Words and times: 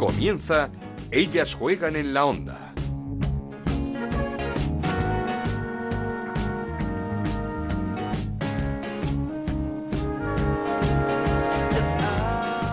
Comienza 0.00 0.70
Ellas 1.10 1.54
juegan 1.54 1.94
en 1.94 2.14
la 2.14 2.24
onda. 2.24 2.72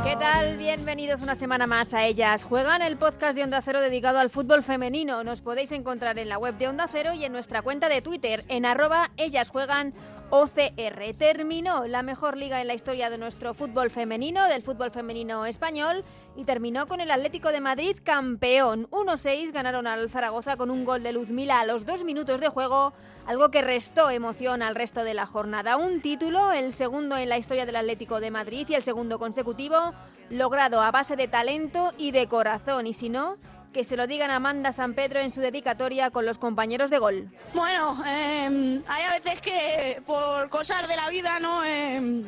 ¿Qué 0.05 0.16
tal? 0.16 0.55
Bienvenidos 0.55 1.21
una 1.21 1.35
semana 1.35 1.67
más 1.67 1.94
a 1.94 2.05
Ellas 2.05 2.46
Juegan, 2.46 2.81
el 2.81 2.96
podcast 2.96 3.35
de 3.35 3.44
Onda 3.44 3.62
Cero 3.62 3.81
dedicado 3.81 4.19
al 4.19 4.29
fútbol 4.29 4.63
femenino. 4.63 5.25
Nos 5.25 5.41
podéis 5.41 5.73
encontrar 5.73 6.17
en 6.19 6.29
la 6.29 6.37
web 6.37 6.57
de 6.57 6.69
Onda 6.69 6.87
Cero 6.89 7.12
y 7.13 7.25
en 7.25 7.33
nuestra 7.33 7.62
cuenta 7.62 7.89
de 7.89 8.01
Twitter 8.01 8.46
en 8.47 8.65
arroba 8.65 9.12
Ellas 9.17 9.49
Juegan 9.49 9.94
OCR. 10.29 11.13
Terminó 11.17 11.87
la 11.87 12.03
mejor 12.03 12.37
liga 12.37 12.62
en 12.62 12.67
la 12.67 12.73
historia 12.73 13.09
de 13.09 13.17
nuestro 13.17 13.53
fútbol 13.53 13.89
femenino, 13.89 14.47
del 14.47 14.62
fútbol 14.62 14.91
femenino 14.91 15.46
español, 15.46 16.03
y 16.38 16.45
terminó 16.45 16.88
con 16.88 17.02
el 17.02 17.09
Atlético 17.09 17.52
de 17.52 17.59
Madrid 17.59 17.98
campeón. 18.04 18.88
1-6 18.91 19.52
ganaron 19.52 19.88
al 19.88 20.09
Zaragoza 20.09 20.55
con 20.55 20.70
un 20.70 20.86
gol 20.86 21.02
de 21.02 21.12
Luzmila 21.12 21.60
a 21.60 21.66
los 21.66 21.86
dos 21.86 22.04
minutos 22.04 22.40
de 22.40 22.48
juego 22.48 22.94
algo 23.26 23.50
que 23.50 23.63
restó 23.63 24.10
emoción 24.10 24.62
al 24.62 24.76
resto 24.76 25.04
de 25.04 25.16
la 25.16 25.26
jornada. 25.26 25.76
Un 25.76 26.00
título, 26.00 26.54
el 26.54 26.73
segundo 26.73 27.18
en 27.18 27.27
la 27.27 27.40
historia 27.40 27.66
del 27.66 27.76
Atlético 27.76 28.20
de 28.20 28.32
Madrid 28.32 28.68
y 28.70 28.76
el 28.76 28.84
segundo 28.84 29.20
consecutivo, 29.20 29.94
logrado 30.30 30.82
a 30.82 30.91
base 30.91 31.16
de 31.16 31.27
talento 31.27 31.91
y 31.98 32.12
de 32.12 32.27
corazón. 32.27 32.85
Y 32.85 32.94
si 32.94 33.10
no, 33.10 33.38
que 33.74 33.84
se 33.84 33.98
lo 33.98 34.05
digan 34.05 34.30
a 34.30 34.35
Amanda 34.35 34.72
San 34.72 34.94
Pedro 34.94 35.20
en 35.20 35.32
su 35.32 35.41
dedicatoria 35.41 36.12
con 36.12 36.26
los 36.26 36.38
compañeros 36.38 36.91
de 36.91 36.99
gol. 36.99 37.32
Bueno, 37.54 38.02
eh, 38.05 38.82
hay 38.88 39.04
a 39.04 39.20
veces 39.20 39.41
que 39.41 40.02
por 40.05 40.49
cosas 40.49 40.88
de 40.88 40.96
la 40.96 41.10
vida, 41.10 41.40
¿no? 41.40 41.66
Eh, 41.66 42.24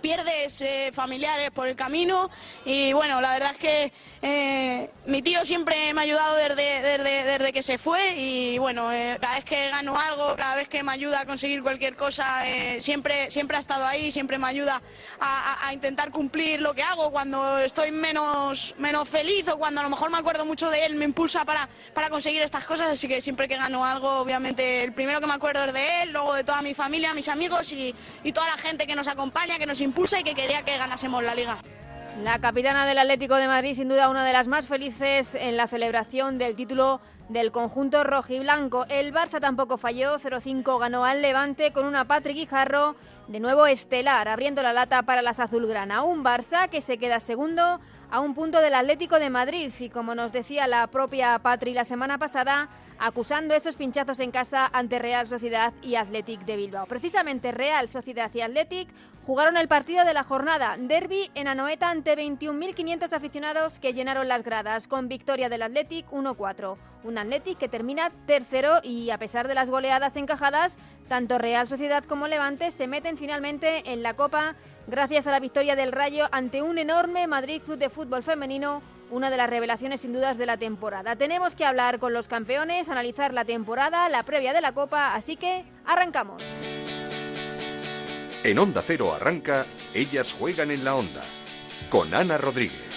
pierdes 0.00 0.60
eh, 0.60 0.90
familiares 0.92 1.50
por 1.50 1.68
el 1.68 1.76
camino 1.76 2.30
y 2.64 2.92
bueno, 2.92 3.20
la 3.20 3.32
verdad 3.34 3.52
es 3.52 3.58
que 3.58 3.92
eh, 4.26 4.88
mi 5.04 5.20
tío 5.20 5.44
siempre 5.44 5.92
me 5.92 6.00
ha 6.00 6.04
ayudado 6.04 6.34
desde, 6.36 6.98
desde, 6.98 7.52
que 7.52 7.62
se 7.62 7.76
fue 7.76 8.14
y 8.16 8.56
bueno, 8.56 8.90
eh, 8.90 9.18
cada 9.20 9.34
vez 9.34 9.44
que 9.44 9.68
gano 9.68 9.98
algo, 10.00 10.34
cada 10.34 10.56
vez 10.56 10.66
que 10.66 10.82
me 10.82 10.92
ayuda 10.92 11.20
a 11.20 11.26
conseguir 11.26 11.62
cualquier 11.62 11.94
cosa, 11.94 12.48
eh, 12.48 12.80
siempre, 12.80 13.30
siempre 13.30 13.58
ha 13.58 13.60
estado 13.60 13.84
ahí, 13.86 14.10
siempre 14.10 14.38
me 14.38 14.46
ayuda 14.46 14.80
a, 15.20 15.52
a- 15.52 15.68
a 15.68 15.74
intentar 15.74 16.10
cumplir 16.10 16.62
lo 16.62 16.72
que 16.74 16.82
hago 16.82 17.10
cuando 17.10 17.58
estoy 17.58 17.90
menos, 17.90 18.74
menos 18.78 19.06
feliz 19.10 19.46
o 19.48 19.58
cuando 19.58 19.80
a 19.80 19.84
lo 19.84 19.90
mejor 19.90 20.10
me 20.10 20.16
acuerdo 20.16 20.46
mucho 20.46 20.70
de 20.70 20.86
él, 20.86 20.94
me 20.94 21.04
impulsa 21.04 21.44
para, 21.44 21.68
para 21.92 22.08
conseguir 22.08 22.40
estas 22.40 22.64
cosas, 22.64 22.90
así 22.90 23.06
que 23.06 23.20
siempre 23.20 23.46
que 23.46 23.56
gano 23.58 23.84
algo, 23.84 24.08
obviamente 24.20 24.84
el 24.84 24.94
primero 24.94 25.20
que 25.20 25.26
me 25.26 25.34
acuerdo 25.34 25.64
es 25.66 25.74
de 25.74 26.02
él, 26.02 26.12
luego 26.12 26.32
de 26.32 26.44
toda 26.44 26.62
mi 26.62 26.72
familia, 26.72 27.12
mis 27.12 27.28
amigos 27.28 27.70
y, 27.72 27.94
y 28.22 28.32
toda 28.32 28.46
la 28.46 28.56
gente 28.56 28.86
que 28.86 28.94
nos 28.94 29.06
acompaña, 29.06 29.58
que 29.58 29.66
nos 29.66 29.82
impulsa 29.82 30.18
y 30.18 30.24
que 30.24 30.34
quería 30.34 30.62
que 30.62 30.78
ganásemos 30.78 31.22
la 31.22 31.34
liga. 31.34 31.58
La 32.22 32.38
capitana 32.38 32.86
del 32.86 32.98
Atlético 32.98 33.34
de 33.34 33.48
Madrid, 33.48 33.74
sin 33.74 33.88
duda 33.88 34.08
una 34.08 34.24
de 34.24 34.32
las 34.32 34.46
más 34.46 34.68
felices 34.68 35.34
en 35.34 35.56
la 35.56 35.66
celebración 35.66 36.38
del 36.38 36.54
título 36.54 37.00
del 37.28 37.50
conjunto 37.50 38.04
rojiblanco. 38.04 38.86
El 38.88 39.12
Barça 39.12 39.40
tampoco 39.40 39.78
falló, 39.78 40.18
0-5 40.18 40.78
ganó 40.78 41.04
al 41.04 41.22
Levante 41.22 41.72
con 41.72 41.86
una 41.86 42.06
Patrick 42.06 42.36
Guijarro 42.36 42.94
de 43.26 43.40
nuevo 43.40 43.66
estelar, 43.66 44.28
abriendo 44.28 44.62
la 44.62 44.72
lata 44.72 45.02
para 45.02 45.22
las 45.22 45.40
azulgrana. 45.40 46.04
Un 46.04 46.22
Barça 46.22 46.68
que 46.68 46.80
se 46.80 46.98
queda 46.98 47.18
segundo 47.18 47.80
a 48.10 48.20
un 48.20 48.34
punto 48.34 48.60
del 48.60 48.74
Atlético 48.74 49.18
de 49.18 49.30
Madrid 49.30 49.72
y 49.80 49.88
como 49.88 50.14
nos 50.14 50.32
decía 50.32 50.68
la 50.68 50.86
propia 50.86 51.40
Patri 51.40 51.74
la 51.74 51.84
semana 51.84 52.18
pasada, 52.18 52.68
acusando 52.98 53.54
esos 53.54 53.76
pinchazos 53.76 54.20
en 54.20 54.30
casa 54.30 54.70
ante 54.72 54.98
Real 54.98 55.26
Sociedad 55.26 55.72
y 55.82 55.96
Athletic 55.96 56.44
de 56.44 56.56
Bilbao. 56.56 56.86
Precisamente 56.86 57.52
Real 57.52 57.88
Sociedad 57.88 58.30
y 58.34 58.40
Athletic 58.40 58.88
jugaron 59.26 59.56
el 59.56 59.68
partido 59.68 60.04
de 60.04 60.14
la 60.14 60.24
jornada, 60.24 60.76
derby 60.78 61.30
en 61.34 61.48
Anoeta 61.48 61.90
ante 61.90 62.16
21.500 62.16 63.12
aficionados 63.12 63.78
que 63.78 63.94
llenaron 63.94 64.28
las 64.28 64.42
gradas, 64.42 64.86
con 64.86 65.08
victoria 65.08 65.48
del 65.48 65.62
Athletic 65.62 66.10
1-4. 66.10 66.76
Un 67.04 67.18
Athletic 67.18 67.58
que 67.58 67.68
termina 67.68 68.10
tercero 68.26 68.80
y 68.82 69.10
a 69.10 69.18
pesar 69.18 69.48
de 69.48 69.54
las 69.54 69.70
goleadas 69.70 70.16
encajadas, 70.16 70.76
tanto 71.08 71.38
Real 71.38 71.68
Sociedad 71.68 72.04
como 72.04 72.28
Levante 72.28 72.70
se 72.70 72.86
meten 72.86 73.16
finalmente 73.16 73.92
en 73.92 74.02
la 74.02 74.14
Copa 74.14 74.56
gracias 74.86 75.26
a 75.26 75.30
la 75.30 75.40
victoria 75.40 75.76
del 75.76 75.92
Rayo 75.92 76.28
ante 76.32 76.62
un 76.62 76.78
enorme 76.78 77.26
Madrid 77.26 77.62
Club 77.62 77.78
de 77.78 77.90
Fútbol 77.90 78.22
Femenino 78.22 78.82
una 79.14 79.30
de 79.30 79.36
las 79.36 79.48
revelaciones 79.48 80.00
sin 80.00 80.12
dudas 80.12 80.36
de 80.36 80.44
la 80.44 80.56
temporada. 80.56 81.14
Tenemos 81.14 81.54
que 81.54 81.64
hablar 81.64 82.00
con 82.00 82.12
los 82.12 82.26
campeones, 82.26 82.88
analizar 82.88 83.32
la 83.32 83.44
temporada, 83.44 84.08
la 84.08 84.24
previa 84.24 84.52
de 84.52 84.60
la 84.60 84.72
Copa, 84.72 85.14
así 85.14 85.36
que 85.36 85.64
arrancamos. 85.86 86.42
En 88.42 88.58
Onda 88.58 88.82
Cero 88.82 89.14
arranca 89.14 89.66
Ellas 89.94 90.32
juegan 90.32 90.72
en 90.72 90.84
la 90.84 90.96
onda. 90.96 91.22
Con 91.88 92.12
Ana 92.12 92.38
Rodríguez. 92.38 92.93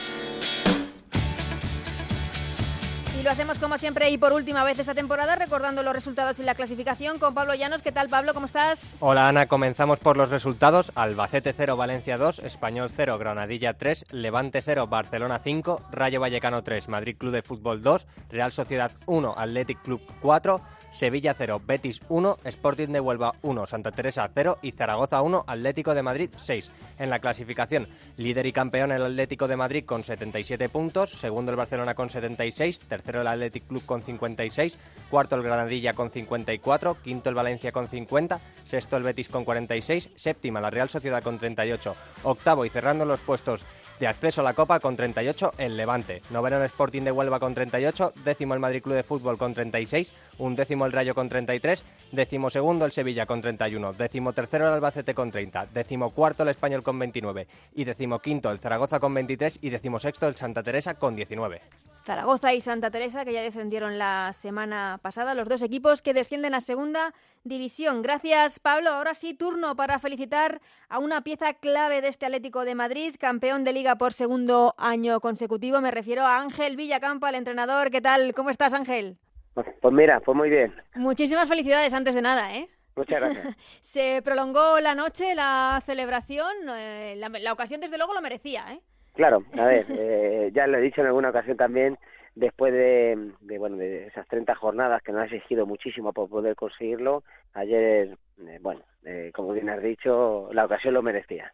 Y 3.18 3.24
lo 3.24 3.32
hacemos 3.32 3.58
como 3.58 3.80
siempre 3.80 4.12
y 4.12 4.18
por 4.20 4.32
última 4.32 4.64
vez 4.64 4.78
esta 4.78 4.94
temporada, 4.94 5.36
recordando 5.36 5.82
los 5.82 5.92
resultados 5.92 6.38
y 6.38 6.44
la 6.44 6.54
clasificación 6.54 7.18
con 7.18 7.34
Pablo 7.34 7.56
Llanos. 7.56 7.82
¿Qué 7.82 7.92
tal, 7.92 8.10
Pablo? 8.10 8.36
¿Cómo 8.36 8.46
estás? 8.46 8.98
Hola 9.00 9.28
Ana, 9.28 9.48
comenzamos 9.48 9.98
por 9.98 10.18
los 10.18 10.30
resultados. 10.30 10.92
Albacete 10.94 11.52
0, 11.52 11.76
Valencia 11.76 12.20
2, 12.20 12.40
Español 12.40 12.92
0, 12.96 13.18
Granadilla 13.18 13.74
3, 13.74 14.06
Levante 14.12 14.62
0, 14.62 14.86
Barcelona 14.86 15.42
5, 15.44 15.82
Rayo 15.90 16.20
Vallecano 16.20 16.64
3, 16.64 16.90
Madrid 16.90 17.18
Club 17.18 17.32
de 17.32 17.42
Fútbol 17.42 17.82
2, 17.82 18.06
Real 18.30 18.52
Sociedad 18.52 18.92
1, 19.08 19.34
Athletic 19.36 19.82
Club 19.82 20.02
4, 20.22 20.62
Sevilla 20.92 21.36
0, 21.38 21.62
Betis 21.66 22.02
1, 22.10 22.38
Sporting 22.44 22.88
de 22.88 23.00
Huelva 23.00 23.34
1, 23.42 23.68
Santa 23.68 23.92
Teresa 23.92 24.30
0 24.34 24.60
y 24.62 24.72
Zaragoza 24.72 25.22
1, 25.22 25.44
Atlético 25.48 25.94
de 25.94 26.04
Madrid 26.04 26.30
6. 26.44 26.72
En 27.00 27.10
la 27.10 27.20
clasificación, 27.20 27.88
líder 28.18 28.46
y 28.46 28.54
campeón 28.54 28.92
el 28.92 29.04
Atlético 29.04 29.48
de 29.48 29.56
Madrid 29.56 29.86
con 29.86 30.04
77 30.04 30.70
puntos, 30.70 31.12
segundo 31.12 31.52
el 31.52 31.58
Barcelona 31.58 31.94
con 31.94 32.10
76, 32.10 32.80
tercero 32.80 33.22
el 33.22 33.28
Athletic 33.28 33.68
Club 33.68 33.86
con 33.86 34.02
56, 34.02 34.78
cuarto 35.10 35.36
el 35.36 35.44
Granadilla 35.44 35.94
con 35.94 36.10
54, 36.10 36.98
quinto 37.04 37.30
el 37.30 37.36
Valencia 37.36 37.72
con 37.72 37.88
50, 37.88 38.40
sexto 38.64 38.98
el 38.98 39.04
Betis 39.04 39.30
con 39.30 39.46
46, 39.46 40.10
séptima 40.16 40.62
la 40.62 40.70
Real 40.70 40.90
Sociedad 40.90 41.22
con 41.22 41.38
38, 41.38 41.96
octavo 42.24 42.66
y 42.66 42.70
cerrando 42.70 43.06
los 43.06 43.20
puestos 43.20 43.66
de 44.00 44.08
acceso 44.08 44.42
a 44.42 44.44
la 44.44 44.54
Copa 44.54 44.80
con 44.80 44.96
38 44.96 45.54
el 45.58 45.78
Levante, 45.78 46.22
noveno 46.30 46.58
el 46.58 46.64
Sporting 46.64 47.04
de 47.04 47.12
Huelva 47.12 47.40
con 47.40 47.54
38, 47.54 48.14
décimo 48.24 48.54
el 48.54 48.60
Madrid 48.60 48.82
Club 48.82 48.96
de 48.96 49.04
Fútbol 49.04 49.38
con 49.38 49.54
36, 49.54 50.12
un 50.38 50.56
décimo 50.56 50.86
el 50.86 50.92
Rayo 50.92 51.16
con 51.16 51.30
33, 51.30 51.84
décimo 52.12 52.50
segundo 52.50 52.86
el 52.86 52.92
Sevilla 52.92 53.26
con 53.26 53.42
31, 53.42 53.94
décimo 53.94 54.34
tercero 54.34 54.68
el 54.68 54.74
Albacete 54.74 55.14
con 55.14 55.32
30, 55.32 55.68
décimo 55.68 56.12
cuarto 56.12 56.44
el 56.44 56.50
Español 56.50 56.84
con 56.84 57.00
29 57.00 57.48
y 57.76 57.84
décimo 57.84 58.20
quinto 58.20 58.52
el 58.52 58.60
Zaragoza 58.60 59.00
con 59.00 59.14
23 59.14 59.60
y 59.62 59.70
décimo 59.70 60.00
sexto 60.00 60.28
el 60.28 60.36
Santa 60.36 60.64
Teresa 60.64 60.96
con 60.96 61.16
19. 61.16 61.62
Zaragoza 62.08 62.54
y 62.54 62.62
Santa 62.62 62.90
Teresa, 62.90 63.26
que 63.26 63.34
ya 63.34 63.42
descendieron 63.42 64.00
la 64.00 64.32
semana 64.32 64.98
pasada, 65.02 65.36
los 65.36 65.50
dos 65.50 65.62
equipos 65.62 66.02
que 66.02 66.14
descienden 66.14 66.54
a 66.54 66.62
segunda 66.62 67.14
división. 67.44 68.02
Gracias, 68.02 68.60
Pablo. 68.62 68.92
Ahora 68.92 69.14
sí, 69.14 69.34
turno 69.34 69.76
para 69.76 70.00
felicitar 70.00 70.62
a 70.88 71.00
una 71.00 71.20
pieza 71.20 71.54
clave 71.56 72.00
de 72.00 72.08
este 72.08 72.26
Atlético 72.26 72.64
de 72.64 72.76
Madrid, 72.76 73.14
campeón 73.20 73.66
de 73.66 73.74
liga 73.74 73.98
por 73.98 74.14
segundo 74.14 74.74
año 74.78 75.20
consecutivo. 75.20 75.82
Me 75.82 75.92
refiero 75.92 76.22
a 76.26 76.40
Ángel 76.40 76.78
Villacampa, 76.78 77.28
el 77.28 77.36
entrenador. 77.36 77.92
¿Qué 77.92 78.00
tal? 78.00 78.34
¿Cómo 78.34 78.52
estás, 78.52 78.72
Ángel? 78.72 79.18
Pues, 79.54 79.68
pues 79.82 79.94
mira, 79.94 80.22
pues 80.22 80.38
muy 80.38 80.50
bien. 80.50 80.74
Muchísimas 80.96 81.50
felicidades 81.50 81.94
antes 81.94 82.16
de 82.16 82.22
nada, 82.22 82.56
¿eh? 82.56 82.70
Muchas 82.96 83.20
gracias. 83.20 83.56
Se 83.82 84.22
prolongó 84.24 84.80
la 84.80 84.96
noche, 84.96 85.36
la 85.36 85.84
celebración. 85.86 86.54
eh, 86.70 87.16
la, 87.18 87.28
la 87.28 87.52
ocasión, 87.52 87.82
desde 87.82 87.98
luego, 87.98 88.14
lo 88.14 88.22
merecía, 88.22 88.66
¿eh? 88.72 88.80
Claro, 89.18 89.44
a 89.60 89.66
ver, 89.66 89.86
eh, 89.90 90.52
ya 90.54 90.68
lo 90.68 90.78
he 90.78 90.82
dicho 90.82 91.02
en 91.02 91.08
alguna 91.08 91.32
ocasión 91.32 91.58
también, 91.58 91.98
después 92.36 92.72
de, 92.72 93.32
de, 93.42 93.58
bueno 93.58 93.76
de 93.76 94.08
esas 94.08 94.28
30 94.28 94.56
jornadas 94.56 95.02
que 95.02 95.12
nos 95.12 95.22
ha 95.22 95.26
exigido 95.26 95.66
muchísimo 95.66 96.14
para 96.14 96.28
poder 96.28 96.56
conseguirlo, 96.56 97.24
ayer, 97.54 98.18
eh, 98.48 98.60
bueno, 98.62 98.82
eh, 99.04 99.32
como 99.34 99.54
bien 99.54 99.70
has 99.70 99.82
dicho, 99.82 100.50
la 100.54 100.66
ocasión 100.66 100.94
lo 100.94 101.02
merecía. 101.02 101.52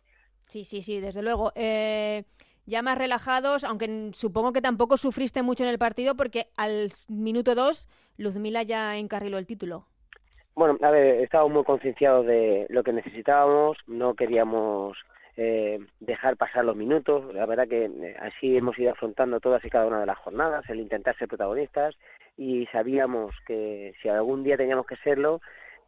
Sí, 0.47 0.66
sí, 0.66 0.81
sí, 0.81 1.00
desde 1.00 1.23
luego. 1.23 1.53
Eh, 1.56 2.23
ya 2.66 2.81
más 2.81 2.97
relajados, 2.97 3.64
aunque 3.64 4.11
supongo 4.14 4.52
que 4.53 4.61
tampoco 4.61 4.97
sufriste 4.97 5.41
mucho 5.41 5.64
en 5.64 5.70
el 5.70 5.79
partido 5.79 6.16
porque 6.16 6.47
al 6.58 6.91
minuto 7.08 7.55
2 7.55 7.90
Luzmila 8.17 8.64
ya 8.64 8.97
encarriló 8.97 9.38
el 9.38 9.47
título. 9.47 9.88
Bueno, 10.55 10.78
a 10.82 10.91
ver, 10.91 11.22
estábamos 11.22 11.53
muy 11.53 11.64
concienciados 11.64 12.26
de 12.26 12.67
lo 12.70 12.84
que 12.84 12.93
necesitábamos, 12.93 13.78
no 13.88 14.14
queríamos 14.14 14.97
eh, 15.35 15.80
dejar 16.00 16.38
pasar 16.38 16.66
los 16.66 16.76
minutos, 16.76 17.34
la 17.34 17.46
verdad 17.46 17.68
que 17.68 17.85
eh, 17.85 18.16
así 18.20 18.56
hemos 18.56 18.78
ido 18.78 18.91
afrontando 18.91 19.40
todas 19.40 19.64
y 19.66 19.70
cada 19.70 19.88
una 19.88 20.00
de 20.00 20.06
las 20.06 20.18
jornadas, 20.20 20.68
el 20.70 20.80
intentar 20.80 21.18
ser 21.18 21.28
protagonistas 21.28 21.96
y 22.38 22.66
sabíamos 22.68 23.34
que 23.46 23.94
si 24.02 24.09
algún 24.09 24.44
día 24.44 24.58
teníamos 24.58 24.85
que 24.85 24.96
serlo, 24.97 25.41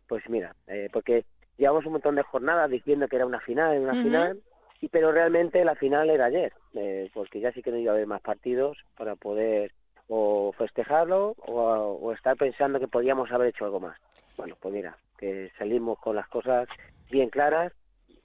pues 0.07 0.27
mira, 0.29 0.55
eh, 0.67 0.89
porque 0.91 1.25
llevamos 1.57 1.85
un 1.85 1.93
montón 1.93 2.15
de 2.15 2.23
jornadas 2.23 2.69
diciendo 2.69 3.07
que 3.07 3.15
era 3.17 3.25
una 3.25 3.39
final, 3.39 3.77
una 3.79 3.93
final, 3.93 4.41
y 4.81 4.89
pero 4.89 5.11
realmente 5.11 5.63
la 5.63 5.75
final 5.75 6.09
era 6.09 6.25
ayer, 6.25 6.53
eh, 6.73 7.09
porque 7.13 7.39
ya 7.39 7.51
sí 7.51 7.61
que 7.61 7.71
no 7.71 7.77
iba 7.77 7.91
a 7.91 7.95
haber 7.95 8.07
más 8.07 8.21
partidos 8.21 8.77
para 8.97 9.15
poder 9.15 9.71
o 10.07 10.53
festejarlo 10.57 11.35
o, 11.47 11.61
o 11.61 12.11
estar 12.13 12.35
pensando 12.37 12.79
que 12.79 12.87
podíamos 12.87 13.31
haber 13.31 13.49
hecho 13.49 13.65
algo 13.65 13.79
más. 13.79 13.97
Bueno, 14.37 14.55
pues 14.59 14.73
mira, 14.73 14.97
que 15.17 15.51
salimos 15.57 15.97
con 15.99 16.15
las 16.15 16.27
cosas 16.27 16.67
bien 17.09 17.29
claras 17.29 17.71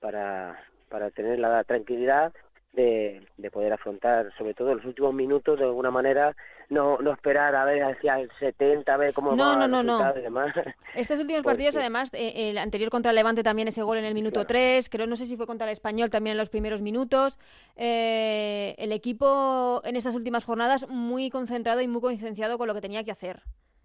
para, 0.00 0.58
para 0.90 1.10
tener 1.10 1.38
la 1.38 1.64
tranquilidad 1.64 2.32
de, 2.72 3.26
de 3.36 3.50
poder 3.50 3.72
afrontar, 3.72 4.32
sobre 4.36 4.54
todo 4.54 4.74
los 4.74 4.84
últimos 4.84 5.12
minutos, 5.14 5.58
de 5.58 5.64
alguna 5.64 5.90
manera, 5.90 6.36
no, 6.68 6.98
no 6.98 7.12
esperar 7.12 7.54
a 7.56 7.64
ver 7.64 7.82
hacia 7.82 8.20
el 8.20 8.30
70, 8.38 8.92
a 8.92 8.96
ver 8.96 9.12
cómo 9.12 9.34
no, 9.34 9.44
va 9.44 9.66
no, 9.66 9.66
no, 9.66 9.82
no. 9.82 10.16
y 10.16 10.22
demás. 10.22 10.54
Estos 10.94 11.18
últimos 11.18 11.42
partidos, 11.44 11.76
además, 11.76 12.10
eh, 12.14 12.50
el 12.50 12.58
anterior 12.58 12.90
contra 12.90 13.10
el 13.10 13.16
Levante 13.16 13.42
también 13.42 13.68
ese 13.68 13.82
gol 13.82 13.98
en 13.98 14.04
el 14.04 14.14
minuto 14.14 14.34
Claro. 14.34 14.48
3, 14.48 14.88
creo, 14.88 15.06
no 15.06 15.16
sé 15.16 15.26
si 15.26 15.36
fue 15.36 15.46
contra 15.46 15.66
el 15.66 15.72
Español 15.72 16.10
también 16.10 16.32
en 16.32 16.38
los 16.38 16.50
primeros 16.50 16.80
minutos. 16.80 17.40
Eh, 17.76 18.76
el 18.78 18.92
equipo 18.92 19.80
en 19.84 19.96
estas 19.96 20.14
últimas 20.14 20.44
jornadas 20.44 20.88
muy 20.88 21.30
concentrado 21.30 21.80
y 21.80 21.88
muy 21.88 22.00
concienciado 22.00 22.56
con 22.56 22.68
lo 22.68 22.74
que 22.74 22.80
tenía 22.80 23.02
que 23.02 23.10
hacer. 23.10 23.40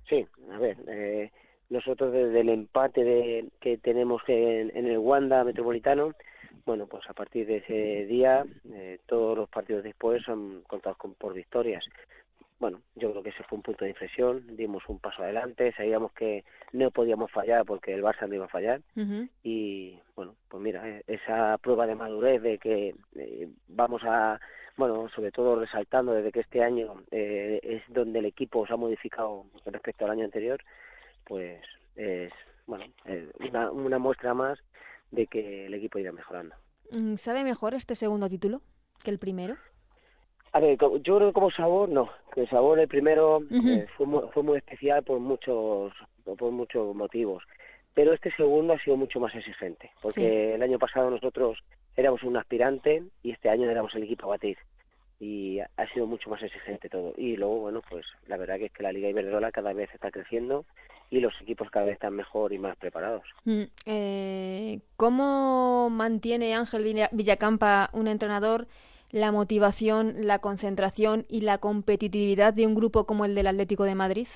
Sí, 0.08 0.28
a 0.52 0.60
ver, 0.60 0.78
eh, 0.88 1.32
nosotros 1.70 2.14
desde 2.14 2.42
el 2.42 2.50
empate 2.50 3.04
de, 3.04 3.46
que 3.60 3.78
tenemos 3.80 4.22
en, 4.28 4.72
en 4.78 4.86
el 4.86 5.00
Wanda 5.00 5.44
Metropolitano, 5.44 6.14
bueno, 6.66 6.88
pues 6.88 7.08
a 7.10 7.14
partir 7.14 7.46
de 7.46 7.58
ese 7.58 8.06
día, 8.06 8.46
eh, 8.74 9.00
todos 9.06 9.38
los 9.38 9.50
partidos 9.50 9.84
después 9.84 10.24
son 10.24 10.64
contados 10.68 10.98
con, 10.98 11.14
por 11.14 11.34
victorias. 11.34 11.86
Bueno, 12.58 12.82
yo 12.96 13.12
creo 13.12 13.22
que 13.22 13.30
ese 13.30 13.44
fue 13.44 13.58
un 13.58 13.64
punto 13.64 13.84
de 13.84 13.92
inflexión, 13.92 14.56
dimos 14.56 14.84
un 14.88 15.00
paso 15.00 15.22
adelante, 15.22 15.74
sabíamos 15.74 16.14
que 16.14 16.46
no 16.72 16.90
podíamos 16.90 17.30
fallar 17.30 17.66
porque 17.66 17.94
el 17.94 18.02
Barça 18.02 18.28
no 18.28 18.36
iba 18.36 18.46
a 18.46 18.50
fallar 18.50 18.82
y 19.44 20.00
bueno, 20.16 20.36
pues 20.48 20.64
mira, 20.64 20.88
eh, 20.88 21.04
esa 21.06 21.58
prueba 21.58 21.86
de 21.86 21.96
madurez 21.96 22.42
de 22.42 22.58
que 22.58 22.96
eh, 23.18 23.50
vamos 23.68 24.04
a, 24.06 24.40
bueno, 24.78 25.10
sobre 25.10 25.32
todo 25.32 25.60
resaltando 25.60 26.14
desde 26.14 26.32
que 26.32 26.40
este 26.40 26.64
año 26.64 27.04
eh, 27.12 27.60
es 27.62 27.84
donde 27.90 28.20
el 28.20 28.26
equipo 28.26 28.66
se 28.66 28.74
ha 28.74 28.78
modificado 28.78 29.46
respecto 29.66 30.06
al 30.06 30.12
año 30.12 30.24
anterior, 30.24 30.62
pues 31.26 31.62
es, 31.98 32.32
bueno, 32.68 32.86
eh, 33.04 33.30
una, 33.42 33.70
una 33.70 34.00
muestra 34.00 34.34
más 34.34 34.60
de 35.16 35.28
que 35.28 35.66
el 35.66 35.74
equipo 35.74 35.98
irá 36.00 36.12
mejorando. 36.12 36.56
Mm, 36.92 37.16
¿Sabe 37.16 37.44
mejor 37.44 37.74
este 37.74 37.96
segundo 37.96 38.28
título 38.30 38.62
que 39.04 39.10
el 39.12 39.18
primero? 39.20 39.56
A 40.52 40.60
ver, 40.60 40.78
yo 40.80 41.18
creo 41.18 41.28
que 41.28 41.34
como 41.34 41.52
sabor, 41.52 41.90
no. 41.90 42.10
El 42.36 42.50
sabor, 42.50 42.80
el 42.80 42.88
primero, 42.88 43.42
eh, 43.52 43.88
fue, 43.98 44.06
muy, 44.06 44.22
fue 44.34 44.44
muy 44.44 44.58
especial 44.58 45.04
por 45.04 45.20
muchos, 45.20 45.92
por 46.24 46.52
muchos 46.52 46.96
motivos. 46.96 47.44
Pero 47.94 48.14
este 48.14 48.32
segundo 48.36 48.74
ha 48.74 48.80
sido 48.80 48.96
mucho 48.98 49.20
más 49.20 49.34
exigente. 49.36 49.92
Porque 50.02 50.22
Sí. 50.22 50.26
el 50.56 50.62
año 50.62 50.78
pasado 50.80 51.10
nosotros 51.10 51.58
éramos 51.96 52.24
un 52.24 52.38
aspirante 52.38 53.04
y 53.24 53.32
este 53.32 53.50
año 53.50 53.70
éramos 53.70 53.94
el 53.96 54.04
equipo 54.04 54.26
a 54.28 54.30
batir. 54.36 54.58
Y 55.20 55.60
ha 55.60 55.70
ha 55.78 55.88
sido 55.94 56.06
mucho 56.06 56.30
más 56.30 56.42
exigente 56.44 56.90
todo. 56.90 57.14
Y 57.18 57.36
luego, 57.38 57.60
bueno, 57.60 57.82
pues 57.90 58.06
la 58.28 58.38
verdad 58.38 58.58
que 58.58 58.66
es 58.66 58.72
que 58.72 58.84
la 58.84 58.92
Liga 58.92 59.10
Iberdrola 59.10 59.52
cada 59.52 59.74
vez 59.74 59.90
está 59.94 60.12
creciendo 60.12 60.66
y 61.10 61.20
los 61.20 61.34
equipos 61.42 61.70
cada 61.70 61.86
vez 61.86 61.94
están 61.94 62.16
mejor 62.16 62.52
y 62.54 62.60
más 62.60 62.76
preparados. 62.78 63.24
Mm, 63.46 63.64
eh, 63.86 64.80
¿Cómo 64.98 65.90
mantiene 65.90 66.56
Ángel 66.56 66.84
Villa- 66.84 67.10
Villacampa, 67.12 67.90
un 67.94 68.08
entrenador, 68.08 68.68
la 69.12 69.32
motivación, 69.32 70.28
la 70.28 70.40
concentración 70.40 71.26
y 71.30 71.42
la 71.42 71.60
competitividad 71.60 72.54
de 72.54 72.68
un 72.68 72.76
grupo 72.76 73.06
como 73.06 73.24
el 73.26 73.36
del 73.36 73.48
Atlético 73.48 73.84
de 73.84 73.96
Madrid? 73.96 74.28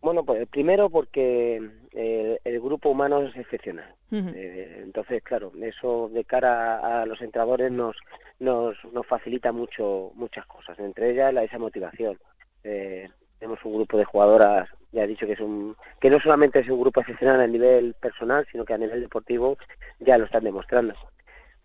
Bueno, 0.00 0.24
pues 0.24 0.48
primero 0.48 0.90
porque 0.90 1.62
eh, 1.92 2.38
el 2.44 2.60
grupo 2.60 2.88
humano 2.90 3.22
es 3.22 3.36
excepcional. 3.36 3.94
Eh, 4.10 4.80
entonces, 4.82 5.22
claro, 5.22 5.52
eso 5.62 6.10
de 6.12 6.24
cara 6.24 6.78
a, 6.78 7.02
a 7.02 7.06
los 7.06 7.20
entrenadores 7.22 7.70
nos, 7.70 7.96
nos, 8.40 8.76
nos 8.92 9.06
facilita 9.06 9.52
mucho 9.52 10.10
muchas 10.14 10.44
cosas, 10.46 10.78
entre 10.80 11.12
ellas 11.12 11.32
la, 11.32 11.44
esa 11.44 11.58
motivación. 11.58 12.18
Eh, 12.64 13.08
tenemos 13.42 13.58
un 13.64 13.74
grupo 13.74 13.98
de 13.98 14.04
jugadoras, 14.04 14.68
ya 14.92 15.02
he 15.02 15.06
dicho 15.08 15.26
que 15.26 15.32
es 15.32 15.40
un 15.40 15.74
que 16.00 16.08
no 16.08 16.20
solamente 16.20 16.60
es 16.60 16.68
un 16.68 16.80
grupo 16.80 17.00
excepcional 17.00 17.40
a 17.40 17.46
nivel 17.48 17.92
personal, 17.94 18.46
sino 18.52 18.64
que 18.64 18.72
a 18.72 18.78
nivel 18.78 19.00
deportivo 19.00 19.58
ya 19.98 20.16
lo 20.16 20.26
están 20.26 20.44
demostrando. 20.44 20.94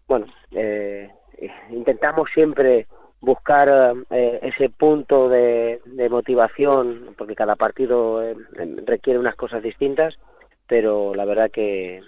Bueno, 0.07 0.25
eh, 0.53 1.07
eh, 1.37 1.51
intentamos 1.69 2.31
siempre 2.33 2.87
buscar 3.21 3.95
eh, 4.09 4.39
ese 4.41 4.69
punto 4.69 5.29
de, 5.29 5.79
motivación, 6.09 7.13
porque 7.15 7.35
cada 7.35 7.55
partido 7.55 8.23
eh, 8.23 8.35
requiere 8.83 9.19
unas 9.19 9.35
cosas 9.35 9.61
distintas, 9.61 10.15
pero 10.65 11.13
la 11.13 11.25
verdad 11.25 11.51
que, 11.51 12.01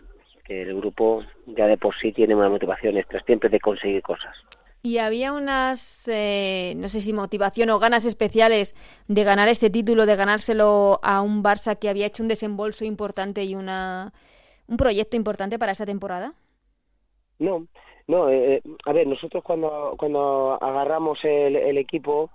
que 0.45 0.63
el 0.63 0.75
grupo 0.77 1.23
ya 1.45 1.67
de 1.67 1.77
por 1.77 1.95
sí 1.95 2.11
tiene 2.11 2.33
una 2.33 2.49
motivación 2.49 2.97
extra 2.97 3.21
siempre 3.21 3.49
de 3.49 3.59
conseguir 3.59 4.01
cosas. 4.01 4.35
Y 4.81 4.99
había 4.99 5.33
unas, 5.33 6.07
eh, 6.07 6.73
no 6.77 6.87
sé 6.87 7.01
si 7.01 7.11
motivación 7.11 7.69
o 7.69 7.79
ganas 7.79 8.05
especiales 8.05 8.75
de 9.07 9.23
ganar 9.23 9.49
este 9.49 9.69
título, 9.69 10.05
de 10.05 10.15
ganárselo 10.15 10.99
a 11.03 11.21
un 11.21 11.43
Barça 11.43 11.77
que 11.77 11.89
había 11.89 12.05
hecho 12.05 12.23
un 12.23 12.29
desembolso 12.29 12.85
importante 12.85 13.43
y 13.43 13.55
una, 13.55 14.13
un 14.67 14.77
proyecto 14.77 15.17
importante 15.17 15.59
para 15.59 15.73
esta 15.73 15.85
temporada. 15.85 16.33
No, 17.39 17.67
no, 18.07 18.29
eh, 18.29 18.61
a 18.85 18.93
ver, 18.93 19.05
nosotros 19.05 19.43
cuando, 19.43 19.95
cuando 19.97 20.57
agarramos 20.61 21.19
el, 21.23 21.55
el 21.55 21.77
equipo 21.77 22.31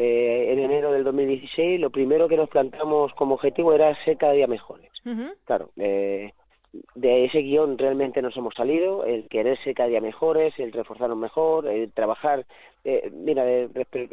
eh, 0.00 0.52
en 0.52 0.60
enero 0.60 0.92
del 0.92 1.02
2016, 1.02 1.80
lo 1.80 1.90
primero 1.90 2.28
que 2.28 2.36
nos 2.36 2.48
planteamos 2.48 3.12
como 3.14 3.34
objetivo 3.34 3.72
era 3.72 3.92
ser 4.04 4.16
cada 4.16 4.32
día 4.32 4.46
mejores. 4.46 4.92
Claro, 5.44 5.70
eh, 5.76 6.34
de 6.94 7.24
ese 7.24 7.38
guion 7.38 7.78
realmente 7.78 8.20
nos 8.22 8.36
hemos 8.36 8.54
salido, 8.54 9.04
el 9.04 9.28
querer 9.28 9.58
ser 9.64 9.74
cada 9.74 9.88
día 9.88 10.00
mejores, 10.00 10.58
el 10.58 10.72
reforzarnos 10.72 11.18
mejor, 11.18 11.66
el 11.66 11.92
trabajar. 11.92 12.44
Eh, 12.84 13.10
mira, 13.12 13.44
de- 13.44 13.68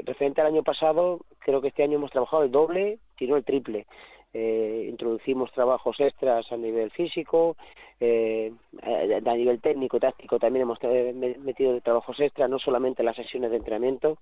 referente 0.05 0.41
al 0.41 0.47
año 0.47 0.63
pasado, 0.63 1.19
creo 1.39 1.61
que 1.61 1.67
este 1.69 1.83
año 1.83 1.97
hemos 1.97 2.11
trabajado 2.11 2.43
el 2.43 2.51
doble, 2.51 2.99
si 3.17 3.27
no 3.27 3.35
el 3.35 3.43
triple. 3.43 3.85
Eh, 4.33 4.87
introducimos 4.89 5.51
trabajos 5.53 5.99
extras 5.99 6.51
a 6.51 6.57
nivel 6.57 6.91
físico, 6.91 7.55
eh, 7.99 8.51
a, 8.81 9.31
a 9.31 9.35
nivel 9.35 9.61
técnico, 9.61 9.99
táctico 9.99 10.37
también 10.39 10.63
hemos 10.63 10.77
eh, 10.81 11.13
me- 11.15 11.37
metido 11.37 11.79
trabajos 11.81 12.19
extras, 12.19 12.49
no 12.49 12.59
solamente 12.59 13.03
las 13.03 13.15
sesiones 13.15 13.51
de 13.51 13.57
entrenamiento, 13.57 14.17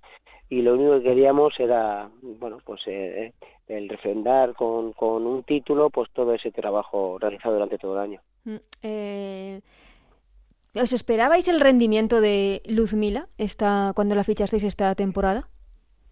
y 0.49 0.61
lo 0.61 0.73
único 0.73 0.97
que 0.97 1.03
queríamos 1.03 1.59
era, 1.59 2.09
bueno, 2.21 2.59
pues 2.63 2.81
eh, 2.87 3.33
el 3.67 3.89
refrendar 3.89 4.53
con, 4.53 4.93
con 4.93 5.25
un 5.25 5.43
título, 5.43 5.89
pues 5.89 6.09
todo 6.11 6.33
ese 6.33 6.51
trabajo 6.51 7.17
realizado 7.19 7.55
durante 7.55 7.77
todo 7.77 7.93
el 7.95 7.99
año. 8.01 8.21
Mm, 8.45 8.55
eh, 8.83 9.61
¿Os 10.75 10.91
esperabais 10.91 11.47
el 11.47 11.59
rendimiento 11.59 12.19
de 12.19 12.61
Luzmila 12.67 13.27
esta, 13.37 13.93
cuando 13.95 14.15
la 14.15 14.23
fichasteis 14.23 14.63
esta 14.63 14.95
temporada? 14.95 15.47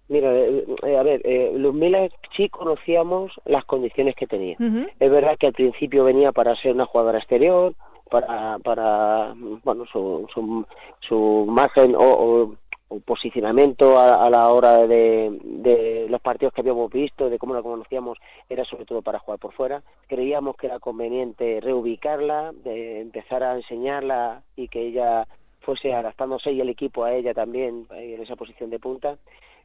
Mira, 0.07 0.29
eh, 0.33 0.65
eh, 0.83 0.97
a 0.97 1.03
ver, 1.03 1.21
eh, 1.23 1.51
Luzmila 1.55 2.09
sí 2.35 2.49
conocíamos 2.49 3.31
las 3.45 3.63
condiciones 3.65 4.15
que 4.15 4.27
tenía. 4.27 4.55
Es 4.99 5.09
verdad 5.11 5.37
que 5.39 5.47
al 5.47 5.53
principio 5.53 6.03
venía 6.03 6.31
para 6.31 6.55
ser 6.57 6.73
una 6.73 6.85
jugadora 6.85 7.19
exterior, 7.19 7.73
para, 8.09 8.59
para 8.59 9.33
bueno, 9.63 9.85
su, 9.85 10.27
su, 10.33 10.65
su 10.99 11.45
margen 11.47 11.95
o, 11.95 11.99
o- 12.01 12.55
o 12.93 12.99
posicionamiento 12.99 13.97
a, 13.97 14.21
a 14.25 14.29
la 14.29 14.49
hora 14.49 14.85
de, 14.85 15.39
de 15.41 16.07
los 16.09 16.19
partidos 16.19 16.53
que 16.53 16.59
habíamos 16.59 16.91
visto, 16.91 17.29
de 17.29 17.39
cómo 17.39 17.53
la 17.53 17.61
conocíamos, 17.61 18.17
era 18.49 18.65
sobre 18.65 18.83
todo 18.83 19.01
para 19.01 19.19
jugar 19.19 19.39
por 19.39 19.53
fuera. 19.53 19.81
Creíamos 20.07 20.57
que 20.57 20.67
era 20.67 20.77
conveniente 20.79 21.61
reubicarla, 21.61 22.51
de 22.65 22.99
empezar 22.99 23.43
a 23.43 23.55
enseñarla 23.55 24.41
y 24.57 24.67
que 24.67 24.81
ella 24.87 25.25
fuese 25.61 25.93
adaptándose 25.93 26.51
y 26.51 26.59
el 26.59 26.67
equipo 26.67 27.05
a 27.05 27.13
ella 27.13 27.33
también 27.33 27.85
eh, 27.95 28.15
en 28.17 28.23
esa 28.23 28.35
posición 28.35 28.69
de 28.69 28.79
punta. 28.79 29.15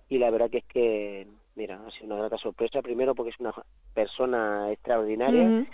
Y 0.08 0.18
la 0.18 0.30
verdad 0.30 0.50
que 0.50 0.58
es 0.58 0.64
que, 0.66 1.26
mira, 1.54 1.80
ha 1.84 1.90
sido 1.92 2.06
una 2.06 2.16
grata 2.16 2.38
sorpresa. 2.38 2.82
Primero 2.82 3.14
porque 3.14 3.30
es 3.30 3.40
una 3.40 3.52
persona 3.94 4.70
extraordinaria, 4.70 5.66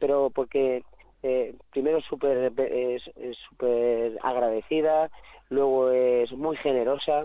pero 0.00 0.30
porque 0.30 0.82
eh, 1.22 1.54
primero 1.70 2.00
súper 2.02 2.52
es, 2.58 3.02
es 3.16 3.36
súper 3.48 4.18
agradecida, 4.22 5.10
luego 5.50 5.90
es 5.90 6.30
muy 6.32 6.56
generosa. 6.58 7.22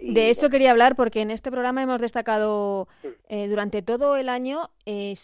Y, 0.00 0.12
De 0.14 0.30
eso 0.30 0.42
bueno, 0.42 0.50
quería 0.52 0.70
hablar 0.70 0.96
porque 0.96 1.20
en 1.20 1.30
este 1.30 1.50
programa 1.50 1.82
hemos 1.82 2.00
destacado 2.00 2.88
eh, 3.28 3.48
durante 3.48 3.82
todo 3.82 4.16
el 4.16 4.28
año, 4.28 4.70
eh, 4.86 5.14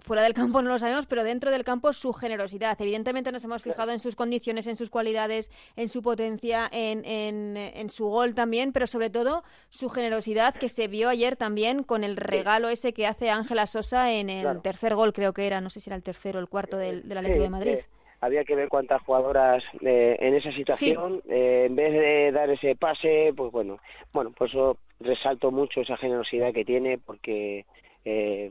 fuera 0.00 0.22
del 0.22 0.34
campo 0.34 0.62
no 0.62 0.70
lo 0.70 0.78
sabemos, 0.78 1.06
pero 1.06 1.24
dentro 1.24 1.50
del 1.50 1.64
campo 1.64 1.92
su 1.92 2.12
generosidad. 2.12 2.76
Evidentemente 2.80 3.32
nos 3.32 3.44
hemos 3.44 3.62
fijado 3.62 3.92
en 3.92 3.98
sus 3.98 4.16
condiciones, 4.16 4.66
en 4.66 4.76
sus 4.76 4.90
cualidades, 4.90 5.50
en 5.76 5.88
su 5.88 6.02
potencia, 6.02 6.68
en, 6.72 7.04
en, 7.04 7.56
en 7.56 7.90
su 7.90 8.06
gol 8.06 8.34
también, 8.34 8.72
pero 8.72 8.86
sobre 8.86 9.10
todo 9.10 9.44
su 9.70 9.88
generosidad 9.88 10.54
que 10.54 10.68
se 10.68 10.88
vio 10.88 11.08
ayer 11.08 11.36
también 11.36 11.82
con 11.82 12.04
el 12.04 12.16
regalo 12.16 12.68
ese 12.68 12.92
que 12.92 13.06
hace 13.06 13.30
Ángela 13.30 13.66
Sosa 13.66 14.12
en 14.12 14.30
el 14.30 14.42
Claro. 14.42 14.60
tercer 14.60 14.94
gol, 14.94 15.12
creo 15.12 15.32
que 15.32 15.46
era, 15.46 15.60
no 15.60 15.70
sé 15.70 15.80
si 15.80 15.90
era 15.90 15.96
el 15.96 16.02
tercero 16.02 16.38
o 16.38 16.42
el 16.42 16.48
cuarto 16.48 16.76
del, 16.76 17.08
del 17.08 17.18
Atlético 17.18 17.40
sí, 17.40 17.44
de 17.44 17.50
Madrid. 17.50 17.78
Había 18.20 18.44
que 18.44 18.54
ver 18.56 18.68
cuántas 18.68 19.02
jugadoras 19.02 19.62
eh, 19.80 20.16
en 20.18 20.34
esa 20.34 20.50
situación, 20.52 21.22
eh, 21.28 21.64
en 21.68 21.76
vez 21.76 21.92
de 21.92 22.32
dar 22.32 22.50
ese 22.50 22.74
pase, 22.76 23.32
pues 23.36 23.52
bueno, 23.52 23.78
bueno, 24.12 24.32
por 24.32 24.48
eso 24.48 24.76
resalto 25.00 25.50
mucho 25.50 25.80
esa 25.80 25.96
generosidad 25.96 26.52
que 26.52 26.64
tiene, 26.64 26.98
porque 26.98 27.64
eh, 28.04 28.50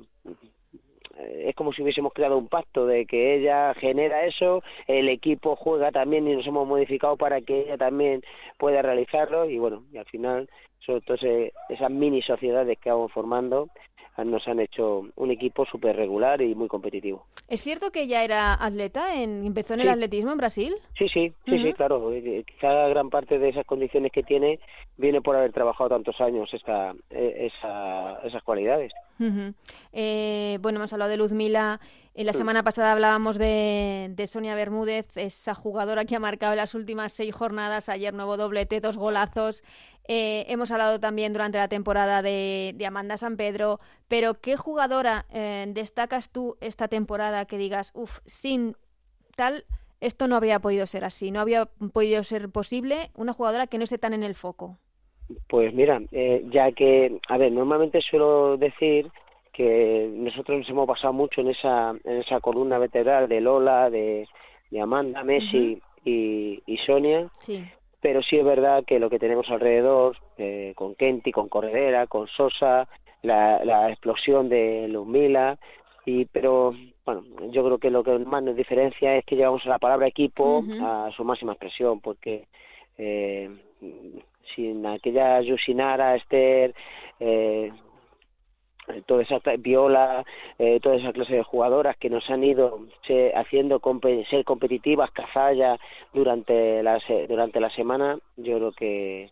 es 1.19 1.55
como 1.55 1.73
si 1.73 1.81
hubiésemos 1.81 2.13
creado 2.13 2.37
un 2.37 2.47
pacto 2.47 2.85
de 2.85 3.05
que 3.07 3.35
ella 3.35 3.73
genera 3.73 4.25
eso, 4.25 4.61
el 4.85 5.09
equipo 5.09 5.55
juega 5.55 5.91
también 5.91 6.27
y 6.27 6.35
nos 6.35 6.45
hemos 6.45 6.67
modificado 6.67 7.17
para 7.17 7.41
que 7.41 7.61
ella 7.61 7.77
también 7.77 8.21
pueda 8.59 8.81
realizarlo 8.83 9.49
y 9.49 9.57
bueno, 9.57 9.83
y 9.91 9.97
al 9.97 10.05
final, 10.05 10.47
sobre 10.79 11.01
todo 11.01 11.15
ese- 11.15 11.53
esas 11.69 11.89
mini 11.89 12.21
sociedades 12.21 12.77
que 12.77 12.91
vamos 12.91 13.11
formando, 13.11 13.69
nos 14.25 14.47
han 14.47 14.59
hecho 14.59 15.05
un 15.15 15.31
equipo 15.31 15.65
súper 15.65 15.95
regular 15.95 16.41
y 16.41 16.55
muy 16.55 16.67
competitivo. 16.67 17.25
¿Es 17.47 17.61
cierto 17.61 17.91
que 17.91 18.01
ella 18.01 18.23
era 18.23 18.53
atleta? 18.53 19.15
En, 19.15 19.45
¿Empezó 19.45 19.73
en 19.73 19.81
el 19.81 19.89
atletismo 19.89 20.31
en 20.31 20.37
Brasil? 20.37 20.75
Sí, 20.97 21.07
sí, 21.09 21.33
sí, 21.45 21.61
sí, 21.61 21.73
claro. 21.73 22.11
Eh, 22.11 22.43
quizá 22.45 22.87
gran 22.89 23.09
parte 23.09 23.39
de 23.39 23.49
esas 23.49 23.65
condiciones 23.65 24.11
que 24.11 24.23
tiene 24.23 24.59
viene 24.97 25.21
por 25.21 25.35
haber 25.35 25.53
trabajado 25.53 25.91
tantos 25.91 26.19
años 26.19 26.53
esa, 26.53 26.93
e, 27.09 27.49
esas 28.23 28.43
cualidades. 28.43 28.91
eh, 29.93 30.57
bueno, 30.61 30.79
hemos 30.79 30.93
hablado 30.93 31.11
de 31.11 31.17
Luzmila. 31.17 31.79
En 32.13 32.25
la 32.25 32.33
semana 32.33 32.63
pasada 32.63 32.93
hablábamos 32.93 33.37
de, 33.37 34.07
de, 34.09 34.25
Sonia 34.25 34.55
Bermúdez, 34.55 35.15
esa 35.17 35.53
jugadora 35.53 36.03
que 36.03 36.15
ha 36.15 36.19
marcado 36.19 36.55
las 36.55 36.73
últimas 36.73 37.13
seis 37.13 37.33
jornadas. 37.35 37.89
Ayer 37.89 38.11
nuevo 38.11 38.37
doblete, 38.37 38.79
dos 38.79 38.97
golazos. 38.97 39.63
Eh, 40.07 40.45
hemos 40.47 40.71
hablado 40.71 40.99
también 40.99 41.33
durante 41.33 41.57
la 41.57 41.67
temporada 41.67 42.21
de, 42.21 42.75
Amanda 42.87 43.17
San 43.17 43.35
Pedro, 43.35 43.79
pero 44.07 44.35
¿qué 44.35 44.55
jugadora 44.55 45.25
eh, 45.33 45.65
destacas 45.67 46.31
tú 46.31 46.55
esta 46.61 46.87
temporada 46.87 47.45
que 47.45 47.57
digas, 47.57 47.91
uff, 47.93 48.19
sin 48.25 48.77
tal, 49.35 49.65
esto 49.99 50.27
no 50.27 50.37
habría 50.37 50.59
podido 50.59 50.85
ser 50.85 51.03
así, 51.03 51.29
no 51.31 51.41
había 51.41 51.65
podido 51.91 52.23
ser 52.23 52.49
posible 52.49 53.09
una 53.15 53.33
jugadora 53.33 53.67
que 53.67 53.77
no 53.77 53.83
esté 53.83 53.97
tan 53.97 54.13
en 54.13 54.23
el 54.23 54.35
foco? 54.35 54.77
Pues 55.49 55.73
mira, 55.73 56.01
eh, 56.13 56.45
ya 56.51 56.71
que, 56.71 57.19
a 57.27 57.37
ver, 57.37 57.51
normalmente 57.51 57.99
suelo 58.01 58.55
decir 58.55 59.11
que 59.51 60.09
nosotros 60.13 60.59
nos 60.59 60.69
hemos 60.69 60.87
basado 60.87 61.11
mucho 61.11 61.41
en 61.41 61.49
esa, 61.49 61.93
en 62.05 62.21
esa 62.21 62.39
columna 62.39 62.77
veteral 62.77 63.27
de 63.27 63.41
Lola, 63.41 63.89
de, 63.89 64.25
Amanda, 64.81 65.23
Messi 65.23 65.81
y, 66.05 66.61
y, 66.65 66.77
Sonia. 66.85 67.29
Sí 67.39 67.61
pero 68.01 68.21
sí 68.21 68.37
es 68.37 68.45
verdad 68.45 68.83
que 68.85 68.99
lo 68.99 69.09
que 69.09 69.19
tenemos 69.19 69.49
alrededor, 69.49 70.17
eh, 70.37 70.73
con 70.75 70.95
Kenti, 70.95 71.31
con 71.31 71.49
Corredera, 71.49 72.07
con 72.07 72.27
Sosa, 72.27 72.87
la, 73.23 73.63
la 73.65 73.89
explosión 73.89 74.49
de 74.49 74.87
Lumila, 74.87 75.57
y 76.05 76.25
pero 76.25 76.73
bueno, 77.05 77.23
yo 77.51 77.65
creo 77.65 77.77
que 77.77 77.89
lo 77.89 78.03
que 78.03 78.17
más 78.19 78.43
nos 78.43 78.55
diferencia 78.55 79.15
es 79.15 79.25
que 79.25 79.35
llevamos 79.35 79.65
la 79.65 79.79
palabra 79.79 80.07
equipo 80.07 80.63
a 80.81 81.09
su 81.15 81.23
máxima 81.23 81.53
expresión, 81.53 81.99
porque 81.99 82.47
eh, 82.97 83.49
sin 84.55 84.85
aquella 84.85 85.41
Yusinara, 85.41 86.15
Esther, 86.15 86.73
eh, 87.19 87.71
toda 89.05 89.23
esa 89.23 89.39
viola, 89.59 90.25
eh, 90.59 90.79
toda 90.81 90.95
esa 90.95 91.13
clase 91.13 91.35
de 91.35 91.43
jugadoras 91.43 91.97
que 91.97 92.09
nos 92.09 92.29
han 92.29 92.43
ido 92.43 92.79
haciendo 93.35 93.81
ser 94.29 94.43
competitivas, 94.45 95.11
cazalla 95.11 95.77
durante 96.13 96.81
la, 96.83 96.99
durante 97.27 97.59
la 97.59 97.69
semana, 97.71 98.17
yo 98.37 98.57
creo 98.57 98.71
que 98.71 99.31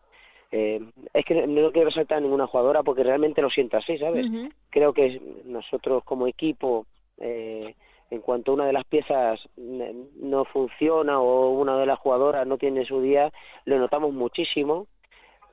eh, 0.52 0.80
es 1.14 1.26
que 1.26 1.48
no 1.48 1.72
quiero 1.72 1.90
resaltar 1.90 2.20
a 2.20 2.22
ninguna 2.22 2.48
jugadora 2.48 2.84
porque 2.84 3.04
realmente 3.04 3.42
lo 3.42 3.50
siento 3.50 3.78
así, 3.78 3.98
¿sabes? 3.98 4.26
Creo 4.70 4.94
que 4.94 5.22
nosotros 5.46 6.04
como 6.04 6.28
equipo, 6.28 6.86
eh, 7.18 7.76
en 8.10 8.22
cuanto 8.22 8.54
una 8.54 8.66
de 8.66 8.74
las 8.74 8.86
piezas 8.86 9.40
no 9.58 10.46
funciona 10.46 11.20
o 11.20 11.50
una 11.50 11.78
de 11.78 11.86
las 11.86 12.00
jugadoras 12.00 12.46
no 12.48 12.58
tiene 12.58 12.86
su 12.86 13.02
día, 13.02 13.32
lo 13.66 13.80
notamos 13.80 14.14
muchísimo 14.14 14.88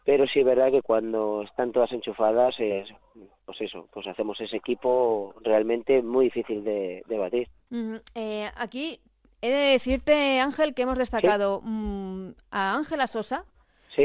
pero 0.04 0.26
sí 0.26 0.40
es 0.40 0.46
verdad 0.46 0.70
que 0.70 0.82
cuando 0.82 1.42
están 1.42 1.72
todas 1.72 1.92
enchufadas, 1.92 2.54
pues 3.44 3.60
eso, 3.60 3.88
pues 3.92 4.06
hacemos 4.06 4.40
ese 4.40 4.56
equipo 4.56 5.34
realmente 5.42 6.02
muy 6.02 6.26
difícil 6.26 6.64
de, 6.64 7.04
batir. 7.08 7.48
Eh, 8.14 8.50
aquí 8.56 9.00
he 9.40 9.50
de 9.50 9.72
decirte, 9.72 10.40
Ángel, 10.40 10.74
que 10.74 10.82
hemos 10.82 10.98
destacado 10.98 11.60
mm, 11.62 12.30
a 12.50 12.74
Ángela 12.74 13.06
Sosa. 13.06 13.44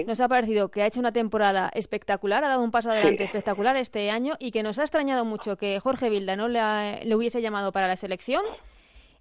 Nos 0.06 0.20
ha 0.20 0.28
parecido 0.28 0.70
que 0.70 0.82
ha 0.82 0.86
hecho 0.86 1.00
una 1.00 1.14
temporada 1.14 1.72
espectacular, 1.74 2.44
ha 2.44 2.50
dado 2.50 2.62
un 2.62 2.72
paso 2.72 2.92
adelante 2.92 3.24
espectacular 3.24 3.78
este 3.78 4.12
año 4.12 4.34
y 4.38 4.52
que 4.52 4.62
nos 4.62 4.80
ha 4.80 4.82
extrañado 4.82 5.24
mucho 5.24 5.56
que 5.56 5.80
Jorge 5.80 6.10
Vilda 6.10 6.36
no 6.36 6.50
le 6.50 7.16
hubiese 7.16 7.42
llamado 7.42 7.72
para 7.72 7.88
la 7.88 7.96
selección 7.96 8.44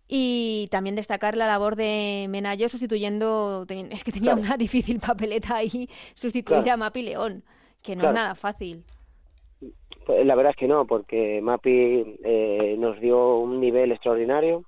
y 0.08 0.68
también 0.70 0.96
destacar 0.96 1.36
la 1.36 1.46
labor 1.46 1.76
de 1.76 2.26
Menayo 2.28 2.68
sustituyendo, 2.68 3.66
es 3.68 4.04
que 4.04 4.12
tenía 4.12 4.34
una 4.34 4.56
difícil 4.58 5.00
papeleta 5.00 5.56
ahí, 5.56 5.88
sustituir 6.14 6.70
a 6.70 6.76
Mapi 6.76 7.02
León, 7.02 7.42
que 7.82 7.96
no 7.96 8.08
es 8.08 8.12
nada 8.12 8.34
fácil. 8.34 8.84
Pues 10.06 10.24
la 10.24 10.36
verdad 10.36 10.52
es 10.52 10.56
que 10.56 10.68
no, 10.68 10.86
porque 10.86 11.40
Mapi 11.42 12.18
eh, 12.24 12.76
nos 12.78 13.00
dio 13.00 13.38
un 13.38 13.60
nivel 13.60 13.90
extraordinario 13.90 14.64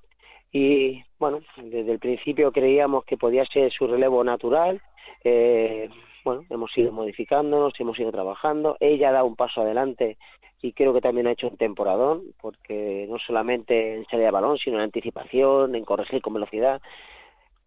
y 0.53 1.05
bueno, 1.19 1.41
desde 1.57 1.93
el 1.93 1.99
principio 1.99 2.51
creíamos 2.53 3.05
que 3.05 3.17
podía 3.17 3.45
ser 3.47 3.73
su 3.73 3.87
relevo 3.87 4.25
natural. 4.25 4.81
Eh, 5.23 5.89
bueno, 6.29 6.45
hemos 6.51 6.77
ido 6.77 6.93
modificándonos, 6.93 7.73
hemos 7.79 7.99
ido 7.99 8.13
trabajando. 8.13 8.77
Ella 8.81 9.13
da 9.13 9.25
un 9.25 9.35
paso 9.35 9.63
adelante 9.63 10.19
y 10.61 10.75
creo 10.75 10.93
que 10.93 11.01
también 11.01 11.27
ha 11.27 11.33
hecho 11.33 11.49
un 11.49 11.57
temporadón, 11.57 12.23
porque 12.39 13.07
no 13.09 13.19
solamente 13.19 13.95
en 13.95 14.05
salida 14.07 14.27
de 14.27 14.33
balón, 14.33 14.59
sino 14.59 14.77
en 14.77 14.83
anticipación, 14.83 15.75
en 15.75 15.87
corregir 15.87 16.21
con 16.21 16.35
velocidad. 16.35 16.83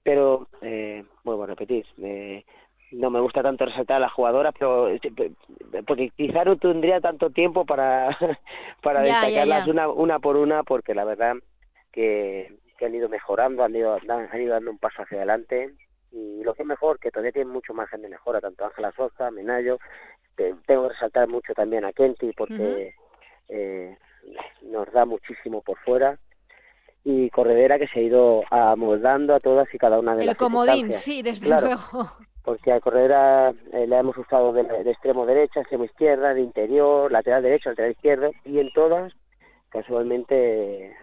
Pero, 0.04 0.48
eh, 0.62 1.04
vuelvo 1.24 1.46
a 1.46 1.48
repetir, 1.48 1.88
eh, 2.04 2.44
no 2.92 3.10
me 3.10 3.20
gusta 3.20 3.42
tanto 3.42 3.66
resaltar 3.66 3.98
a 3.98 4.02
la 4.02 4.10
jugadora, 4.10 4.52
pero 4.52 4.90
eh, 4.90 5.00
porque 5.88 6.12
quizá 6.16 6.44
no 6.44 6.58
tendría 6.58 7.02
tanto 7.02 7.32
tiempo 7.32 7.66
para, 7.66 8.16
para 8.84 9.02
destacarlas 9.02 9.68
Una, 9.68 9.90
una 9.90 10.20
por 10.20 10.38
una, 10.38 10.62
porque 10.62 10.94
la 10.94 11.06
verdad 11.06 11.34
que, 11.92 12.54
que 12.78 12.86
han 12.86 12.94
ido 12.94 13.10
mejorando, 13.10 13.64
han 13.64 13.76
ido, 13.76 13.98
han 14.08 14.42
ido 14.42 14.54
dando 14.54 14.70
un 14.70 14.78
paso 14.78 15.02
hacia 15.02 15.18
adelante 15.18 15.74
y 16.12 16.44
lo 16.44 16.54
que 16.54 16.64
es 16.64 16.68
mejor, 16.68 17.00
que 17.00 17.12
todavía 17.12 17.32
tienen 17.32 17.54
mucho 17.54 17.74
margen 17.74 18.02
de 18.02 18.10
mejora, 18.10 18.42
tanto 18.42 18.66
Ángela 18.66 18.92
Sosa, 18.92 19.32
Menayo, 19.32 19.80
tengo 20.36 20.84
que 20.84 20.94
resaltar 20.94 21.28
mucho 21.28 21.54
también 21.54 21.86
a 21.86 21.94
Kenty 21.94 22.32
porque 22.34 22.96
eh, 23.50 23.98
nos 24.64 24.92
da 24.92 25.06
muchísimo 25.06 25.62
por 25.62 25.78
fuera 25.80 26.18
y 27.04 27.30
Corredera 27.30 27.80
que 27.80 27.88
se 27.88 28.00
ha 28.00 28.04
ido 28.04 28.44
amoldando 28.50 29.34
a 29.36 29.40
todas 29.40 29.74
y 29.74 29.78
cada 29.78 30.00
una 30.00 30.16
de 30.16 30.26
las 30.26 30.34
El 30.34 30.38
comodín, 30.38 30.94
sí, 30.94 31.22
desde 31.22 31.48
luego. 31.48 31.78
Porque 32.44 32.72
a 32.72 32.80
Corredera 32.80 33.54
eh, 33.72 33.86
le 33.88 33.98
hemos 33.98 34.18
usado 34.18 34.52
de, 34.54 34.62
extremo 34.90 35.26
derecha, 35.26 35.62
extremo 35.62 35.86
izquierda, 35.86 36.34
de 36.34 36.42
interior, 36.42 37.12
lateral 37.12 37.44
derecho, 37.44 37.70
lateral 37.70 37.92
izquierdo 37.92 38.32
y 38.46 38.60
en 38.60 38.72
todas 38.74 39.14
casualmente 39.70 40.96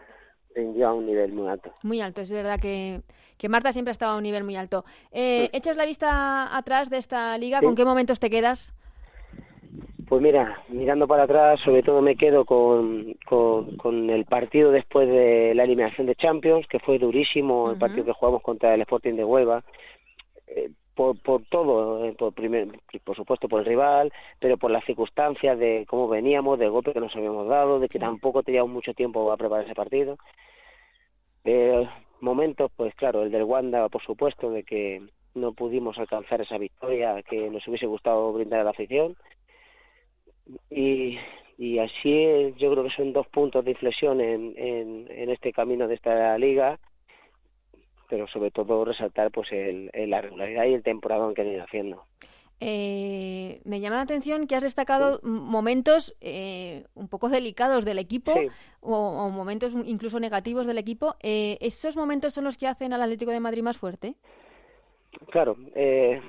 rindió 0.54 0.88
a 0.88 0.94
un 0.94 1.06
nivel 1.06 1.32
muy 1.32 1.48
alto. 1.48 1.72
Muy 1.82 2.00
alto, 2.00 2.20
es 2.20 2.32
verdad 2.32 2.58
que, 2.60 3.02
que 3.38 3.48
Marta 3.48 3.72
siempre 3.72 3.90
ha 3.90 3.92
estado 3.92 4.12
a 4.12 4.16
un 4.16 4.22
nivel 4.22 4.44
muy 4.44 4.56
alto. 4.56 4.84
Eh, 5.12 5.48
¿Echas 5.52 5.76
la 5.76 5.86
vista 5.86 6.56
atrás 6.56 6.90
de 6.90 6.98
esta 6.98 7.38
liga? 7.38 7.60
¿Con 7.60 7.74
qué 7.74 7.84
momentos 7.84 8.20
te 8.20 8.28
quedas? 8.28 8.74
Pues 10.08 10.22
mira, 10.22 10.62
mirando 10.68 11.06
para 11.06 11.24
atrás, 11.24 11.60
sobre 11.62 11.82
todo 11.82 12.00
me 12.00 12.16
quedo 12.16 12.46
con, 12.46 13.14
con, 13.26 14.08
el 14.08 14.24
partido 14.24 14.70
después 14.70 15.06
de 15.06 15.52
la 15.54 15.64
eliminación 15.64 16.06
de 16.06 16.14
Champions, 16.14 16.66
que 16.66 16.78
fue 16.78 16.98
durísimo, 16.98 17.70
el 17.70 17.78
partido 17.78 18.06
que 18.06 18.14
jugamos 18.14 18.42
contra 18.42 18.72
el 18.72 18.80
Sporting 18.80 19.16
de 19.16 19.24
Huelva, 19.24 19.62
eh, 20.46 20.70
por, 20.94 21.20
por 21.20 21.42
todo, 21.50 22.06
eh, 22.06 22.14
por, 22.18 22.32
primer, 22.32 22.68
por 23.04 23.16
supuesto 23.16 23.48
por 23.48 23.60
el 23.60 23.66
rival, 23.66 24.10
pero 24.40 24.56
por 24.56 24.70
las 24.70 24.84
circunstancias 24.86 25.58
de 25.58 25.84
cómo 25.86 26.08
veníamos, 26.08 26.58
del 26.58 26.70
golpe 26.70 26.94
que 26.94 27.00
nos 27.00 27.14
habíamos 27.14 27.46
dado, 27.46 27.78
de 27.78 27.88
que 27.88 27.98
tampoco 27.98 28.42
teníamos 28.42 28.70
mucho 28.72 28.94
tiempo 28.94 29.30
a 29.30 29.36
preparar 29.36 29.66
ese 29.66 29.74
partido. 29.74 30.16
Eh, 31.44 31.86
momentos, 32.20 32.70
pues 32.76 32.94
claro, 32.94 33.22
el 33.22 33.30
del 33.30 33.44
Wanda, 33.44 33.88
por 33.88 34.02
supuesto, 34.02 34.50
de 34.50 34.64
que 34.64 35.02
no 35.34 35.52
pudimos 35.52 35.98
alcanzar 35.98 36.40
esa 36.40 36.58
victoria 36.58 37.22
que 37.22 37.50
nos 37.50 37.66
hubiese 37.68 37.86
gustado 37.86 38.32
brindar 38.32 38.60
a 38.60 38.64
la 38.64 38.70
afición 38.70 39.16
y, 40.70 41.18
y 41.58 41.78
así 41.78 42.54
yo 42.56 42.72
creo 42.72 42.84
que 42.84 42.96
son 42.96 43.12
dos 43.12 43.26
puntos 43.28 43.64
de 43.64 43.72
inflexión 43.72 44.20
en, 44.20 44.54
en, 44.56 45.30
este 45.30 45.52
camino 45.52 45.86
de 45.86 45.94
esta 45.94 46.36
liga 46.38 46.78
pero 48.08 48.26
sobre 48.26 48.50
todo 48.50 48.84
resaltar 48.84 49.30
pues 49.30 49.52
el, 49.52 49.90
la 49.92 50.20
regularidad 50.22 50.64
y 50.64 50.74
el 50.74 50.82
temporada 50.82 51.32
que 51.34 51.42
han 51.42 51.48
ido 51.48 51.62
haciendo. 51.62 52.04
Eh, 52.60 53.60
me 53.64 53.80
llama 53.80 53.96
la 53.96 54.02
atención 54.02 54.46
que 54.46 54.56
has 54.56 54.62
destacado 54.62 55.20
momentos 55.22 56.16
eh, 56.20 56.84
un 56.94 57.08
poco 57.08 57.28
delicados 57.28 57.84
del 57.84 57.98
equipo 57.98 58.32
o, 58.80 59.28
momentos 59.30 59.72
incluso 59.84 60.18
negativos 60.20 60.66
del 60.66 60.78
equipo. 60.78 61.16
Eh, 61.22 61.58
¿Esos 61.60 61.96
momentos 61.96 62.34
son 62.34 62.44
los 62.44 62.56
que 62.56 62.66
hacen 62.66 62.92
al 62.92 63.02
Atlético 63.02 63.30
de 63.30 63.40
Madrid 63.40 63.62
más 63.62 63.78
fuerte? 63.78 64.14
Claro. 65.30 65.56
Eh, 65.74 66.20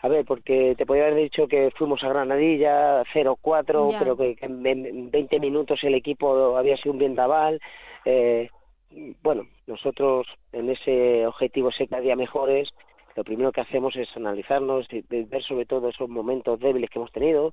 a 0.00 0.08
ver, 0.08 0.24
porque 0.24 0.74
te 0.76 0.86
podría 0.86 1.06
haber 1.06 1.16
dicho 1.16 1.48
que 1.48 1.72
fuimos 1.76 2.02
a 2.04 2.08
Granadilla 2.08 3.02
0-4, 3.12 3.96
pero 3.98 4.16
que, 4.16 4.36
en 4.40 5.10
20 5.10 5.40
minutos 5.40 5.80
el 5.82 5.94
equipo 5.94 6.56
había 6.56 6.76
sido 6.76 6.92
un 6.92 6.98
vendaval. 6.98 7.60
Eh, 8.04 8.48
bueno, 9.22 9.46
nosotros 9.66 10.26
en 10.52 10.70
ese 10.70 11.26
objetivo 11.26 11.72
sé 11.72 11.88
cada 11.88 12.02
día 12.02 12.16
mejores, 12.16 12.68
lo 13.18 13.24
primero 13.24 13.50
que 13.50 13.60
hacemos 13.60 13.96
es 13.96 14.08
analizarnos, 14.16 14.86
y 14.92 15.02
ver 15.24 15.42
sobre 15.42 15.66
todo 15.66 15.88
esos 15.88 16.08
momentos 16.08 16.60
débiles 16.60 16.88
que 16.88 17.00
hemos 17.00 17.10
tenido 17.10 17.52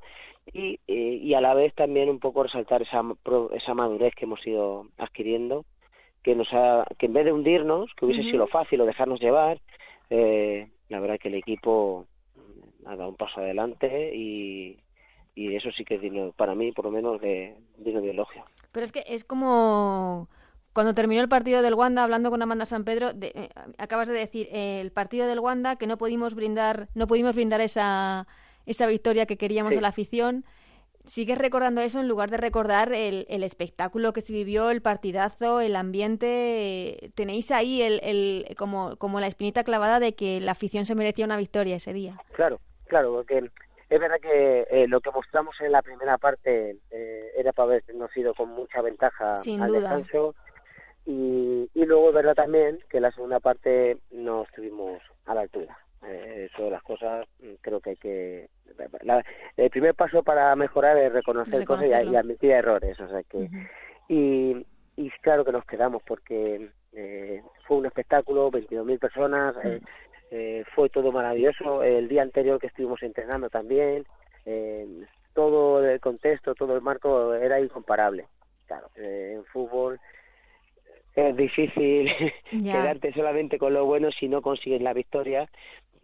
y, 0.54 0.80
eh, 0.88 1.20
y 1.24 1.34
a 1.34 1.42
la 1.42 1.56
vez 1.56 1.74
también 1.74 2.08
un 2.08 2.20
poco 2.20 2.44
resaltar 2.44 2.84
esa, 2.84 3.02
esa 3.52 3.74
madurez 3.74 4.14
que 4.14 4.26
hemos 4.26 4.46
ido 4.46 4.86
adquiriendo, 5.00 5.66
que 6.22 6.36
nos 6.36 6.48
ha, 6.54 6.86
que 7.00 7.08
en 7.08 7.14
vez 7.14 7.26
de 7.26 7.34
hundirnos, 7.34 7.90
que 7.96 8.06
hubiese 8.06 8.30
sido 8.30 8.46
fácil 8.46 8.80
o 8.82 8.86
dejarnos 8.86 9.20
llevar, 9.20 9.60
eh, 10.12 10.68
la 10.90 11.00
verdad 11.00 11.18
que 11.18 11.30
el 11.30 11.36
equipo 11.36 12.06
ha 12.86 12.96
dado 12.96 13.10
un 13.10 13.16
paso 13.16 13.40
adelante 13.40 14.16
y, 14.16 14.78
y 15.34 15.56
eso 15.56 15.72
sí 15.72 15.84
que 15.84 15.96
es 15.96 16.02
digno, 16.02 16.32
para 16.34 16.54
mí, 16.54 16.74
por 16.74 16.86
lo 16.86 16.92
menos, 16.92 17.20
de, 17.22 17.56
digno 17.78 18.02
de 18.02 18.12
elogio. 18.12 18.46
Pero 18.72 18.86
es 18.86 18.92
que 18.92 19.04
es 19.08 19.24
como 19.24 20.28
cuando 20.76 20.94
terminó 20.94 21.22
el 21.22 21.30
partido 21.30 21.62
del 21.62 21.74
Wanda, 21.74 22.04
hablando 22.04 22.30
con 22.30 22.42
Amanda 22.42 22.66
San 22.66 22.84
Pedro, 22.84 23.12
eh, 23.22 23.48
acabas 23.78 24.10
de 24.10 24.14
decir 24.14 24.50
eh, 24.52 24.82
el 24.82 24.92
partido 24.92 25.26
del 25.26 25.40
Wanda 25.40 25.78
que 25.78 25.88
no 25.88 25.98
pudimos 25.98 26.36
brindar, 26.36 26.90
no 26.94 27.08
pudimos 27.08 27.34
brindar 27.34 27.62
esa, 27.62 28.28
esa 28.66 28.86
victoria 28.86 29.26
que 29.26 29.38
queríamos 29.38 29.78
a 29.78 29.80
la 29.80 29.88
afición. 29.88 30.44
¿Sigues 31.06 31.38
recordando 31.38 31.80
eso 31.80 32.02
en 32.02 32.10
lugar 32.10 32.30
de 32.30 32.36
recordar 32.36 32.92
el, 32.92 33.26
el, 33.30 33.44
espectáculo 33.44 34.12
que 34.12 34.20
se 34.20 34.34
vivió, 34.34 34.70
el 34.70 34.82
partidazo, 34.82 35.62
el 35.62 35.78
ambiente? 35.78 37.10
Tenéis 37.16 37.52
ahí 37.52 37.82
el, 37.82 38.02
el, 38.04 38.56
como, 38.58 38.98
como 38.98 39.22
la 39.22 39.28
espinita 39.28 39.64
clavada 39.64 40.02
de 40.02 40.14
que 40.14 40.42
la 40.42 40.52
afición 40.52 40.86
se 40.86 40.94
merecía 40.94 41.24
una 41.24 41.38
victoria 41.38 41.78
ese 41.78 41.94
día. 41.94 42.18
Claro, 42.34 42.60
claro, 42.88 43.14
porque 43.14 43.50
es 43.90 44.00
verdad 44.00 44.18
que 44.22 44.68
eh, 44.70 44.88
lo 44.90 45.00
que 45.00 45.12
mostramos 45.12 45.56
en 45.62 45.72
la 45.72 45.82
primera 45.82 46.18
parte 46.18 46.76
eh, 46.92 47.32
era 47.38 47.54
para 47.54 47.76
habernos 47.76 48.18
ido 48.18 48.34
con 48.34 48.50
mucha 48.50 48.82
ventaja 48.82 49.36
Sin 49.36 49.62
al 49.62 49.70
duda. 49.70 49.80
descanso 49.80 50.36
y, 51.06 51.70
y 51.74 51.86
luego 51.86 52.10
es 52.10 52.16
verdad 52.16 52.36
también 52.36 52.80
que 52.90 53.00
la 53.00 53.12
segunda 53.12 53.40
parte 53.40 53.98
no 54.12 54.44
estuvimos 54.44 55.02
a 55.26 55.36
la 55.36 55.42
altura. 55.42 55.78
Eh, 56.06 56.50
eso 56.52 56.64
de 56.64 56.72
las 56.72 56.84
cosas 56.84 57.28
mm, 57.40 57.54
creo 57.62 57.80
que 57.80 57.92
hay 57.92 57.96
que... 57.96 58.50
La, 59.04 59.24
el 59.58 59.70
primer 59.70 59.96
paso 59.96 60.24
para 60.24 60.56
mejorar 60.56 60.98
es 60.98 61.12
reconocer 61.12 61.66
cosas 61.66 61.88
y, 61.88 62.10
y, 62.10 62.16
admitir 62.16 62.52
errores. 62.52 63.00
O 63.00 63.08
sea 63.08 63.24
que, 63.24 63.38
uh 63.38 63.42
-huh. 63.42 63.68
y, 64.10 64.66
y 64.98 65.10
claro 65.22 65.46
que 65.46 65.52
nos 65.52 65.66
quedamos 65.66 66.04
porque 66.04 66.70
eh, 66.94 67.42
fue 67.68 67.78
un 67.78 67.86
espectáculo, 67.86 68.52
22.000 68.52 69.00
personas, 69.00 69.56
uh 69.58 69.60
-huh. 69.60 69.82
eh, 70.32 70.64
fue 70.74 70.90
todo 70.90 71.12
maravilloso. 71.12 71.84
El 71.84 72.08
día 72.08 72.22
anterior 72.22 72.60
que 72.60 72.68
estuvimos 72.68 73.02
entrenando 73.04 73.50
también, 73.50 74.06
eh, 74.46 75.06
todo 75.34 75.86
el 75.86 76.00
contexto, 76.00 76.56
todo 76.56 76.76
el 76.76 76.82
marco 76.82 77.34
era 77.34 77.60
incomparable. 77.60 78.28
Claro, 78.68 78.90
eh, 78.96 79.34
en 79.36 79.46
fútbol 79.46 80.00
es 81.16 81.36
difícil 81.36 82.12
yeah. 82.52 82.74
quedarte 82.74 83.14
solamente 83.14 83.58
con 83.58 83.74
lo 83.74 83.86
bueno 83.86 84.12
si 84.12 84.28
no 84.28 84.42
consigues 84.42 84.82
la 84.82 84.94
victoria 84.94 85.50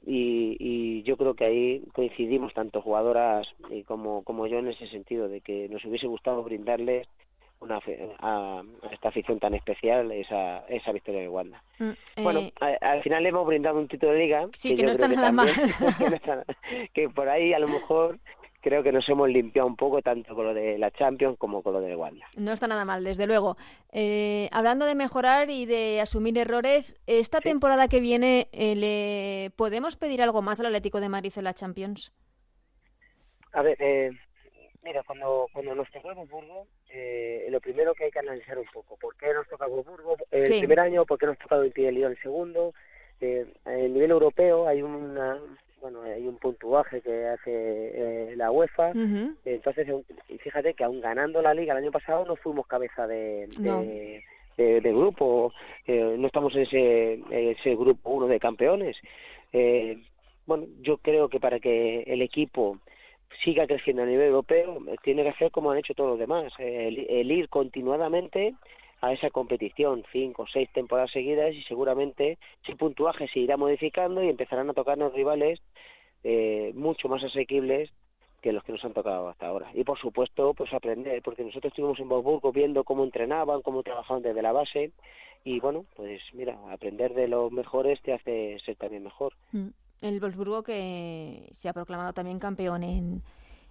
y, 0.05 0.57
y, 0.59 1.03
yo 1.03 1.15
creo 1.15 1.35
que 1.35 1.45
ahí 1.45 1.83
coincidimos 1.93 2.55
tanto 2.55 2.81
jugadoras 2.81 3.47
como, 3.85 4.23
como 4.23 4.47
yo 4.47 4.57
en 4.57 4.69
ese 4.69 4.87
sentido 4.87 5.27
de 5.27 5.41
que 5.41 5.69
nos 5.69 5.85
hubiese 5.85 6.07
gustado 6.07 6.41
brindarles 6.41 7.07
una, 7.59 7.79
a, 8.19 8.59
a, 8.59 8.63
esta 8.91 9.09
afición 9.09 9.39
tan 9.39 9.53
especial 9.53 10.11
esa, 10.11 10.65
esa 10.67 10.91
victoria 10.91 11.21
de 11.21 11.29
Wanda. 11.29 11.61
Mm, 11.77 11.89
eh... 11.89 12.23
Bueno, 12.23 12.39
a, 12.59 12.67
al 12.81 13.03
final 13.03 13.21
le 13.21 13.29
hemos 13.29 13.45
brindado 13.45 13.77
un 13.77 13.87
título 13.87 14.13
de 14.13 14.19
liga. 14.19 14.47
Sí, 14.53 14.69
que, 14.69 14.77
que 14.77 14.83
no 14.83 14.91
está 14.91 15.07
nada 15.07 15.31
mal. 15.31 15.49
que 16.93 17.07
por 17.09 17.29
ahí 17.29 17.53
a 17.53 17.59
lo 17.59 17.67
mejor 17.67 18.17
creo 18.61 18.83
que 18.83 18.91
nos 18.91 19.07
hemos 19.09 19.29
limpiado 19.29 19.67
un 19.67 19.75
poco 19.75 20.01
tanto 20.01 20.33
con 20.35 20.45
lo 20.45 20.53
de 20.53 20.77
la 20.77 20.91
Champions 20.91 21.37
como 21.37 21.61
con 21.61 21.73
lo 21.73 21.81
de 21.81 21.95
Wanda. 21.95 22.27
No 22.37 22.53
está 22.53 22.67
nada 22.67 22.85
mal, 22.85 23.03
desde 23.03 23.27
luego. 23.27 23.57
Eh, 23.91 24.49
hablando 24.51 24.85
de 24.85 24.95
mejorar 24.95 25.49
y 25.49 25.65
de 25.65 25.99
asumir 25.99 26.37
errores, 26.37 26.99
esta 27.07 27.39
sí. 27.39 27.43
temporada 27.43 27.87
que 27.87 27.99
viene, 27.99 28.47
eh, 28.51 28.75
¿le 28.75 29.51
podemos 29.55 29.97
pedir 29.97 30.21
algo 30.21 30.41
más 30.41 30.59
al 30.59 30.67
Atlético 30.67 31.01
de 31.01 31.09
Madrid 31.09 31.33
en 31.35 31.43
la 31.43 31.53
Champions? 31.53 32.13
A 33.53 33.61
ver, 33.61 33.75
eh, 33.81 34.11
mira, 34.83 35.03
cuando, 35.03 35.47
cuando 35.51 35.75
nos 35.75 35.89
tocó 35.91 36.13
Burgo, 36.25 36.67
eh, 36.89 37.47
lo 37.49 37.59
primero 37.59 37.93
que 37.93 38.05
hay 38.05 38.11
que 38.11 38.19
analizar 38.19 38.57
un 38.57 38.65
poco, 38.73 38.97
¿por 38.97 39.15
qué 39.17 39.33
nos 39.33 39.47
toca 39.47 39.65
Burgo 39.67 40.17
el 40.31 40.47
sí. 40.47 40.59
primer 40.59 40.79
año? 40.79 41.05
¿Por 41.05 41.17
qué 41.17 41.25
nos 41.25 41.37
toca 41.37 41.55
el 41.57 41.73
el 41.75 42.21
segundo? 42.21 42.73
Eh, 43.19 43.45
a 43.65 43.71
nivel 43.71 44.11
europeo 44.11 44.67
hay 44.67 44.81
una, 44.81 45.39
bueno, 45.81 46.03
hay 46.03 46.27
un 46.27 46.37
puntuaje 46.37 47.01
que 47.01 47.27
hace 47.27 47.51
eh, 47.51 48.35
la 48.35 48.51
UEFA, 48.51 48.89
uh 48.89 48.93
-huh. 48.93 49.35
entonces 49.45 49.87
fíjate 50.39 50.73
que 50.73 50.83
aún 50.83 51.01
ganando 51.01 51.41
la 51.41 51.53
liga 51.53 51.73
el 51.73 51.83
año 51.83 51.91
pasado 51.91 52.23
no 52.25 52.35
fuimos 52.35 52.67
cabeza 52.67 53.07
de, 53.07 53.47
de, 53.47 53.69
no. 53.69 53.81
de, 53.81 54.81
de 54.81 54.93
grupo, 54.93 55.51
eh, 55.87 56.15
no 56.17 56.27
estamos 56.27 56.55
en 56.55 56.61
ese, 56.61 57.19
ese 57.31 57.75
grupo 57.75 58.11
uno 58.11 58.27
de 58.27 58.39
campeones. 58.39 58.95
Eh, 59.53 59.97
bueno, 60.45 60.65
yo 60.81 60.97
creo 60.97 61.29
que 61.29 61.39
para 61.39 61.59
que 61.59 62.03
el 62.03 62.21
equipo 62.21 62.77
siga 63.43 63.65
creciendo 63.65 64.03
a 64.03 64.05
nivel 64.05 64.27
europeo, 64.27 64.77
tiene 65.03 65.23
que 65.23 65.29
hacer 65.29 65.51
como 65.51 65.71
han 65.71 65.79
hecho 65.79 65.93
todos 65.93 66.11
los 66.11 66.19
demás, 66.19 66.53
el, 66.59 67.07
el 67.09 67.31
ir 67.31 67.49
continuadamente 67.49 68.53
a 69.01 69.13
esa 69.13 69.29
competición, 69.31 70.03
cinco 70.11 70.43
o 70.43 70.47
seis 70.47 70.69
temporadas 70.73 71.11
seguidas 71.11 71.53
y 71.53 71.63
seguramente 71.63 72.37
ese 72.63 72.75
puntuaje 72.75 73.27
se 73.27 73.39
irá 73.39 73.57
modificando 73.57 74.23
y 74.23 74.29
empezarán 74.29 74.69
a 74.69 74.73
tocarnos 74.73 75.13
rivales 75.13 75.59
eh, 76.23 76.71
mucho 76.75 77.09
más 77.09 77.23
asequibles 77.23 77.89
que 78.41 78.51
los 78.51 78.63
que 78.63 78.71
nos 78.71 78.83
han 78.85 78.93
tocado 78.93 79.29
hasta 79.29 79.47
ahora. 79.47 79.71
Y 79.73 79.83
por 79.83 79.99
supuesto, 79.99 80.53
pues 80.53 80.73
aprender, 80.73 81.21
porque 81.23 81.43
nosotros 81.43 81.71
estuvimos 81.71 81.99
en 81.99 82.09
Wolfsburgo 82.09 82.51
viendo 82.51 82.83
cómo 82.83 83.03
entrenaban, 83.03 83.61
cómo 83.61 83.83
trabajaban 83.83 84.23
desde 84.23 84.41
la 84.41 84.51
base 84.51 84.91
y 85.43 85.59
bueno, 85.59 85.85
pues 85.95 86.21
mira, 86.33 86.59
aprender 86.71 87.13
de 87.13 87.27
los 87.27 87.51
mejores 87.51 87.99
te 88.01 88.13
hace 88.13 88.59
ser 88.65 88.75
también 88.75 89.03
mejor. 89.03 89.33
Mm. 89.51 89.69
El 90.01 90.19
Wolfsburgo 90.19 90.63
que 90.63 91.47
se 91.51 91.69
ha 91.69 91.73
proclamado 91.73 92.13
también 92.13 92.39
campeón 92.39 92.83
en, 92.83 93.21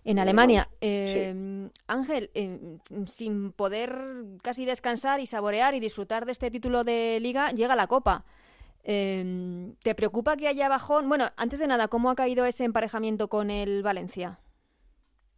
en 0.04 0.18
Alemania. 0.18 0.68
Eh, 0.80 1.32
sí. 1.34 1.80
Ángel, 1.86 2.30
eh, 2.34 2.58
sin 3.06 3.52
poder 3.52 3.96
casi 4.42 4.64
descansar 4.64 5.20
y 5.20 5.26
saborear 5.26 5.74
y 5.74 5.80
disfrutar 5.80 6.26
de 6.26 6.32
este 6.32 6.50
título 6.50 6.84
de 6.84 7.18
liga, 7.20 7.50
llega 7.50 7.76
la 7.76 7.86
Copa. 7.86 8.24
Eh, 8.82 9.72
¿Te 9.82 9.94
preocupa 9.94 10.36
que 10.36 10.48
haya 10.48 10.68
bajón? 10.68 11.08
Bueno, 11.08 11.26
antes 11.36 11.58
de 11.58 11.66
nada, 11.66 11.88
¿cómo 11.88 12.10
ha 12.10 12.14
caído 12.14 12.46
ese 12.46 12.64
emparejamiento 12.64 13.28
con 13.28 13.50
el 13.50 13.82
Valencia? 13.82 14.38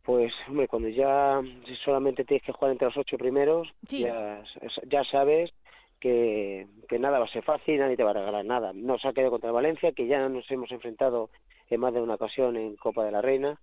Pues, 0.04 0.32
hombre, 0.48 0.68
cuando 0.68 0.88
ya 0.88 1.40
solamente 1.84 2.24
tienes 2.24 2.44
que 2.44 2.52
jugar 2.52 2.72
entre 2.72 2.88
los 2.88 2.96
ocho 2.96 3.16
primeros, 3.16 3.68
sí. 3.86 4.00
ya, 4.00 4.42
ya 4.88 5.04
sabes 5.04 5.52
que, 6.00 6.66
que, 6.88 6.98
nada 6.98 7.20
va 7.20 7.26
a 7.26 7.32
ser 7.32 7.44
fácil, 7.44 7.78
nadie 7.78 7.96
te 7.96 8.02
va 8.02 8.10
a 8.10 8.14
regalar 8.14 8.44
nada. 8.44 8.72
Nos 8.72 9.04
ha 9.04 9.12
quedado 9.12 9.30
contra 9.30 9.50
el 9.50 9.54
Valencia, 9.54 9.92
que 9.92 10.08
ya 10.08 10.28
nos 10.28 10.50
hemos 10.50 10.72
enfrentado 10.72 11.30
en 11.70 11.80
más 11.80 11.94
de 11.94 12.00
una 12.00 12.14
ocasión 12.14 12.56
en 12.56 12.76
Copa 12.76 13.04
de 13.04 13.12
la 13.12 13.22
Reina, 13.22 13.58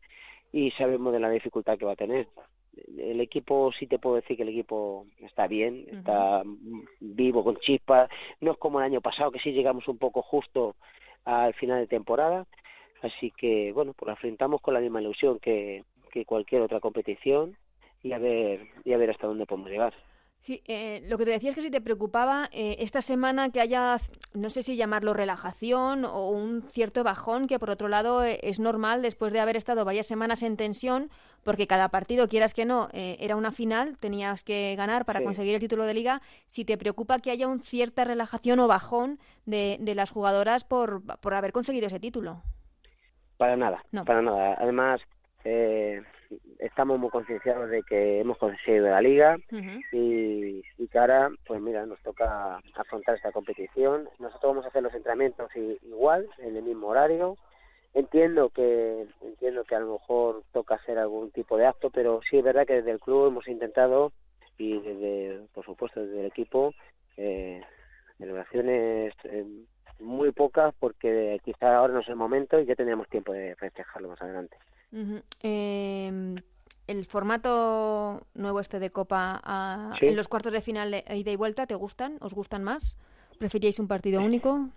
y 0.51 0.71
sabemos 0.71 1.13
de 1.13 1.19
la 1.19 1.29
dificultad 1.29 1.77
que 1.77 1.85
va 1.85 1.93
a 1.93 1.97
tener. 1.97 2.27
El 2.97 3.19
equipo, 3.19 3.71
sí 3.77 3.87
te 3.87 3.99
puedo 3.99 4.15
decir 4.15 4.37
que 4.37 4.43
el 4.43 4.49
equipo 4.49 5.05
está 5.19 5.47
bien, 5.47 5.85
está 5.91 6.41
uh 6.41 6.45
-huh. 6.45 6.87
vivo, 6.99 7.43
con 7.43 7.57
chispas. 7.57 8.09
No 8.39 8.51
es 8.51 8.57
como 8.57 8.79
el 8.79 8.85
año 8.85 9.01
pasado, 9.01 9.31
que 9.31 9.39
sí 9.39 9.51
llegamos 9.51 9.87
un 9.87 9.97
poco 9.97 10.21
justo 10.21 10.75
al 11.25 11.53
final 11.55 11.79
de 11.79 11.87
temporada. 11.87 12.45
Así 13.01 13.31
que, 13.31 13.71
bueno, 13.73 13.93
pues 13.93 14.11
afrontamos 14.11 14.61
con 14.61 14.73
la 14.73 14.79
misma 14.79 15.01
ilusión 15.01 15.39
que, 15.39 15.83
que 16.11 16.25
cualquier 16.25 16.61
otra 16.61 16.79
competición 16.79 17.55
y 18.03 18.11
a 18.13 18.17
ver, 18.17 18.67
y 18.85 18.93
a 18.93 18.97
ver 18.97 19.09
hasta 19.11 19.27
dónde 19.27 19.45
podemos 19.45 19.69
llegar. 19.69 19.93
Sí, 20.41 20.61
eh, 20.67 21.03
lo 21.07 21.17
que 21.17 21.25
te 21.25 21.31
decía 21.31 21.49
es 21.49 21.55
que 21.55 21.61
si 21.61 21.69
te 21.69 21.81
preocupaba 21.81 22.47
eh, 22.53 22.77
esta 22.79 23.01
semana 23.01 23.49
que 23.49 23.59
haya, 23.59 23.97
no 24.33 24.49
sé 24.49 24.63
si 24.63 24.77
llamarlo 24.77 25.13
relajación 25.13 26.05
o 26.05 26.29
un 26.29 26.63
cierto 26.69 27.03
bajón, 27.03 27.45
que 27.47 27.59
por 27.59 27.69
otro 27.69 27.89
lado 27.89 28.23
eh, 28.23 28.39
es 28.41 28.57
normal 28.57 29.01
después 29.01 29.33
de 29.33 29.41
haber 29.41 29.57
estado 29.57 29.83
varias 29.83 30.07
semanas 30.07 30.41
en 30.41 30.55
tensión, 30.55 31.09
porque 31.43 31.67
cada 31.67 31.89
partido, 31.89 32.29
quieras 32.29 32.53
que 32.53 32.63
no, 32.63 32.87
eh, 32.93 33.17
era 33.19 33.35
una 33.35 33.51
final, 33.51 33.97
tenías 33.97 34.45
que 34.45 34.75
ganar 34.77 35.03
para 35.03 35.19
sí. 35.19 35.25
conseguir 35.25 35.55
el 35.55 35.59
título 35.59 35.83
de 35.83 35.93
liga. 35.93 36.21
Si 36.45 36.63
te 36.63 36.77
preocupa 36.77 37.19
que 37.19 37.31
haya 37.31 37.47
una 37.47 37.61
cierta 37.61 38.05
relajación 38.05 38.59
o 38.59 38.67
bajón 38.67 39.19
de, 39.45 39.77
de 39.81 39.93
las 39.93 40.09
jugadoras 40.09 40.63
por, 40.63 41.03
por 41.19 41.33
haber 41.33 41.51
conseguido 41.51 41.87
ese 41.87 41.99
título. 41.99 42.41
Para 43.35 43.57
nada, 43.57 43.83
no. 43.91 44.05
para 44.05 44.21
nada. 44.21 44.55
Además, 44.59 45.01
eh, 45.43 46.01
estamos 46.59 46.99
muy 46.99 47.09
concienciados 47.09 47.69
de 47.69 47.81
que 47.83 48.19
hemos 48.19 48.37
conseguido 48.37 48.89
la 48.89 49.01
liga 49.01 49.37
uh 49.51 49.55
-huh. 49.55 49.81
y, 49.93 50.61
y, 50.77 50.87
que 50.87 50.99
ahora, 50.99 51.31
pues 51.47 51.61
mira, 51.61 51.85
nos 51.85 51.99
toca 52.01 52.61
afrontar 52.75 53.15
esta 53.15 53.31
competición. 53.31 54.09
Nosotros 54.19 54.51
vamos 54.51 54.65
a 54.65 54.67
hacer 54.67 54.83
los 54.83 54.93
entrenamientos 54.93 55.49
igual, 55.55 56.27
en 56.39 56.55
el 56.57 56.63
mismo 56.63 56.87
horario. 56.87 57.37
Entiendo 57.93 58.49
que 58.49 59.07
entiendo 59.21 59.63
que 59.63 59.75
a 59.75 59.79
lo 59.79 59.93
mejor 59.93 60.43
toca 60.51 60.75
hacer 60.75 60.99
algún 60.99 61.31
tipo 61.31 61.57
de 61.57 61.65
acto, 61.65 61.89
pero 61.89 62.19
sí 62.29 62.37
es 62.37 62.43
verdad 62.43 62.67
que 62.67 62.75
desde 62.75 62.91
el 62.91 62.99
club 62.99 63.27
hemos 63.27 63.47
intentado 63.47 64.11
y 64.57 64.79
desde, 64.79 65.47
por 65.53 65.65
supuesto, 65.65 66.01
desde 66.01 66.19
el 66.19 66.25
equipo, 66.27 66.73
eh, 67.17 67.61
celebraciones 68.17 69.13
eh, 69.23 69.45
muy 69.99 70.31
pocas 70.31 70.73
porque 70.79 71.39
quizá 71.43 71.77
ahora 71.77 71.93
no 71.93 72.01
es 72.01 72.09
el 72.09 72.15
momento 72.15 72.59
y 72.59 72.65
ya 72.65 72.75
teníamos 72.75 73.07
tiempo 73.07 73.33
de 73.33 73.55
festejarlo 73.55 74.09
más 74.09 74.21
adelante. 74.21 74.57
Uh 74.91 74.97
-huh. 74.97 75.23
eh, 75.43 76.35
el 76.87 77.05
formato 77.05 78.21
nuevo 78.33 78.59
este 78.59 78.79
de 78.79 78.89
Copa 78.89 79.39
a, 79.43 79.93
¿Sí? 79.99 80.07
en 80.07 80.15
los 80.15 80.27
cuartos 80.27 80.51
de 80.51 80.61
final 80.61 80.89
de 80.91 81.03
ida 81.15 81.31
y 81.31 81.35
vuelta, 81.35 81.67
¿te 81.67 81.75
gustan? 81.75 82.17
¿Os 82.19 82.33
gustan 82.33 82.63
más? 82.63 82.97
¿Preferíais 83.37 83.79
un 83.79 83.87
partido 83.87 84.21
único? 84.21 84.69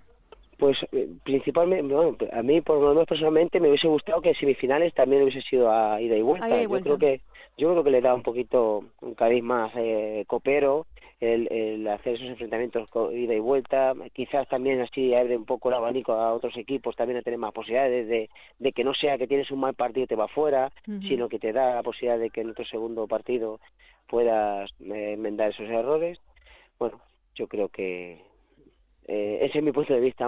Pues 0.59 0.77
eh, 0.93 1.09
principalmente, 1.25 1.95
bueno, 1.95 2.17
a 2.33 2.43
mí 2.43 2.61
por 2.61 2.81
lo 2.81 2.91
menos 2.91 3.07
personalmente 3.07 3.59
me 3.59 3.69
hubiese 3.69 3.89
gustado 3.89 4.21
que 4.21 4.35
semifinales 4.35 4.93
también 4.95 5.23
hubiese 5.23 5.41
sido 5.43 5.71
a 5.73 6.01
ida 6.01 6.17
y 6.17 6.23
vuelta. 6.23 6.49
ida 6.49 6.63
y 6.63 6.67
vuelta. 6.67 6.91
Yo 6.91 6.99
creo 6.99 7.11
que 7.11 7.23
yo 7.57 7.71
creo 7.71 7.85
que 7.85 7.91
le 7.91 8.01
da 8.01 8.15
un 8.15 8.23
poquito 8.23 8.85
un 9.01 9.15
cariz 9.15 9.43
más 9.43 9.73
eh, 9.77 10.25
copero 10.27 10.87
el, 11.23 11.87
hacer 11.87 12.15
esos 12.15 12.27
enfrentamientos 12.27 12.89
con 12.91 13.17
ida 13.17 13.33
y 13.35 13.39
vuelta, 13.39 13.95
quizás 14.13 14.49
también 14.49 14.81
así 14.81 15.15
abre 15.15 15.37
un 15.37 15.45
poco 15.45 15.69
el 15.69 15.77
abanico 15.77 16.15
a 16.15 16.35
otros 16.35 16.57
equipos 16.57 16.97
también 16.97 17.19
a 17.19 17.23
tener 17.23 17.39
más 17.39 17.53
posibilidades 17.53 18.09
de, 18.09 18.29
de 18.59 18.73
que 18.73 18.83
no 18.83 18.93
sea 18.93 19.19
que 19.19 19.29
tienes 19.29 19.51
un 19.53 19.61
mal 19.61 19.75
partido 19.75 20.05
y 20.05 20.09
te 20.09 20.17
va 20.17 20.27
fuera, 20.27 20.73
sino 20.85 21.29
que 21.29 21.39
te 21.39 21.53
da 21.53 21.77
la 21.77 21.83
posibilidad 21.83 22.19
de 22.19 22.31
que 22.31 22.41
en 22.41 22.51
otro 22.51 22.65
segundo 22.65 23.07
partido 23.07 23.61
puedas 24.09 24.69
eh, 24.81 25.13
enmendar 25.13 25.51
esos 25.51 25.71
errores. 25.71 26.19
Bueno, 26.79 27.01
yo 27.37 27.47
creo 27.47 27.69
que 27.69 28.21
eh, 29.07 29.39
ese 29.43 29.59
es 29.59 29.65
mi 29.65 29.71
punto 29.71 29.95
de 29.95 30.01
vista, 30.01 30.27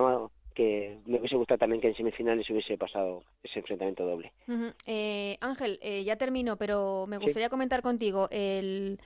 que 0.54 0.98
me 1.06 1.18
hubiese 1.18 1.34
gustado 1.34 1.58
también 1.58 1.80
que 1.80 1.88
en 1.88 1.96
semifinales 1.96 2.48
hubiese 2.48 2.78
pasado 2.78 3.24
ese 3.42 3.58
enfrentamiento 3.58 4.06
doble. 4.06 4.32
eh, 4.86 5.36
Ángel, 5.40 5.80
eh, 5.82 6.04
ya 6.04 6.14
termino, 6.14 6.56
pero 6.56 7.06
me 7.08 7.18
gustaría 7.18 7.48
comentar 7.48 7.82
contigo 7.82 8.28
el 8.30 9.00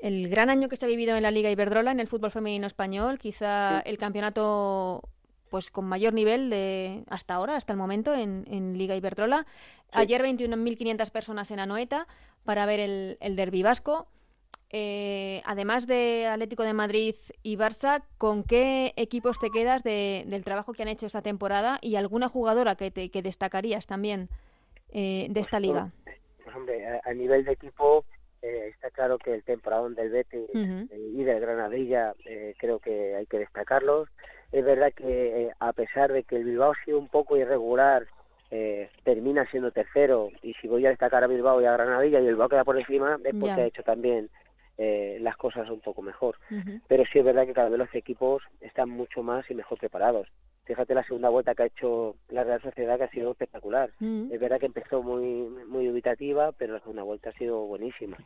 el 0.00 0.28
gran 0.28 0.50
año 0.50 0.68
que 0.68 0.76
se 0.76 0.86
ha 0.86 0.88
vivido 0.88 1.16
en 1.16 1.22
la 1.22 1.30
Liga 1.30 1.50
Iberdrola, 1.50 1.92
en 1.92 2.00
el 2.00 2.08
fútbol 2.08 2.30
femenino 2.30 2.66
español, 2.66 3.18
quizá 3.18 3.80
el 3.80 3.98
campeonato 3.98 5.08
pues 5.50 5.70
con 5.70 5.86
mayor 5.86 6.12
nivel 6.12 6.50
de 6.50 7.04
hasta 7.08 7.34
ahora, 7.34 7.56
hasta 7.56 7.72
el 7.72 7.78
momento, 7.78 8.14
en, 8.14 8.76
Liga 8.76 8.94
Iberdrola. 8.96 9.46
Ayer 9.92 10.22
21.500 10.22 11.10
personas 11.10 11.50
en 11.50 11.60
Anoeta 11.60 12.06
para 12.44 12.66
ver 12.66 12.80
el, 12.80 13.16
el 13.20 13.36
derbi 13.36 13.62
vasco. 13.62 14.08
Eh, 14.70 15.40
además 15.46 15.86
de 15.86 16.26
Atlético 16.26 16.62
de 16.62 16.74
Madrid 16.74 17.14
y 17.42 17.56
Barça, 17.56 18.02
¿con 18.18 18.44
qué 18.44 18.92
equipos 18.96 19.38
te 19.38 19.50
quedas 19.50 19.82
del 19.82 20.44
trabajo 20.44 20.74
que 20.74 20.82
han 20.82 20.88
hecho 20.88 21.06
esta 21.06 21.22
temporada 21.22 21.78
y 21.80 21.96
alguna 21.96 22.28
jugadora 22.28 22.74
que, 22.74 22.90
te, 22.90 23.10
que 23.10 23.22
destacarías 23.22 23.86
también 23.86 24.28
eh, 24.90 25.26
de 25.30 25.40
esta 25.40 25.56
pues, 25.56 25.68
liga? 25.68 25.90
Pues, 26.04 26.54
hombre, 26.54 27.00
a, 27.02 27.14
nivel 27.14 27.44
de 27.44 27.52
equipo, 27.52 28.04
eh, 28.42 28.68
está 28.68 28.90
claro 28.90 29.18
que 29.18 29.34
el 29.34 29.42
temporadón 29.42 29.94
del 29.94 30.10
Betis 30.10 30.48
eh, 30.54 30.86
y 31.14 31.24
del 31.24 31.40
Granadilla 31.40 32.14
eh, 32.24 32.54
creo 32.58 32.78
que 32.78 33.16
hay 33.16 33.26
que 33.26 33.38
destacarlos. 33.38 34.08
Es 34.52 34.64
verdad 34.64 34.92
que 34.94 35.50
a 35.58 35.72
pesar 35.72 36.12
de 36.12 36.22
que 36.22 36.36
el 36.36 36.44
Bilbao 36.44 36.72
ha 36.72 36.84
sido 36.84 36.98
un 36.98 37.08
poco 37.08 37.36
irregular, 37.36 38.06
termina 39.04 39.44
siendo 39.50 39.72
tercero 39.72 40.30
y 40.42 40.54
si 40.54 40.68
voy 40.68 40.86
a 40.86 40.88
destacar 40.88 41.22
a 41.22 41.26
Bilbao 41.26 41.60
y 41.60 41.66
a 41.66 41.72
Granadilla 41.72 42.18
y 42.18 42.22
el 42.22 42.28
Bilbao 42.28 42.48
queda 42.48 42.64
por 42.64 42.78
encima 42.78 43.18
es 43.22 43.34
porque 43.38 43.60
ha 43.60 43.66
hecho 43.66 43.82
también 43.82 44.30
las 44.78 45.36
cosas 45.36 45.68
un 45.68 45.80
poco 45.80 46.00
mejor. 46.00 46.36
Pero 46.86 47.04
sí 47.12 47.18
es 47.18 47.24
verdad 47.26 47.44
que 47.44 47.52
cada 47.52 47.68
vez 47.68 47.78
los 47.78 47.94
equipos 47.94 48.42
están 48.62 48.88
mucho 48.88 49.22
más 49.22 49.50
y 49.50 49.54
mejor 49.54 49.78
preparados 49.78 50.28
fíjate 50.68 50.94
la 50.94 51.02
segunda 51.02 51.30
vuelta 51.30 51.54
que 51.54 51.62
ha 51.62 51.66
hecho 51.66 52.14
la 52.28 52.44
Real 52.44 52.60
Sociedad 52.60 52.98
que 52.98 53.04
ha 53.04 53.10
sido 53.10 53.30
espectacular. 53.30 53.90
Mm. 54.00 54.30
Es 54.30 54.38
verdad 54.38 54.60
que 54.60 54.66
empezó 54.66 55.02
muy 55.02 55.48
muy 55.66 55.86
dubitativa, 55.86 56.52
pero 56.52 56.74
la 56.74 56.80
segunda 56.80 57.02
vuelta 57.02 57.30
ha 57.30 57.32
sido 57.32 57.60
buenísima. 57.60 58.18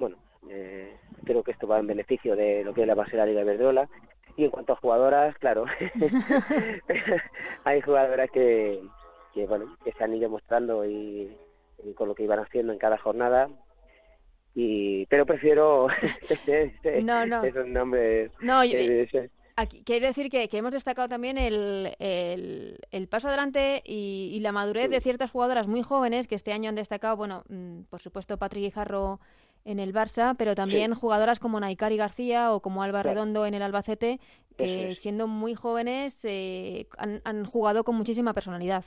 Bueno, 0.00 0.16
eh, 0.50 0.96
creo 1.24 1.44
que 1.44 1.52
esto 1.52 1.68
va 1.68 1.78
en 1.78 1.86
beneficio 1.86 2.34
de 2.34 2.64
lo 2.64 2.74
que 2.74 2.82
es 2.82 2.86
la 2.86 2.96
base 2.96 3.12
de 3.12 3.18
la 3.18 3.26
Liga 3.26 3.44
Verdola. 3.44 3.88
Y 4.36 4.44
en 4.44 4.50
cuanto 4.50 4.72
a 4.72 4.76
jugadoras, 4.76 5.36
claro, 5.38 5.66
hay 7.64 7.80
jugadoras 7.80 8.28
que, 8.32 8.80
que, 9.32 9.46
bueno, 9.46 9.76
que 9.84 9.92
se 9.92 10.02
han 10.02 10.14
ido 10.14 10.28
mostrando 10.28 10.84
y, 10.84 11.32
con 11.94 12.08
lo 12.08 12.14
que 12.14 12.24
iban 12.24 12.40
haciendo 12.40 12.72
en 12.72 12.78
cada 12.78 12.98
jornada, 12.98 13.48
y 14.54 15.06
pero 15.06 15.26
prefiero 15.26 15.86
no, 17.02 17.26
no. 17.26 17.44
esos 17.44 17.66
nombres 17.68 18.32
no, 18.40 18.64
yo, 18.64 18.78
quiere 19.66 20.06
decir 20.06 20.30
que, 20.30 20.48
hemos 20.52 20.72
destacado 20.72 21.08
también 21.08 21.38
el, 21.38 21.94
el, 21.98 23.08
paso 23.08 23.28
adelante 23.28 23.82
y, 23.84 24.38
la 24.40 24.52
madurez 24.52 24.90
de 24.90 25.00
ciertas 25.00 25.30
jugadoras 25.30 25.66
muy 25.68 25.82
jóvenes 25.82 26.28
que 26.28 26.34
este 26.34 26.52
año 26.52 26.68
han 26.68 26.74
destacado, 26.74 27.16
bueno, 27.16 27.44
mm, 27.48 27.82
por 27.90 28.00
supuesto 28.00 28.36
Patrick 28.38 28.64
Guijarro 28.64 29.20
en 29.64 29.80
el 29.80 29.92
Barça, 29.92 30.34
pero 30.38 30.54
también 30.54 30.94
jugadoras 30.94 31.40
como 31.40 31.60
Naikari 31.60 31.96
García 31.96 32.54
o 32.54 32.60
como 32.60 32.82
Alba 32.82 33.02
Redondo 33.02 33.46
en 33.46 33.54
el 33.54 33.62
Albacete, 33.62 34.20
que 34.56 34.94
siendo 34.94 35.26
muy 35.26 35.54
jóvenes 35.54 36.24
eh, 36.24 36.86
han, 36.96 37.44
jugado 37.44 37.84
con 37.84 37.96
muchísima 37.96 38.32
personalidad. 38.32 38.84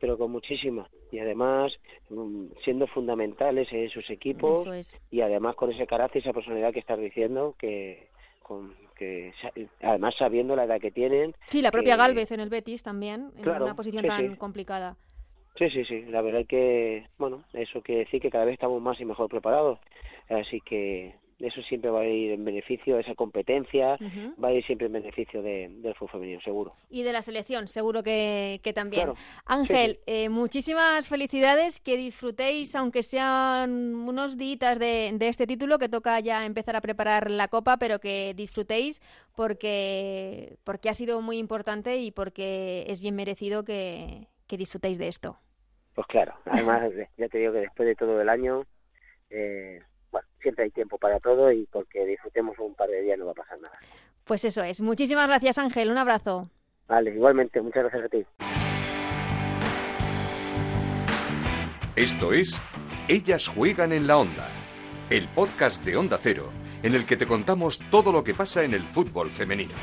Pero 0.00 0.16
con 0.16 0.30
muchísima. 0.30 0.88
Y 1.10 1.18
además 1.18 1.72
mm, 2.10 2.46
siendo 2.64 2.86
fundamentales 2.86 3.68
en 3.72 3.90
sus 3.90 4.08
equipos 4.08 4.66
y 5.10 5.20
además 5.20 5.56
con 5.56 5.72
ese 5.72 5.86
carácter 5.86 6.22
y 6.22 6.24
esa 6.24 6.32
personalidad 6.32 6.72
que 6.72 6.80
estás 6.80 6.98
diciendo 6.98 7.54
que, 7.58 8.08
con, 8.42 8.74
que 9.00 9.32
además 9.82 10.14
sabiendo 10.18 10.54
la 10.54 10.64
edad 10.64 10.78
que 10.78 10.90
tienen. 10.90 11.34
Sí, 11.48 11.62
la 11.62 11.70
propia 11.70 11.96
Galvez 11.96 12.30
en 12.32 12.40
el 12.40 12.50
Betis 12.50 12.82
también, 12.82 13.30
en 13.38 13.48
una 13.48 13.74
posición 13.74 14.04
tan 14.04 14.36
complicada. 14.36 14.96
Sí, 15.56 15.70
sí, 15.70 15.84
sí, 15.86 16.02
la 16.02 16.20
verdad 16.20 16.44
que, 16.46 17.06
bueno, 17.18 17.44
eso 17.54 17.80
quiere 17.80 18.04
decir 18.04 18.20
que 18.20 18.30
cada 18.30 18.44
vez 18.44 18.54
estamos 18.54 18.80
más 18.80 19.00
y 19.00 19.06
mejor 19.06 19.28
preparados. 19.30 19.78
Así 20.28 20.60
que 20.60 21.14
eso 21.40 21.62
siempre 21.62 21.90
va 21.90 22.00
a 22.00 22.06
ir 22.06 22.32
en 22.32 22.44
beneficio 22.44 22.96
de 22.96 23.02
esa 23.02 23.14
competencia, 23.14 23.96
va 24.42 24.48
a 24.48 24.52
ir 24.52 24.64
siempre 24.64 24.86
en 24.86 24.92
beneficio 24.92 25.42
del 25.42 25.94
fútbol 25.94 26.10
femenino, 26.10 26.40
seguro. 26.42 26.74
Y 26.90 27.02
de 27.02 27.12
la 27.12 27.22
selección, 27.22 27.68
seguro 27.68 28.02
que, 28.02 28.60
también. 28.74 29.12
Ángel, 29.46 30.00
eh, 30.06 30.28
muchísimas 30.28 31.08
felicidades, 31.08 31.80
que 31.80 31.96
disfrutéis, 31.96 32.74
aunque 32.74 33.02
sean 33.02 33.94
unos 33.94 34.36
días 34.36 34.78
de, 34.78 35.16
este 35.20 35.46
título, 35.46 35.78
que 35.78 35.88
toca 35.88 36.20
ya 36.20 36.44
empezar 36.44 36.76
a 36.76 36.80
preparar 36.80 37.30
la 37.30 37.48
Copa, 37.48 37.78
pero 37.78 38.00
que 38.00 38.34
disfrutéis 38.34 39.00
porque, 39.34 40.56
porque 40.64 40.90
ha 40.90 40.94
sido 40.94 41.20
muy 41.22 41.38
importante 41.38 41.96
y 41.96 42.10
porque 42.10 42.84
es 42.88 43.00
bien 43.00 43.16
merecido 43.16 43.64
que, 43.64 44.28
que 44.46 44.56
disfrutéis 44.56 44.98
de 44.98 45.08
esto. 45.08 45.38
Pues 45.94 46.06
claro, 46.06 46.34
además 46.44 46.90
ya 47.16 47.28
te 47.28 47.38
digo 47.38 47.52
que 47.52 47.60
después 47.60 47.88
de 47.88 47.94
todo 47.94 48.20
el 48.20 48.28
año... 48.28 48.64
Eh, 49.30 49.80
bueno, 50.10 50.26
siempre 50.40 50.64
hay 50.64 50.70
tiempo 50.70 50.98
para 50.98 51.20
todo 51.20 51.52
y 51.52 51.66
porque 51.66 52.04
disfrutemos 52.04 52.58
un 52.58 52.74
par 52.74 52.88
de 52.88 53.02
días 53.02 53.18
no 53.18 53.26
va 53.26 53.32
a 53.32 53.34
pasar 53.34 53.60
nada. 53.60 53.78
Pues 54.24 54.44
eso 54.44 54.62
es. 54.62 54.80
Muchísimas 54.80 55.26
gracias, 55.26 55.58
Ángel. 55.58 55.90
Un 55.90 55.98
abrazo. 55.98 56.48
Vale, 56.88 57.10
igualmente. 57.10 57.60
Muchas 57.60 57.84
gracias 57.84 58.04
a 58.04 58.08
ti. 58.08 58.26
Esto 61.96 62.32
es 62.32 62.62
Ellas 63.08 63.48
juegan 63.48 63.92
en 63.92 64.06
la 64.06 64.18
onda, 64.18 64.48
el 65.10 65.26
podcast 65.28 65.84
de 65.84 65.96
Onda 65.96 66.18
Cero, 66.18 66.48
en 66.82 66.94
el 66.94 67.04
que 67.04 67.16
te 67.16 67.26
contamos 67.26 67.80
todo 67.90 68.12
lo 68.12 68.24
que 68.24 68.34
pasa 68.34 68.62
en 68.62 68.74
el 68.74 68.82
fútbol 68.82 69.30
femenino. 69.30 69.74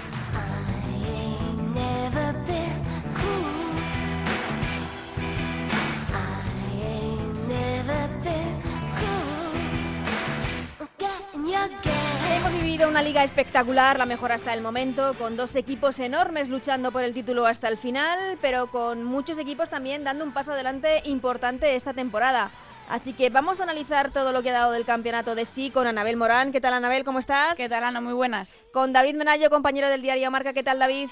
Una 12.98 13.04
liga 13.04 13.24
espectacular, 13.24 14.00
la 14.00 14.08
mejor 14.08 14.32
hasta 14.32 14.56
el 14.56 14.64
momento, 14.64 15.14
con 15.20 15.38
dos 15.38 15.56
equipos 15.56 16.00
enormes 16.00 16.50
luchando 16.50 16.92
por 16.92 17.04
el 17.04 17.14
título 17.14 17.46
hasta 17.46 17.68
el 17.68 17.78
final, 17.78 18.40
pero 18.42 18.72
con 18.72 19.04
muchos 19.04 19.38
equipos 19.38 19.70
también 19.70 20.04
dando 20.04 20.24
un 20.24 20.32
paso 20.32 20.52
adelante 20.54 21.04
importante 21.06 21.76
esta 21.76 21.94
temporada. 21.94 22.50
Así 22.90 23.14
que 23.14 23.30
vamos 23.30 23.60
a 23.60 23.64
analizar 23.64 24.10
todo 24.10 24.32
lo 24.32 24.42
que 24.42 24.50
ha 24.50 24.54
dado 24.54 24.72
del 24.72 24.84
campeonato 24.84 25.36
de 25.36 25.46
sí 25.46 25.70
con 25.70 25.86
Anabel 25.86 26.18
Morán. 26.18 26.52
¿Qué 26.52 26.60
tal, 26.60 26.74
Anabel? 26.74 27.04
¿Cómo 27.04 27.20
estás? 27.20 27.56
¿Qué 27.56 27.70
tal, 27.70 27.84
Ana? 27.84 28.02
Muy 28.02 28.14
buenas. 28.14 28.58
Con 28.74 28.94
David 28.94 29.14
Menayo, 29.14 29.52
compañero 29.52 29.90
del 29.90 30.02
diario 30.02 30.32
Marca. 30.32 30.54
¿Qué 30.54 30.64
tal, 30.64 30.80
David? 30.80 31.10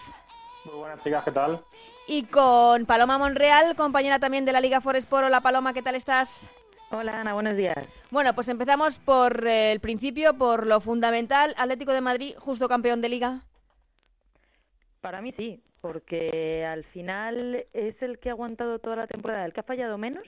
Muy 0.64 0.74
buenas, 0.74 1.04
chicas. 1.04 1.24
¿Qué 1.24 1.32
tal? 1.34 1.64
Y 2.08 2.24
con 2.24 2.88
Paloma 2.88 3.20
Monreal, 3.20 3.76
compañera 3.76 4.18
también 4.18 4.44
de 4.44 4.54
la 4.54 4.60
Liga 4.60 4.82
Forest 4.82 5.08
Poro. 5.08 5.28
Hola, 5.28 5.42
Paloma. 5.42 5.72
¿Qué 5.72 5.84
tal 5.84 5.94
estás? 5.94 6.50
Hola 6.92 7.20
Ana, 7.20 7.34
buenos 7.34 7.58
días. 7.58 7.78
Bueno, 8.12 8.34
pues 8.36 8.48
empezamos 8.50 9.00
por 9.00 9.48
eh, 9.48 9.72
el 9.72 9.80
principio, 9.80 10.38
por 10.38 10.68
lo 10.68 10.80
fundamental. 10.80 11.54
Atlético 11.58 11.94
de 11.94 12.02
Madrid, 12.02 12.36
justo 12.38 12.68
campeón 12.68 13.02
de 13.02 13.10
liga. 13.10 13.42
Para 15.02 15.22
mí 15.22 15.34
sí, 15.38 15.62
porque 15.82 16.66
al 16.66 16.84
final 16.86 17.66
es 17.74 18.02
el 18.02 18.20
que 18.20 18.30
ha 18.30 18.34
aguantado 18.34 18.80
toda 18.80 18.96
la 18.96 19.08
temporada, 19.08 19.46
el 19.46 19.54
que 19.54 19.60
ha 19.60 19.64
fallado 19.64 19.98
menos 19.98 20.26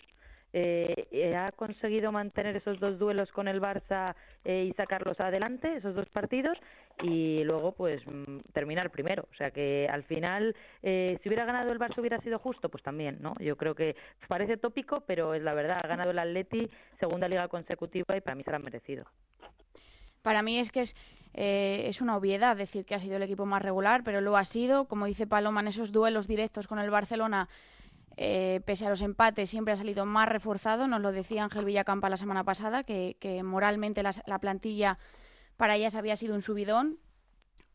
eh, 0.54 1.36
ha 1.36 1.52
conseguido 1.52 2.12
mantener 2.12 2.56
esos 2.56 2.80
dos 2.80 2.98
duelos 2.98 3.32
con 3.32 3.48
el 3.48 3.62
Barça 3.62 4.16
eh, 4.46 4.68
y 4.70 4.74
sacarlos 4.74 5.20
adelante, 5.20 5.76
esos 5.76 5.94
dos 5.94 6.10
partidos, 6.10 6.58
y 7.02 7.44
luego 7.44 7.74
pues 7.74 8.02
mm, 8.06 8.40
termina 8.54 8.82
el 8.82 8.90
primero. 8.90 9.28
O 9.32 9.36
sea 9.36 9.52
que 9.52 9.88
al 9.92 10.04
final, 10.04 10.56
eh, 10.82 11.18
si 11.22 11.30
hubiera 11.30 11.46
ganado 11.46 11.72
el 11.72 11.80
Barça 11.80 12.00
hubiera 12.00 12.20
sido 12.22 12.40
justo, 12.40 12.70
pues 12.70 12.84
también, 12.84 13.18
¿no? 13.22 13.34
Yo 13.40 13.56
creo 13.56 13.76
que 13.76 13.96
parece 14.28 14.58
tópico, 14.58 15.02
pero 15.02 15.34
es 15.34 15.44
la 15.44 15.54
verdad, 15.54 15.80
ha 15.84 15.88
ganado 15.88 16.12
el 16.12 16.20
Atleti, 16.20 16.70
segunda 17.00 17.28
liga 17.28 17.48
consecutiva 17.48 18.16
y 18.16 18.22
para 18.22 18.36
mí 18.36 18.44
será 18.44 18.60
merecido. 18.60 19.06
Para 20.22 20.42
mí 20.42 20.60
es 20.60 20.72
que 20.72 20.82
es, 20.82 20.96
es 21.34 22.02
una 22.02 22.18
obviedad 22.18 22.58
decir 22.58 22.86
que 22.86 22.96
ha 22.96 23.00
sido 23.00 23.16
el 23.16 23.24
equipo 23.24 23.46
más 23.46 23.62
regular, 23.62 24.04
pero 24.04 24.20
lo 24.20 24.36
ha 24.36 24.44
sido. 24.44 24.86
Como 24.86 25.06
dice 25.06 25.28
Paloma, 25.28 25.62
en 25.62 25.68
esos 25.68 25.92
duelos 25.92 26.28
directos 26.28 26.68
con 26.68 26.80
el 26.80 26.90
Barcelona 26.90 27.48
eh, 28.20 28.62
pese 28.66 28.88
a 28.88 28.90
los 28.90 29.04
empates, 29.04 29.52
siempre 29.52 29.74
ha 29.74 29.78
salido 29.78 30.06
más 30.06 30.28
reforzado. 30.28 30.88
Nos 30.88 31.02
lo 31.02 31.12
decía 31.12 31.44
Ángel 31.44 31.66
Villacampa 31.66 32.10
la 32.10 32.18
semana 32.18 32.44
pasada, 32.44 32.84
que, 32.84 33.16
moralmente 33.44 34.02
la, 34.02 34.40
plantilla 34.40 34.98
para 35.58 35.76
ellas 35.76 35.96
había 35.96 36.16
sido 36.16 36.36
un 36.36 36.42
subidón. 36.42 37.00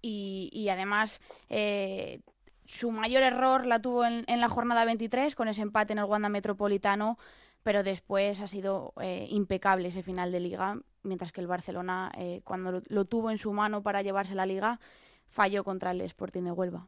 Y, 0.05 0.68
además, 0.68 1.21
eh, 1.49 2.23
su 2.64 2.90
mayor 2.90 3.23
error 3.23 3.66
la 3.66 3.81
tuvo 3.81 4.05
en, 4.05 4.25
la 4.27 4.49
jornada 4.49 4.85
23, 4.85 5.37
con 5.37 5.47
ese 5.47 5.62
empate 5.62 5.92
en 5.92 6.01
el 6.01 6.07
Wanda 6.07 6.29
Metropolitano 6.29 7.18
pero 7.62 7.83
después 7.83 8.40
ha 8.40 8.47
sido 8.47 8.92
eh, 9.01 9.27
impecable 9.31 9.88
ese 9.88 10.03
final 10.03 10.33
de 10.33 10.40
liga, 10.40 10.77
mientras 11.03 11.33
que 11.33 11.40
el 11.40 11.47
Barcelona, 11.47 12.11
eh, 12.16 12.40
cuando 12.45 12.83
lo, 12.88 13.05
tuvo 13.05 13.31
en 13.31 13.38
su 13.38 13.53
mano 13.53 13.83
para 13.83 14.03
llevarse 14.03 14.35
la 14.35 14.47
liga, 14.47 14.79
falló 15.29 15.64
contra 15.64 15.92
el 15.92 16.01
Sporting 16.03 16.42
de 16.42 16.51
Huelva. 16.51 16.87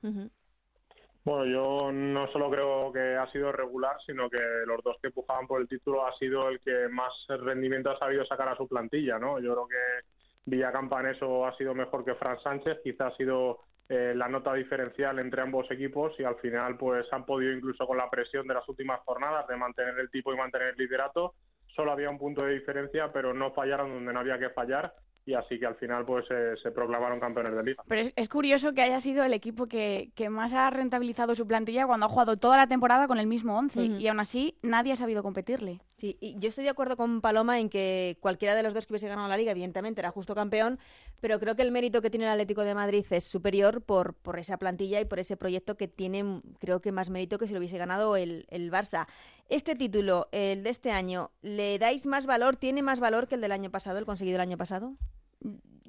Bueno, 1.25 1.47
yo 1.47 1.93
no 1.93 2.31
solo 2.33 2.51
creo 2.51 2.93
que 2.93 3.17
ha 3.17 3.31
sido 3.33 3.51
regular, 3.51 3.97
sino 4.05 4.29
que 4.29 4.43
los 4.67 4.83
dos 4.83 4.97
que 5.01 5.07
empujaban 5.07 5.47
por 5.47 5.61
el 5.61 5.69
título 5.69 6.07
ha 6.07 6.15
sido 6.19 6.49
el 6.49 6.61
que 6.61 6.89
más 6.91 7.13
rendimiento 7.29 7.91
ha 7.91 7.99
sabido 7.99 8.27
sacar 8.27 8.49
a 8.49 8.57
su 8.57 8.69
plantilla, 8.69 9.19
¿no? 9.19 9.39
Yo 9.39 9.53
creo 9.55 9.69
que 9.69 10.07
Villacampa 10.47 11.01
en 11.01 11.07
eso 11.07 11.47
ha 11.47 11.57
sido 11.57 11.75
mejor 11.75 12.05
que 12.05 12.15
Fran 12.15 12.41
Sánchez, 12.41 12.79
quizás 12.83 13.13
ha 13.13 13.17
sido 13.17 13.61
eh, 13.89 14.15
la 14.15 14.29
nota 14.29 14.55
diferencial 14.55 15.19
entre 15.19 15.43
ambos 15.43 15.71
equipos 15.71 16.13
y 16.19 16.25
al 16.25 16.37
final 16.37 16.77
pues 16.77 17.07
han 17.13 17.27
podido 17.27 17.53
incluso 17.53 17.87
con 17.87 17.99
la 17.99 18.09
presión 18.09 18.47
de 18.47 18.55
las 18.55 18.69
últimas 18.69 19.01
jornadas 19.01 19.47
de 19.47 19.57
mantener 19.57 19.99
el 19.99 20.11
tipo 20.11 20.33
y 20.33 20.37
mantener 20.37 20.69
el 20.69 20.77
liderato. 20.77 21.35
Solo 21.75 21.93
había 21.93 22.09
un 22.09 22.19
punto 22.19 22.45
de 22.45 22.55
diferencia, 22.55 23.13
pero 23.13 23.35
no 23.35 23.53
fallaron 23.53 23.93
donde 23.93 24.13
no 24.13 24.21
había 24.21 24.39
que 24.39 24.51
fallar 24.51 24.95
y 25.27 25.35
así 25.35 25.59
que 25.59 25.67
al 25.67 25.77
final 25.77 26.05
pues 26.05 26.27
se 26.63 26.71
proclamaron 26.71 27.19
campeones 27.19 27.55
de 27.55 27.63
liga. 27.63 27.83
Pero 27.89 28.11
es, 28.15 28.29
curioso 28.29 28.75
que 28.75 28.83
haya 28.83 29.01
sido 29.01 29.25
el 29.25 29.33
equipo 29.33 29.67
que, 29.67 30.11
más 30.31 30.53
ha 30.53 30.69
rentabilizado 30.71 31.35
su 31.35 31.47
plantilla 31.47 31.87
cuando 31.87 32.07
ha 32.07 32.09
jugado 32.09 32.37
toda 32.37 32.57
la 32.57 32.67
temporada 32.67 33.07
con 33.07 33.19
el 33.19 33.27
mismo 33.27 33.59
once 33.59 33.83
y 33.83 34.07
aún 34.09 34.21
así 34.21 34.59
nadie 34.63 34.93
ha 34.93 34.97
sabido 34.97 35.23
competirle. 35.23 35.81
Sí, 35.97 36.17
y 36.21 36.37
yo 36.41 36.49
estoy 36.49 36.65
de 36.65 36.71
acuerdo 36.71 36.97
con 36.97 37.21
Paloma 37.21 37.61
en 37.61 37.69
que 37.69 38.19
cualquiera 38.21 38.57
de 38.57 38.65
los 38.65 38.75
dos 38.75 38.85
que 38.85 38.93
hubiese 38.93 39.07
ganado 39.07 39.29
la 39.29 39.37
liga 39.37 39.53
evidentemente 39.53 40.01
era 40.01 40.11
justo 40.11 40.35
campeón, 40.35 40.81
pero 41.21 41.39
creo 41.39 41.55
que 41.55 41.63
el 41.63 41.71
mérito 41.71 42.03
que 42.03 42.11
tiene 42.11 42.27
el 42.27 42.33
Atlético 42.33 42.63
de 42.63 42.75
Madrid 42.75 43.05
es 43.11 43.23
superior 43.23 43.81
por, 43.81 44.15
por 44.15 44.41
esa 44.41 44.57
plantilla 44.57 45.01
y 45.01 45.05
por 45.05 45.21
ese 45.21 45.37
proyecto 45.37 45.77
que 45.77 45.87
tiene 45.87 46.43
creo 46.59 46.81
que 46.81 46.91
más 46.91 47.11
mérito 47.11 47.39
que 47.39 47.47
si 47.47 47.53
lo 47.53 47.61
hubiese 47.61 47.79
ganado 47.79 48.17
el, 48.17 48.45
el 48.51 48.73
Barça. 48.73 49.07
Este 49.49 49.77
título, 49.77 50.29
el 50.33 50.65
de 50.65 50.71
este 50.71 50.91
año, 50.91 51.31
¿le 51.43 51.79
dais 51.79 52.07
más 52.07 52.27
valor? 52.27 52.57
¿Tiene 52.57 52.83
más 52.83 52.99
valor 52.99 53.29
que 53.29 53.37
el 53.37 53.41
del 53.41 53.53
año 53.53 53.71
pasado, 53.71 53.99
el 53.99 54.05
conseguido 54.05 54.37
el 54.37 54.41
año 54.41 54.57
pasado? 54.57 54.97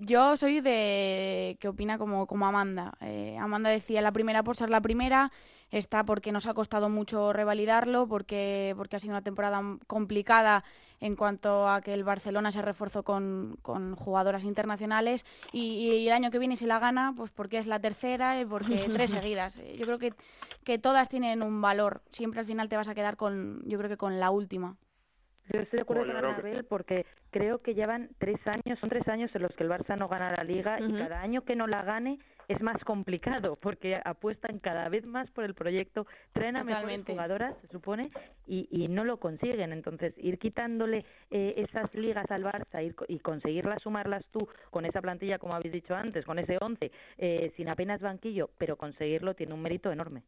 Yo 0.05 0.37
soy 0.37 0.61
de 0.61 1.57
que 1.59 1.67
opina 1.67 1.97
como, 1.97 2.27
como 2.27 2.45
Amanda. 2.45 2.93
Eh, 3.01 3.37
Amanda 3.39 3.71
decía 3.71 4.03
la 4.03 4.11
primera 4.11 4.43
por 4.43 4.55
ser 4.55 4.69
la 4.69 4.79
primera, 4.79 5.31
está 5.71 6.03
porque 6.03 6.31
nos 6.31 6.45
ha 6.45 6.53
costado 6.53 6.89
mucho 6.89 7.33
revalidarlo, 7.33 8.07
porque, 8.07 8.75
porque 8.77 8.97
ha 8.97 8.99
sido 8.99 9.13
una 9.13 9.23
temporada 9.23 9.63
complicada 9.87 10.63
en 10.99 11.15
cuanto 11.15 11.67
a 11.67 11.81
que 11.81 11.93
el 11.93 12.03
Barcelona 12.03 12.51
se 12.51 12.61
reforzó 12.61 13.01
con, 13.01 13.57
con 13.63 13.95
jugadoras 13.95 14.43
internacionales 14.43 15.25
y, 15.51 16.05
el 16.05 16.13
año 16.13 16.29
que 16.29 16.37
viene 16.39 16.55
se 16.55 16.67
la 16.67 16.77
gana, 16.77 17.13
pues 17.17 17.31
porque 17.31 17.57
es 17.57 17.65
la 17.65 17.79
tercera 17.79 18.39
y 18.39 18.45
porque 18.45 18.85
tres 18.93 19.09
seguidas. 19.09 19.59
Yo 19.75 19.87
creo 19.87 19.97
que, 19.97 20.13
que 20.63 20.77
todas 20.77 21.09
tienen 21.09 21.41
un 21.41 21.61
valor. 21.61 22.03
Siempre 22.11 22.41
al 22.41 22.45
final 22.45 22.69
te 22.69 22.77
vas 22.77 22.89
a 22.89 22.93
quedar 22.93 23.17
con, 23.17 23.63
yo 23.65 23.79
creo 23.79 23.89
que 23.89 23.97
con 23.97 24.19
la 24.19 24.29
última. 24.29 24.77
Yo 25.51 25.59
estoy 25.59 25.77
de 25.77 25.81
acuerdo 25.81 26.05
con 26.05 26.15
Anabel 26.15 26.65
porque 26.65 27.05
creo 27.31 27.59
que 27.61 27.75
llevan 27.75 28.09
tres 28.17 28.37
años, 28.47 28.79
son 28.79 28.89
tres 28.89 29.07
años 29.07 29.29
en 29.35 29.43
los 29.43 29.51
que 29.55 29.63
el 29.63 29.69
Barça 29.69 29.97
no 29.97 30.07
gana 30.07 30.31
la 30.31 30.43
Liga 30.43 30.79
y 30.79 30.93
cada 30.93 31.21
año 31.21 31.43
que 31.43 31.55
no 31.55 31.67
la 31.67 31.83
gane 31.83 32.19
es 32.47 32.61
más 32.61 32.83
complicado 32.83 33.55
porque 33.55 33.95
apuestan 34.03 34.59
cada 34.59 34.89
vez 34.89 35.05
más 35.05 35.29
por 35.31 35.43
el 35.43 35.53
proyecto, 35.53 36.05
traen 36.33 36.57
a 36.57 36.63
mejores 36.63 37.03
jugadoras, 37.05 37.55
se 37.61 37.67
supone, 37.67 38.11
y, 38.47 38.67
y, 38.71 38.87
no 38.87 39.03
lo 39.03 39.17
consiguen. 39.17 39.73
Entonces, 39.73 40.13
ir 40.17 40.37
quitándole 40.37 41.05
eh, 41.31 41.53
esas 41.57 41.93
ligas 41.93 42.29
al 42.29 42.43
Barça 42.43 42.83
ir, 42.83 42.95
y 43.07 43.19
conseguirlas 43.19 43.81
sumarlas 43.81 44.23
tú 44.31 44.47
con 44.69 44.85
esa 44.85 45.01
plantilla, 45.01 45.39
como 45.39 45.55
habéis 45.55 45.73
dicho 45.73 45.95
antes, 45.95 46.25
con 46.25 46.39
ese 46.39 46.57
once, 46.61 46.91
eh, 47.17 47.51
sin 47.57 47.69
apenas 47.69 48.01
banquillo, 48.01 48.49
pero 48.57 48.77
conseguirlo 48.77 49.33
tiene 49.33 49.53
un 49.53 49.61
mérito 49.61 49.91
enorme. 49.91 50.23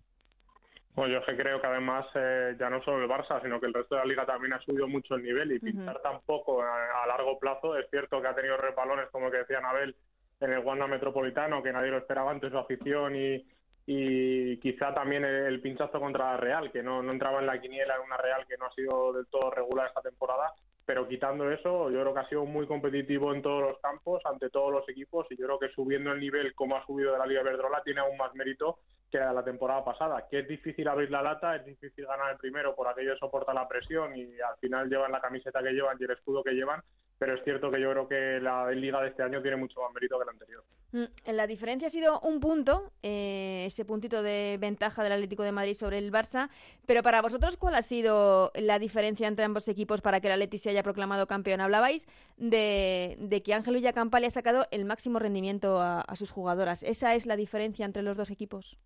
Bueno, 0.97 1.13
yo 1.13 1.37
creo 1.37 1.61
que 1.61 1.67
además 1.67 2.07
eh, 2.15 2.55
ya 2.59 2.71
no 2.71 2.81
solo 2.81 3.03
el 3.03 3.07
Barça, 3.07 3.39
sino 3.43 3.59
que 3.59 3.67
el 3.67 3.73
resto 3.75 3.93
de 3.93 4.01
la 4.01 4.07
liga 4.07 4.25
también 4.25 4.53
ha 4.53 4.61
subido 4.61 4.87
mucho 4.87 5.13
el 5.13 5.21
nivel 5.21 5.51
y 5.51 5.59
pinchar 5.59 6.01
tampoco 6.01 6.63
a, 6.63 7.05
largo 7.05 7.37
plazo. 7.37 7.77
Es 7.77 7.87
cierto 7.91 8.19
que 8.19 8.27
ha 8.27 8.33
tenido 8.33 8.57
repalones, 8.57 9.07
como 9.11 9.29
que 9.29 9.37
decía 9.37 9.59
Anabel, 9.59 9.95
en 10.39 10.53
el 10.53 10.65
Wanda 10.65 10.87
Metropolitano, 10.87 11.61
que 11.61 11.71
nadie 11.71 11.91
lo 11.91 11.99
esperaba 11.99 12.31
antes 12.31 12.49
su 12.49 12.57
afición 12.57 13.15
y, 13.15 13.45
y 13.85 14.57
quizá 14.57 14.91
también 14.95 15.23
el, 15.23 15.61
pinchazo 15.61 15.99
contra 15.99 16.31
la 16.31 16.37
Real, 16.37 16.71
que 16.71 16.81
no, 16.81 17.03
no 17.03 17.11
entraba 17.11 17.41
en 17.41 17.45
la 17.45 17.61
quiniela 17.61 17.97
en 17.97 18.01
una 18.01 18.17
Real 18.17 18.47
que 18.47 18.57
no 18.57 18.65
ha 18.65 18.71
sido 18.73 19.13
del 19.13 19.27
todo 19.27 19.51
regular 19.51 19.89
esta 19.89 20.01
temporada. 20.01 20.51
Pero 20.83 21.07
quitando 21.07 21.51
eso, 21.51 21.91
yo 21.91 22.01
creo 22.01 22.13
que 22.15 22.21
ha 22.21 22.29
sido 22.29 22.45
muy 22.45 22.65
competitivo 22.65 23.35
en 23.35 23.43
todos 23.43 23.61
los 23.61 23.79
campos, 23.81 24.23
ante 24.25 24.49
todos 24.49 24.71
los 24.71 24.89
equipos, 24.89 25.27
y 25.29 25.37
yo 25.37 25.45
creo 25.45 25.59
que 25.59 25.69
subiendo 25.75 26.11
el 26.11 26.19
nivel 26.19 26.55
como 26.55 26.75
ha 26.75 26.83
subido 26.87 27.11
de 27.11 27.19
la 27.19 27.27
Liga 27.27 27.43
Verdrola 27.43 27.83
tiene 27.83 27.99
aún 27.99 28.17
más 28.17 28.33
mérito 28.33 28.79
que 29.09 29.17
la 29.17 29.43
temporada 29.43 29.83
pasada, 29.83 30.27
que 30.29 30.39
es 30.39 30.47
difícil 30.47 30.87
abrir 30.87 31.09
la 31.09 31.21
lata, 31.21 31.55
es 31.55 31.65
difícil 31.65 32.05
ganar 32.05 32.31
el 32.31 32.37
primero 32.37 32.75
por 32.75 32.87
aquello 32.87 33.13
que 33.13 33.19
soporta 33.19 33.53
la 33.53 33.67
presión 33.67 34.15
y 34.15 34.39
al 34.41 34.57
final 34.59 34.89
llevan 34.89 35.11
la 35.11 35.21
camiseta 35.21 35.63
que 35.63 35.71
llevan 35.71 35.97
y 35.99 36.03
el 36.03 36.11
escudo 36.11 36.43
que 36.43 36.51
llevan, 36.51 36.81
pero 37.17 37.33
es 37.35 37.43
cierto 37.43 37.71
que 37.71 37.81
yo 37.81 37.91
creo 37.91 38.07
que 38.07 38.39
la 38.41 38.71
liga 38.71 39.01
de 39.01 39.09
este 39.09 39.23
año 39.23 39.41
tiene 39.41 39.57
mucho 39.57 39.81
más 39.81 39.93
mérito 39.93 40.19
que 40.19 40.25
la 40.25 40.31
anterior. 40.31 40.63
Mm, 40.91 41.31
la 41.33 41.47
diferencia 41.47 41.87
ha 41.87 41.89
sido 41.89 42.19
un 42.21 42.39
punto, 42.39 42.91
eh, 43.01 43.63
ese 43.65 43.85
puntito 43.85 44.21
de 44.21 44.57
ventaja 44.59 45.03
del 45.03 45.13
Atlético 45.13 45.43
de 45.43 45.51
Madrid 45.51 45.73
sobre 45.73 45.97
el 45.97 46.11
Barça, 46.11 46.49
pero 46.85 47.01
para 47.01 47.21
vosotros, 47.21 47.57
¿cuál 47.57 47.75
ha 47.75 47.81
sido 47.81 48.51
la 48.55 48.79
diferencia 48.79 49.27
entre 49.27 49.45
ambos 49.45 49.67
equipos 49.67 50.01
para 50.01 50.21
que 50.21 50.27
el 50.27 50.33
Atleti 50.33 50.57
se 50.57 50.69
haya 50.69 50.83
proclamado 50.83 51.27
campeón? 51.27 51.61
Hablabais 51.61 52.07
de, 52.37 53.41
que 53.43 53.53
Ángel 53.53 53.75
Villacampa 53.75 54.19
le 54.19 54.27
ha 54.27 54.31
sacado 54.31 54.67
el 54.71 54.85
máximo 54.85 55.19
rendimiento 55.19 55.79
a, 55.79 56.01
a 56.01 56.15
sus 56.15 56.31
jugadoras. 56.31 56.83
¿Esa 56.83 57.15
es 57.15 57.25
la 57.25 57.35
diferencia 57.35 57.85
entre 57.85 58.03
los 58.03 58.15
dos 58.15 58.29
equipos? 58.31 58.77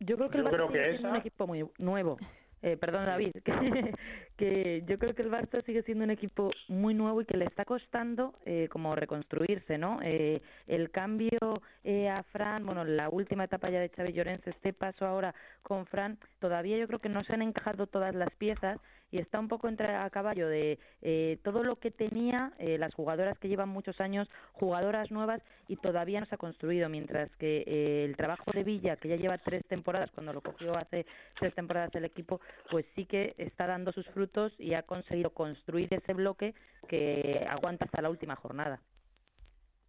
Yo 0.00 0.16
creo 0.16 0.30
que 0.30 0.38
el 0.38 0.44
Barça 0.44 0.94
es 0.94 1.00
un 1.00 1.16
equipo 1.16 1.46
muy 1.46 1.68
nuevo. 1.78 2.16
Eh, 2.62 2.76
perdón 2.76 3.06
David, 3.06 3.32
que, 4.36 4.82
yo 4.86 4.98
creo 4.98 5.14
que 5.14 5.22
el 5.22 5.30
Barça 5.30 5.64
sigue 5.64 5.82
siendo 5.82 6.04
un 6.04 6.10
equipo 6.10 6.50
muy 6.68 6.92
nuevo 6.92 7.22
y 7.22 7.24
que 7.24 7.38
le 7.38 7.46
está 7.46 7.64
costando 7.64 8.34
eh, 8.44 8.68
como 8.70 8.94
reconstruirse, 8.94 9.78
¿no? 9.78 10.00
Eh, 10.02 10.42
el 10.66 10.90
cambio 10.90 11.62
eh, 11.84 12.10
a 12.10 12.22
Fran, 12.32 12.66
bueno, 12.66 12.84
la 12.84 13.08
última 13.08 13.44
etapa 13.44 13.70
ya 13.70 13.80
de 13.80 13.88
Xavi 13.88 14.12
Llorens, 14.12 14.46
este 14.46 14.74
paso 14.74 15.06
ahora 15.06 15.34
con 15.62 15.86
Fran, 15.86 16.18
todavía 16.38 16.76
yo 16.76 16.86
creo 16.86 16.98
que 16.98 17.08
no 17.08 17.24
se 17.24 17.32
han 17.32 17.42
encajado 17.42 17.86
todas 17.86 18.14
las 18.14 18.30
piezas 18.36 18.78
y 19.10 19.18
está 19.18 19.38
un 19.40 19.48
poco 19.48 19.68
entre 19.68 19.94
a 19.94 20.08
caballo 20.10 20.48
de 20.48 20.78
eh, 21.02 21.38
todo 21.42 21.62
lo 21.62 21.76
que 21.76 21.90
tenía 21.90 22.52
eh, 22.58 22.78
las 22.78 22.94
jugadoras 22.94 23.38
que 23.38 23.48
llevan 23.48 23.68
muchos 23.68 24.00
años, 24.00 24.28
jugadoras 24.52 25.10
nuevas 25.10 25.42
y 25.68 25.76
todavía 25.76 26.20
no 26.20 26.26
se 26.26 26.34
ha 26.34 26.38
construido, 26.38 26.88
mientras 26.88 27.34
que 27.36 27.64
eh, 27.66 28.04
el 28.04 28.16
trabajo 28.16 28.50
de 28.52 28.64
Villa, 28.64 28.96
que 28.96 29.08
ya 29.08 29.16
lleva 29.16 29.38
tres 29.38 29.64
temporadas, 29.66 30.10
cuando 30.12 30.32
lo 30.32 30.40
cogió 30.40 30.76
hace 30.76 31.06
tres 31.38 31.54
temporadas 31.54 31.94
el 31.94 32.04
equipo, 32.04 32.40
pues 32.70 32.86
sí 32.94 33.06
que 33.06 33.34
está 33.38 33.66
dando 33.66 33.92
sus 33.92 34.06
frutos 34.08 34.52
y 34.58 34.74
ha 34.74 34.82
conseguido 34.82 35.30
construir 35.30 35.92
ese 35.92 36.14
bloque 36.14 36.54
que 36.88 37.46
aguanta 37.48 37.84
hasta 37.84 38.02
la 38.02 38.10
última 38.10 38.36
jornada. 38.36 38.80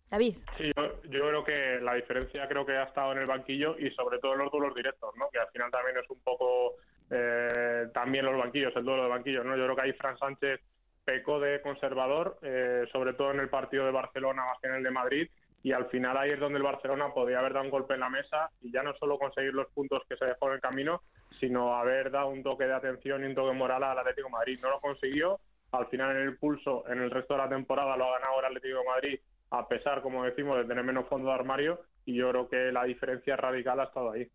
David. 0.09 0.35
Sí, 0.57 0.69
yo, 0.75 1.01
yo, 1.03 1.27
creo 1.29 1.43
que 1.45 1.79
la 1.81 1.93
diferencia 1.93 2.45
creo 2.49 2.65
que 2.65 2.73
ha 2.73 2.83
estado 2.83 3.13
en 3.13 3.19
el 3.19 3.27
banquillo 3.27 3.77
y 3.79 3.89
sobre 3.91 4.19
todo 4.19 4.33
en 4.33 4.39
los 4.39 4.51
duelos 4.51 4.75
directos, 4.75 5.15
¿no? 5.15 5.29
Que 5.29 5.39
al 5.39 5.47
final 5.51 5.71
también 5.71 5.97
es 5.97 6.09
un 6.09 6.19
poco 6.19 6.75
eh, 7.11 7.87
también 7.93 8.25
los 8.25 8.37
banquillos, 8.37 8.75
el 8.75 8.85
duelo 8.85 9.03
de 9.03 9.09
banquillos, 9.09 9.45
¿no? 9.45 9.55
Yo 9.55 9.65
creo 9.65 9.75
que 9.75 9.81
ahí 9.81 9.93
Fran 9.93 10.17
Sánchez 10.17 10.61
pecó 11.03 11.39
de 11.39 11.61
conservador, 11.61 12.37
eh, 12.41 12.85
sobre 12.91 13.13
todo 13.13 13.31
en 13.31 13.39
el 13.39 13.49
partido 13.49 13.85
de 13.85 13.91
Barcelona 13.91 14.45
más 14.45 14.59
que 14.61 14.67
en 14.67 14.75
el 14.75 14.83
de 14.83 14.91
Madrid, 14.91 15.29
y 15.63 15.73
al 15.73 15.87
final 15.87 16.17
ahí 16.17 16.29
es 16.31 16.39
donde 16.39 16.57
el 16.57 16.63
Barcelona 16.63 17.13
podía 17.13 17.39
haber 17.39 17.53
dado 17.53 17.65
un 17.65 17.71
golpe 17.71 17.93
en 17.93 17.99
la 17.99 18.09
mesa 18.09 18.49
y 18.61 18.71
ya 18.71 18.81
no 18.81 18.95
solo 18.95 19.19
conseguir 19.19 19.53
los 19.53 19.67
puntos 19.73 20.01
que 20.09 20.15
se 20.17 20.25
dejó 20.25 20.47
en 20.47 20.55
el 20.55 20.61
camino, 20.61 21.01
sino 21.39 21.75
haber 21.75 22.09
dado 22.09 22.29
un 22.29 22.41
toque 22.41 22.65
de 22.65 22.73
atención 22.73 23.23
y 23.23 23.27
un 23.27 23.35
toque 23.35 23.53
moral 23.55 23.83
al 23.83 23.99
Atlético 23.99 24.29
Madrid. 24.29 24.59
No 24.61 24.71
lo 24.71 24.79
consiguió, 24.79 25.39
al 25.71 25.87
final 25.87 26.15
en 26.15 26.23
el 26.23 26.37
pulso, 26.37 26.83
en 26.87 26.99
el 27.01 27.11
resto 27.11 27.35
de 27.35 27.39
la 27.39 27.49
temporada 27.49 27.95
lo 27.95 28.05
ha 28.05 28.19
ganado 28.19 28.39
el 28.39 28.45
Atlético 28.45 28.83
Madrid 28.85 29.19
a 29.51 29.67
pesar, 29.67 30.01
como 30.01 30.23
decimos, 30.23 30.55
de 30.55 30.65
tener 30.65 30.83
menos 30.83 31.07
fondo 31.07 31.27
de 31.27 31.35
armario 31.35 31.81
y 32.05 32.15
yo 32.15 32.29
creo 32.29 32.49
que 32.49 32.71
la 32.71 32.85
diferencia 32.85 33.35
radical 33.35 33.79
ha 33.79 33.83
estado 33.83 34.11
ahí. 34.11 34.27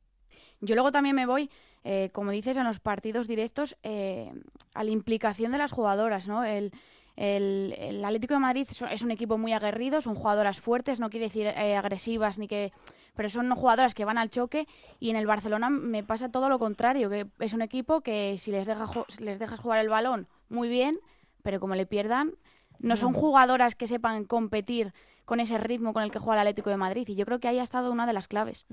Yo 0.61 0.75
luego 0.75 0.92
también 0.92 1.16
me 1.16 1.27
voy, 1.27 1.51
eh, 1.85 2.11
como 2.12 2.31
dices, 2.31 2.57
en 2.57 2.64
los 2.64 2.81
partidos 2.81 3.27
directos 3.29 3.77
eh, 3.83 4.33
a 4.75 4.85
la 4.85 4.90
implicación 4.90 5.53
de 5.53 5.59
las 5.59 5.72
jugadoras, 5.72 6.29
¿no? 6.29 6.44
El, 6.44 6.72
el, 7.16 8.05
Atlético 8.05 8.35
de 8.35 8.40
Madrid 8.40 8.68
es 8.90 9.03
un 9.03 9.11
equipo 9.11 9.38
muy 9.38 9.53
aguerrido, 9.53 10.01
son 10.01 10.14
jugadoras 10.14 10.61
fuertes, 10.61 11.01
no 11.01 11.09
quiere 11.09 11.27
decir 11.27 11.46
eh, 11.46 11.77
agresivas 11.77 12.38
ni 12.38 12.46
que, 12.46 12.72
pero 13.14 13.29
son 13.31 13.51
jugadoras 13.55 13.94
que 13.94 14.05
van 14.05 14.18
al 14.18 14.29
choque 14.29 14.66
y 15.01 15.11
en 15.11 15.16
el 15.16 15.27
Barcelona 15.27 15.70
me 15.70 16.05
pasa 16.05 16.31
todo 16.31 16.51
lo 16.51 16.59
contrario, 16.59 17.09
que 17.09 17.27
es 17.38 17.55
un 17.55 17.62
equipo 17.62 18.03
que 18.03 18.37
si 18.38 18.51
les 18.51 18.66
deja 18.66 18.87
les 19.18 19.38
dejas 19.38 19.61
jugar 19.61 19.81
el 19.81 19.88
balón 19.88 20.29
muy 20.51 20.68
bien, 20.68 20.99
pero 21.42 21.59
como 21.59 21.75
le 21.75 21.87
pierdan 21.87 22.35
no 22.79 22.96
son 22.96 23.14
jugadoras 23.14 23.75
que 23.75 23.87
sepan 23.87 24.25
competir 24.25 24.92
con 25.27 25.41
ese 25.41 25.59
ritmo 25.59 25.93
con 25.93 26.05
el 26.05 26.11
que 26.11 26.19
juega 26.19 26.41
el 26.41 26.47
Atlético 26.47 26.71
de 26.71 26.79
Madrid. 26.79 27.07
Y 27.09 27.17
yo 27.17 27.27
creo 27.27 27.41
que 27.41 27.49
ahí 27.49 27.59
ha 27.59 27.62
estado 27.65 27.93
una 27.93 28.07
de 28.07 28.12
las 28.15 28.29
claves. 28.29 28.65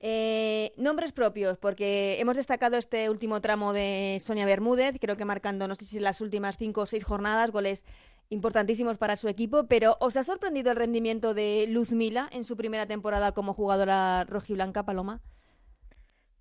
Eh, 0.00 0.72
nombres 0.76 1.12
propios, 1.12 1.58
porque 1.58 2.18
hemos 2.18 2.36
destacado 2.36 2.76
este 2.76 3.08
último 3.10 3.40
tramo 3.40 3.72
de 3.72 4.18
Sonia 4.20 4.46
Bermúdez, 4.46 4.96
creo 5.00 5.16
que 5.16 5.24
marcando, 5.24 5.68
no 5.68 5.76
sé 5.76 5.84
si 5.84 6.00
las 6.00 6.20
últimas 6.20 6.56
cinco 6.56 6.80
o 6.80 6.86
seis 6.86 7.04
jornadas, 7.04 7.52
goles 7.52 7.84
importantísimos 8.30 8.96
para 8.96 9.16
su 9.16 9.28
equipo, 9.28 9.66
pero 9.66 9.98
¿os 10.00 10.16
ha 10.16 10.24
sorprendido 10.24 10.70
el 10.70 10.78
rendimiento 10.78 11.34
de 11.34 11.66
Luz 11.68 11.92
Mila 11.92 12.28
en 12.32 12.44
su 12.44 12.56
primera 12.56 12.86
temporada 12.86 13.32
como 13.32 13.52
jugadora 13.52 14.24
rojiblanca, 14.24 14.84
Paloma? 14.84 15.20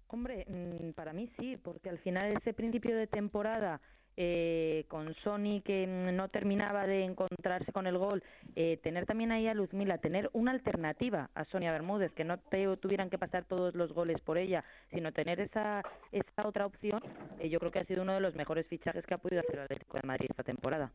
Hombre, 0.07 0.45
mm, 0.47 0.93
para 0.93 1.11
mí 1.11 1.27
sí, 1.27 1.57
porque 1.57 1.89
al 1.89 1.97
final 1.97 2.31
ese 2.31 2.53
principio 2.53 2.95
de 2.95 3.07
temporada 3.07 3.81
eh, 4.17 4.85
con 4.87 5.13
Sony 5.23 5.61
que 5.63 5.87
no 5.87 6.29
terminaba 6.29 6.85
de 6.85 7.03
encontrarse 7.03 7.71
con 7.71 7.87
el 7.87 7.97
gol, 7.97 8.23
eh, 8.55 8.77
tener 8.83 9.05
también 9.05 9.31
ahí 9.31 9.47
a 9.47 9.53
Luzmila, 9.53 9.97
tener 9.97 10.29
una 10.33 10.51
alternativa 10.51 11.29
a 11.33 11.45
Sonia 11.45 11.71
Bermúdez, 11.71 12.11
que 12.13 12.23
no 12.23 12.37
te, 12.37 12.65
tuvieran 12.77 13.09
que 13.09 13.17
pasar 13.17 13.45
todos 13.45 13.73
los 13.75 13.93
goles 13.93 14.19
por 14.21 14.37
ella, 14.37 14.63
sino 14.91 15.11
tener 15.11 15.39
esa, 15.39 15.83
esa 16.11 16.47
otra 16.47 16.65
opción, 16.65 17.01
eh, 17.39 17.49
yo 17.49 17.59
creo 17.59 17.71
que 17.71 17.79
ha 17.79 17.85
sido 17.85 18.03
uno 18.03 18.13
de 18.13 18.19
los 18.19 18.35
mejores 18.35 18.67
fichajes 18.67 19.05
que 19.05 19.13
ha 19.13 19.17
podido 19.17 19.41
hacer 19.41 19.55
el 19.55 19.61
Atlético 19.61 19.97
de 19.97 20.07
Madrid 20.07 20.27
esta 20.29 20.43
temporada. 20.43 20.91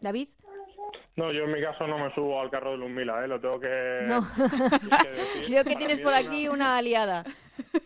David. 0.00 0.28
No, 1.16 1.30
yo 1.30 1.44
en 1.44 1.52
mi 1.52 1.60
caso 1.60 1.86
no 1.86 1.98
me 1.98 2.14
subo 2.14 2.40
al 2.40 2.50
carro 2.50 2.72
de 2.72 2.78
Luzmila, 2.78 3.22
¿eh? 3.24 3.28
lo 3.28 3.40
tengo 3.40 3.60
que, 3.60 4.04
no. 4.06 4.20
Creo 5.46 5.64
que 5.64 5.76
tienes 5.76 6.00
por 6.00 6.14
aquí 6.14 6.48
una 6.48 6.78
aliada. 6.78 7.24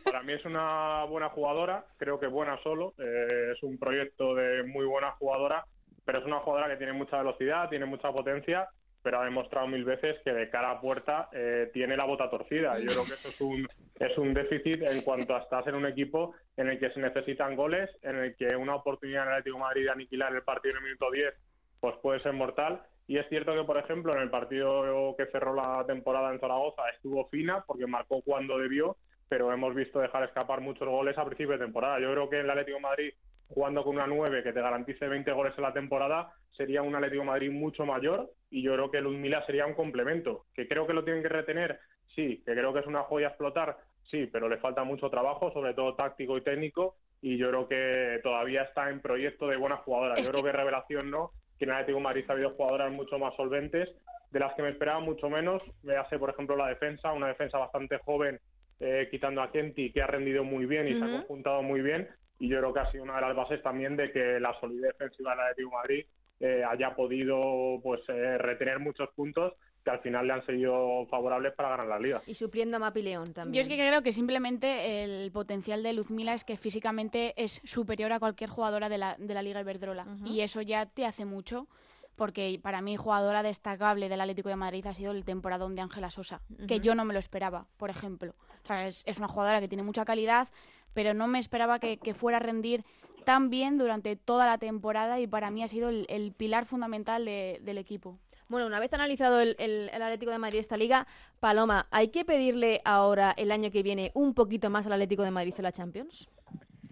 Para 0.04 0.22
mí 0.22 0.32
es 0.32 0.44
una 0.44 1.04
buena 1.04 1.28
jugadora, 1.30 1.84
creo 1.96 2.18
que 2.20 2.26
buena 2.26 2.60
solo, 2.62 2.94
eh, 2.98 3.52
es 3.54 3.62
un 3.62 3.78
proyecto 3.78 4.34
de 4.34 4.62
muy 4.62 4.84
buena 4.84 5.12
jugadora, 5.12 5.64
pero 6.04 6.20
es 6.20 6.24
una 6.24 6.40
jugadora 6.40 6.68
que 6.68 6.76
tiene 6.76 6.92
mucha 6.92 7.18
velocidad, 7.18 7.68
tiene 7.68 7.86
mucha 7.86 8.12
potencia, 8.12 8.68
pero 9.02 9.20
ha 9.20 9.24
demostrado 9.24 9.68
mil 9.68 9.84
veces 9.84 10.16
que 10.24 10.32
de 10.32 10.50
cara 10.50 10.72
a 10.72 10.80
puerta 10.80 11.28
eh, 11.32 11.70
tiene 11.72 11.96
la 11.96 12.04
bota 12.04 12.28
torcida. 12.28 12.78
Yo 12.78 12.86
creo 12.86 13.04
que 13.04 13.14
eso 13.14 13.28
es 13.28 13.40
un, 13.40 13.68
es 14.00 14.18
un 14.18 14.34
déficit 14.34 14.82
en 14.82 15.02
cuanto 15.02 15.36
a 15.36 15.40
estar 15.40 15.68
en 15.68 15.76
un 15.76 15.86
equipo 15.86 16.34
en 16.56 16.68
el 16.68 16.78
que 16.78 16.90
se 16.90 17.00
necesitan 17.00 17.54
goles, 17.54 17.90
en 18.02 18.16
el 18.16 18.36
que 18.36 18.56
una 18.56 18.74
oportunidad 18.74 19.22
en 19.22 19.28
el 19.28 19.34
Atlético 19.34 19.56
de 19.58 19.62
Madrid 19.62 19.84
de 19.84 19.90
aniquilar 19.90 20.34
el 20.34 20.42
partido 20.42 20.72
en 20.72 20.78
el 20.78 20.84
minuto 20.84 21.10
10 21.10 21.34
pues 21.80 21.94
puede 22.02 22.20
ser 22.20 22.32
mortal. 22.32 22.82
Y 23.06 23.18
es 23.18 23.28
cierto 23.28 23.54
que, 23.54 23.62
por 23.62 23.78
ejemplo, 23.78 24.12
en 24.12 24.22
el 24.22 24.30
partido 24.30 25.14
que 25.16 25.26
cerró 25.26 25.54
la 25.54 25.84
temporada 25.86 26.32
en 26.32 26.40
Zaragoza 26.40 26.82
estuvo 26.94 27.28
fina 27.28 27.62
porque 27.64 27.86
marcó 27.86 28.22
cuando 28.22 28.58
debió, 28.58 28.96
pero 29.28 29.52
hemos 29.52 29.74
visto 29.74 30.00
dejar 30.00 30.24
escapar 30.24 30.60
muchos 30.60 30.88
goles 30.88 31.16
a 31.18 31.24
principio 31.24 31.52
de 31.52 31.64
temporada. 31.64 32.00
Yo 32.00 32.10
creo 32.12 32.30
que 32.30 32.40
el 32.40 32.50
Atlético 32.50 32.76
de 32.76 32.82
Madrid, 32.82 33.14
jugando 33.48 33.84
con 33.84 33.96
una 33.96 34.06
9 34.06 34.42
que 34.42 34.52
te 34.52 34.60
garantice 34.60 35.08
20 35.08 35.30
goles 35.32 35.54
en 35.56 35.62
la 35.62 35.72
temporada, 35.72 36.32
sería 36.56 36.82
un 36.82 36.94
Atlético 36.94 37.22
de 37.22 37.28
Madrid 37.28 37.50
mucho 37.50 37.84
mayor 37.84 38.30
y 38.50 38.62
yo 38.62 38.74
creo 38.74 38.90
que 38.90 39.02
Mila 39.02 39.44
sería 39.46 39.66
un 39.66 39.74
complemento. 39.74 40.46
Que 40.54 40.68
creo 40.68 40.86
que 40.86 40.92
lo 40.92 41.04
tienen 41.04 41.22
que 41.22 41.28
retener, 41.28 41.80
sí, 42.14 42.42
que 42.44 42.52
creo 42.52 42.72
que 42.72 42.80
es 42.80 42.86
una 42.86 43.02
joya 43.02 43.28
a 43.28 43.30
explotar, 43.30 43.76
sí, 44.10 44.28
pero 44.32 44.48
le 44.48 44.58
falta 44.58 44.84
mucho 44.84 45.10
trabajo, 45.10 45.52
sobre 45.52 45.74
todo 45.74 45.94
táctico 45.94 46.36
y 46.36 46.42
técnico, 46.42 46.96
y 47.20 47.36
yo 47.36 47.48
creo 47.48 47.68
que 47.68 48.20
todavía 48.22 48.62
está 48.62 48.90
en 48.90 49.00
proyecto 49.00 49.48
de 49.48 49.56
buena 49.56 49.78
jugadora. 49.78 50.16
yo 50.20 50.30
creo 50.30 50.44
que 50.44 50.52
revelación 50.52 51.10
no, 51.10 51.32
que 51.58 51.64
en 51.64 51.70
el 51.70 51.76
Atlético 51.76 51.98
de 51.98 52.04
Madrid 52.04 52.24
ha 52.28 52.32
habido 52.32 52.50
jugadoras 52.50 52.92
mucho 52.92 53.18
más 53.18 53.34
solventes, 53.34 53.88
de 54.30 54.40
las 54.40 54.54
que 54.54 54.62
me 54.62 54.70
esperaba 54.70 55.00
mucho 55.00 55.30
menos. 55.30 55.62
Véase, 55.82 56.18
por 56.18 56.30
ejemplo, 56.30 56.56
la 56.56 56.68
defensa, 56.68 57.12
una 57.12 57.28
defensa 57.28 57.58
bastante 57.58 57.98
joven 57.98 58.40
eh, 58.80 59.08
quitando 59.10 59.42
a 59.42 59.50
Kenti, 59.50 59.92
que 59.92 60.02
ha 60.02 60.06
rendido 60.06 60.44
muy 60.44 60.66
bien 60.66 60.88
y 60.88 60.98
se 60.98 61.04
ha 61.04 61.10
conjuntado 61.10 61.62
muy 61.62 61.80
bien. 61.80 62.08
Y 62.38 62.48
yo 62.48 62.58
creo 62.58 62.74
que 62.74 62.80
ha 62.80 62.90
sido 62.90 63.04
una 63.04 63.16
de 63.16 63.22
las 63.22 63.36
bases 63.36 63.62
también 63.62 63.96
de 63.96 64.12
que 64.12 64.38
la 64.40 64.58
solidez 64.60 64.92
defensiva 64.98 65.30
de 65.30 65.36
la 65.36 65.54
de 65.54 65.64
Madrid 65.64 66.04
eh, 66.40 66.62
haya 66.68 66.94
podido 66.94 67.80
pues 67.82 68.00
eh, 68.08 68.36
retener 68.36 68.78
muchos 68.78 69.08
puntos 69.14 69.54
que 69.82 69.90
al 69.90 70.00
final 70.00 70.26
le 70.26 70.32
han 70.34 70.44
sido 70.44 71.06
favorables 71.06 71.54
para 71.54 71.70
ganar 71.70 71.86
la 71.86 71.98
liga. 71.98 72.20
Y 72.26 72.34
supliendo 72.34 72.76
a 72.76 72.80
Mapi 72.80 73.02
León 73.02 73.32
también. 73.32 73.54
Yo 73.54 73.60
es 73.62 73.68
que 73.68 73.76
creo 73.76 74.02
que 74.02 74.12
simplemente 74.12 75.04
el 75.04 75.30
potencial 75.30 75.82
de 75.82 75.92
Luzmila 75.92 76.34
es 76.34 76.44
que 76.44 76.56
físicamente 76.56 77.32
es 77.36 77.62
superior 77.64 78.12
a 78.12 78.18
cualquier 78.18 78.50
jugadora 78.50 78.88
de 78.88 78.98
la, 78.98 79.16
de 79.16 79.32
la 79.32 79.42
Liga 79.42 79.60
Iberdrola. 79.60 80.06
Y 80.24 80.40
eso 80.40 80.60
ya 80.60 80.86
te 80.86 81.06
hace 81.06 81.24
mucho 81.24 81.68
porque 82.16 82.58
para 82.60 82.80
mí 82.80 82.96
jugadora 82.96 83.42
destacable 83.42 84.08
del 84.08 84.20
Atlético 84.20 84.48
de 84.48 84.56
Madrid 84.56 84.86
ha 84.86 84.94
sido 84.94 85.12
el 85.12 85.24
temporadón 85.24 85.76
de 85.76 85.82
Ángela 85.82 86.10
Sosa, 86.10 86.40
que 86.66 86.80
yo 86.80 86.94
no 86.94 87.04
me 87.04 87.12
lo 87.12 87.20
esperaba, 87.20 87.66
por 87.76 87.90
ejemplo. 87.90 88.34
Es, 88.70 89.04
una 89.18 89.28
jugadora 89.28 89.60
que 89.60 89.68
tiene 89.68 89.82
mucha 89.82 90.04
calidad, 90.04 90.48
pero 90.94 91.14
no 91.14 91.26
me 91.26 91.38
esperaba 91.38 91.78
que, 91.78 92.14
fuera 92.14 92.38
a 92.38 92.40
rendir 92.40 92.84
tan 93.24 93.50
bien 93.50 93.78
durante 93.78 94.16
toda 94.16 94.46
la 94.46 94.58
temporada 94.58 95.18
y 95.20 95.26
para 95.26 95.50
mí 95.50 95.62
ha 95.62 95.68
sido 95.68 95.88
el, 95.88 96.34
pilar 96.36 96.66
fundamental 96.66 97.24
del 97.24 97.78
equipo. 97.78 98.18
Bueno, 98.48 98.66
una 98.66 98.78
vez 98.78 98.92
analizado 98.92 99.40
el, 99.40 99.56
el, 99.58 99.90
Atlético 99.90 100.30
de 100.30 100.38
Madrid 100.38 100.60
esta 100.60 100.76
liga, 100.76 101.06
Paloma, 101.40 101.88
¿hay 101.90 102.08
que 102.08 102.24
pedirle 102.24 102.80
ahora 102.84 103.34
el 103.36 103.50
año 103.50 103.72
que 103.72 103.82
viene 103.82 104.12
un 104.14 104.34
poquito 104.34 104.70
más 104.70 104.86
al 104.86 104.92
Atlético 104.92 105.24
de 105.24 105.32
Madrid 105.32 105.54
en 105.56 105.64
la 105.64 105.72
Champions? 105.72 106.28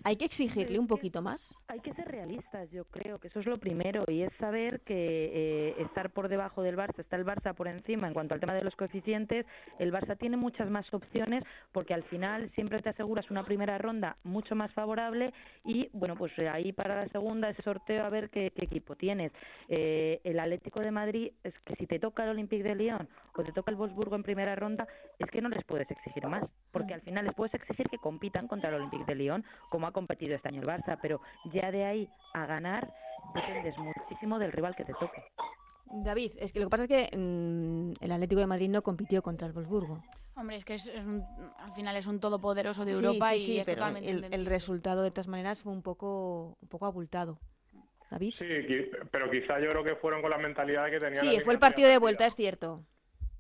¿Hay 0.07 0.17
que 0.17 0.27
exigirle 0.27 0.79
un 0.79 0.87
poquito 0.87 1.23
más? 1.23 1.59
Hay 1.67 1.81
que 1.81 1.95
ser 1.95 2.07
realistas, 2.07 2.71
yo 2.71 2.85
creo 2.85 3.19
que 3.19 3.29
eso 3.29 3.41
es 3.41 3.47
lo 3.47 3.57
primero 3.57 4.05
y 4.07 4.21
es 4.21 4.31
saber 4.39 4.83
que 4.83 4.95
eh, 4.95 5.75
estar 5.79 6.11
por 6.11 6.29
debajo 6.29 6.63
del 6.63 6.77
Barça, 6.77 6.99
está 6.99 7.17
el 7.17 7.25
Barça 7.25 7.55
por 7.55 7.69
encima 7.69 8.07
en 8.07 8.13
cuanto 8.13 8.35
al 8.35 8.41
tema 8.41 8.53
de 8.53 8.63
los 8.63 8.77
coeficientes, 8.77 9.47
el 9.79 9.95
Barça 9.95 10.19
tiene 10.19 10.37
muchas 10.37 10.69
más 10.69 10.93
opciones 10.93 11.43
porque 11.73 11.95
al 11.95 12.03
final 12.03 12.51
siempre 12.55 12.83
te 12.83 12.91
aseguras 12.91 13.31
una 13.31 13.45
primera 13.45 13.79
ronda 13.79 14.19
mucho 14.25 14.55
más 14.55 14.71
favorable 14.73 15.33
y 15.65 15.89
bueno, 15.95 16.17
pues 16.17 16.39
ahí 16.39 16.75
para 16.75 16.97
la 16.97 17.09
segunda 17.09 17.49
ese 17.49 17.63
sorteo 17.63 18.05
a 18.05 18.11
ver 18.11 18.29
qué, 18.29 18.53
equipo 18.57 18.97
tienes. 18.97 19.33
Eh, 19.71 20.21
el 20.25 20.39
Atlético 20.39 20.81
de 20.81 20.91
Madrid 20.91 21.33
es 21.43 21.55
que 21.65 21.77
si 21.77 21.87
te 21.87 21.99
toca 21.99 22.25
el 22.25 22.31
Olympique 22.31 22.63
de 22.63 22.75
Lyon 22.75 23.09
o 23.37 23.43
te 23.45 23.53
toca 23.53 23.71
el 23.71 23.77
Wolfsburgo 23.77 24.17
en 24.17 24.23
primera 24.23 24.55
ronda, 24.55 24.87
es 25.19 25.31
que 25.31 25.41
no 25.41 25.49
les 25.49 25.65
puedes 25.65 25.91
exigir 25.91 26.27
más 26.27 26.45
porque 26.73 26.95
al 26.95 27.03
final 27.03 27.25
les 27.25 27.35
puedes 27.35 27.55
exigir 27.55 27.89
que 27.89 27.99
compitan 27.99 28.49
contra 28.49 28.69
el 28.69 28.77
Olympique 28.77 29.05
de 29.05 29.15
Lyon 29.15 29.45
como 29.71 29.87
ha 29.87 29.93
competido 29.93 30.35
este 30.35 30.49
año 30.49 30.61
el 30.61 30.67
Barça, 30.67 30.99
pero 31.01 31.21
ya 31.53 31.71
de 31.71 31.85
ahí 31.85 32.09
a 32.33 32.47
ganar 32.47 32.93
dependes 33.35 33.77
muchísimo 33.79 34.39
del 34.39 34.53
rival 34.53 34.77
que 34.77 34.85
te 34.85 34.93
toque. 34.95 35.23
David, 35.87 36.33
es 36.39 36.53
que 36.53 36.61
lo 36.61 36.67
que 36.67 36.71
pasa 36.71 36.85
es 36.85 36.89
que 36.89 37.17
mm, 37.17 37.93
el 38.01 38.13
Atlético 38.13 38.41
de 38.41 38.47
Madrid 38.47 38.69
no 38.69 38.83
compitió 38.83 39.23
contra 39.23 39.47
el 39.47 39.53
Wolfsburgo. 39.53 40.03
Hombre, 40.37 40.57
es 40.57 40.65
que 40.65 40.75
es, 40.75 40.89
al 40.89 41.73
final 41.75 41.97
es 41.97 42.07
un 42.07 42.19
todopoderoso 42.19 42.85
de 42.85 42.93
Europa 42.93 43.37
y 43.37 43.63
pero 43.65 43.87
el, 43.87 44.47
resultado 44.47 45.03
de 45.03 45.13
todas 45.13 45.29
maneras 45.29 45.63
fue 45.63 45.73
un 45.73 45.83
poco, 45.83 46.57
un 46.61 46.69
poco 46.69 46.87
abultado. 46.87 47.39
David. 48.11 48.33
Sí, 48.33 48.45
pero 49.11 49.31
quizá 49.31 49.61
yo 49.61 49.71
creo 49.71 49.85
que 49.85 49.97
fueron 49.97 50.23
con 50.23 50.31
la 50.31 50.39
mentalidad 50.39 50.91
que 50.91 50.99
tenían. 50.99 51.25
Sí, 51.25 51.41
fue 51.41 51.55
el 51.55 51.61
partido 51.61 51.89
de 51.89 51.99
vuelta, 51.99 52.27
es 52.27 52.35
cierto 52.35 52.85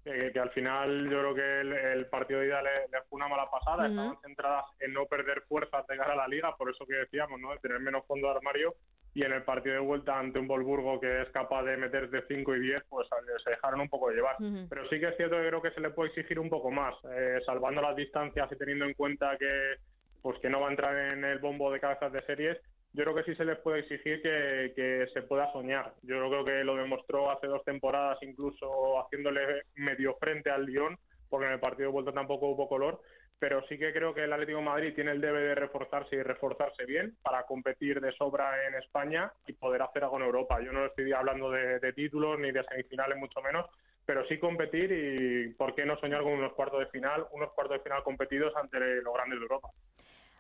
que, 0.05 0.39
al 0.39 0.51
final 0.51 1.09
yo 1.11 1.19
creo 1.19 1.35
que 1.35 1.61
el, 1.93 2.07
partido 2.07 2.41
de 2.41 2.49
ida 2.49 2.63
le, 2.63 2.71
fue 3.09 3.17
una 3.17 3.29
mala 3.29 3.51
pasada, 3.51 3.89
estaban 3.89 4.19
centradas 4.21 4.67
en 4.81 4.93
no 4.93 5.07
perder 5.07 5.43
fuerzas 5.49 5.87
de 5.87 5.97
cara 5.97 6.13
a 6.13 6.17
la 6.17 6.29
liga, 6.29 6.55
por 6.57 6.71
eso 6.71 6.87
que 6.87 6.97
decíamos, 6.97 7.41
¿no? 7.41 7.53
De 7.53 7.59
tener 7.59 7.81
menos 7.81 8.07
fondo 8.07 8.29
de 8.29 8.35
armario 8.35 8.75
y 9.15 9.25
en 9.25 9.33
el 9.33 9.45
partido 9.45 9.77
de 9.77 9.81
vuelta 9.81 10.19
ante 10.19 10.41
un 10.41 10.49
Volburgo 10.49 11.01
que 11.01 11.23
es 11.23 11.29
capaz 11.31 11.63
de 11.63 11.77
meter 11.77 12.11
de 12.11 12.23
5 12.27 12.57
y 12.57 12.61
10, 12.61 12.85
pues 12.89 13.09
se 13.43 13.51
dejaron 13.51 13.81
un 13.81 13.89
poco 13.89 14.11
de 14.11 14.17
llevar. 14.17 14.37
Pero 14.69 14.89
sí 14.89 15.01
que 15.01 15.09
es 15.09 15.17
cierto 15.17 15.37
que 15.37 15.49
creo 15.49 15.63
que 15.63 15.71
se 15.71 15.81
le 15.81 15.91
puede 15.91 16.11
exigir 16.11 16.39
un 16.39 16.51
poco 16.51 16.71
más, 16.71 16.95
eh, 17.11 17.39
salvando 17.47 17.81
las 17.81 17.97
distancias 17.97 18.51
y 18.51 18.57
teniendo 18.57 18.85
en 18.85 18.95
cuenta 18.95 19.37
que 19.39 19.77
pues 20.21 20.39
que 20.41 20.49
no 20.49 20.61
va 20.61 20.69
a 20.69 20.71
entrar 20.71 21.13
en 21.13 21.23
el 21.23 21.39
bombo 21.39 21.71
de 21.71 21.81
cabezas 21.81 22.11
de 22.11 22.23
series, 22.23 22.59
yo 22.95 23.03
creo 23.03 23.15
que 23.17 23.25
sí 23.25 23.35
se 23.35 23.45
les 23.45 23.59
puede 23.59 23.81
exigir 23.81 24.23
que, 24.23 25.09
se 25.13 25.23
pueda 25.23 25.53
soñar. 25.53 25.95
Yo 26.03 26.29
creo 26.29 26.45
que 26.45 26.65
lo 26.65 26.77
demostró 26.77 27.31
hace 27.31 27.49
dos 27.49 27.65
temporadas, 27.65 28.19
incluso 28.23 29.01
haciéndole 29.01 29.65
medio 29.75 30.15
frente 30.15 30.51
al 30.51 30.65
Lyon, 30.65 30.97
porque 31.29 31.47
en 31.47 31.55
el 31.55 31.61
partido 31.61 31.89
de 31.89 31.93
vuelta 31.93 32.13
tampoco 32.13 32.47
hubo 32.47 32.69
color. 32.69 33.01
Pero 33.41 33.67
sí 33.67 33.77
que 33.79 33.93
creo 33.93 34.15
que 34.15 34.23
el 34.23 34.33
Atlético 34.33 34.59
de 34.59 34.65
Madrid 34.65 34.95
tiene 34.95 35.11
el 35.11 35.21
debe 35.21 35.41
de 35.41 35.57
reforzarse 35.57 36.15
y 36.15 36.23
reforzarse 36.23 36.87
bien 36.87 37.17
para 37.21 37.43
competir 37.47 38.01
de 38.01 38.13
sobra 38.13 38.65
en 38.69 38.77
España 38.77 39.33
y 39.49 39.55
poder 39.55 39.83
hacer 39.83 40.05
algo 40.05 40.19
en 40.19 40.27
Europa. 40.27 40.61
Yo 40.63 40.73
no 40.73 40.87
estoy 40.87 41.13
hablando 41.13 41.51
de, 41.51 41.81
de 41.81 41.93
títulos 41.93 42.39
ni 42.39 42.53
de 42.53 42.63
semifinales, 42.63 43.19
mucho 43.19 43.43
menos, 43.43 43.67
pero 44.07 44.25
sí 44.29 44.39
competir 44.39 44.93
y, 44.93 45.49
¿por 45.55 45.75
qué 45.75 45.85
no 45.85 45.99
soñar 45.99 46.23
con 46.23 46.33
unos 46.33 46.53
cuartos 46.53 46.79
de 46.79 46.87
final, 46.87 47.27
unos 47.33 47.53
cuartos 47.55 47.79
de 47.79 47.83
final 47.83 48.05
competidos 48.05 48.55
ante 48.57 48.79
los 48.79 49.15
grandes 49.15 49.41
de 49.41 49.43
Europa? 49.43 49.69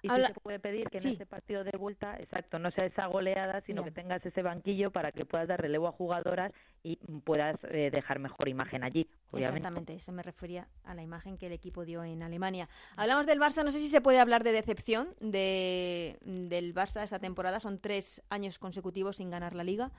Y 0.04 0.08
sí 0.10 0.26
se 0.26 0.40
puede 0.40 0.58
pedir 0.58 0.90
que 0.90 0.98
en 0.98 1.06
ese 1.06 1.24
partido 1.24 1.64
de 1.64 1.78
vuelta, 1.78 2.18
exacto, 2.20 2.58
no 2.58 2.70
sea 2.72 2.84
esa 2.84 3.06
goleada, 3.06 3.62
sino 3.62 3.82
que 3.82 3.90
tengas 3.90 4.24
ese 4.26 4.42
banquillo 4.42 4.90
para 4.90 5.12
que 5.12 5.24
puedas 5.24 5.48
dar 5.48 5.62
relevo 5.62 5.88
a 5.88 5.92
jugadoras 5.92 6.52
y 6.82 6.96
puedas 7.24 7.56
eh, 7.70 7.88
dejar 7.90 8.18
mejor 8.18 8.48
imagen 8.50 8.84
allí. 8.84 9.08
Exactamente, 9.32 9.94
eso 9.94 10.12
me 10.12 10.22
refería 10.22 10.68
a 10.84 10.94
la 10.94 11.02
imagen 11.02 11.38
que 11.38 11.46
el 11.46 11.52
equipo 11.52 11.86
dio 11.86 12.04
en 12.04 12.22
Alemania. 12.22 12.68
Hablamos 12.96 13.24
del 13.24 13.40
Barça, 13.40 13.64
no 13.64 13.70
sé 13.70 13.78
si 13.78 13.88
se 13.88 14.02
puede 14.02 14.20
hablar 14.20 14.44
de 14.44 14.52
decepción 14.52 15.14
de, 15.20 16.18
del 16.20 16.74
Barça 16.74 17.02
esta 17.02 17.18
temporada. 17.18 17.58
Son 17.58 17.78
tres 17.78 18.22
años 18.28 18.58
consecutivos 18.58 19.16
sin 19.16 19.30
ganar 19.30 19.54
la 19.54 19.64
liga. 19.64 19.90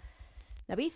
David. 0.68 0.94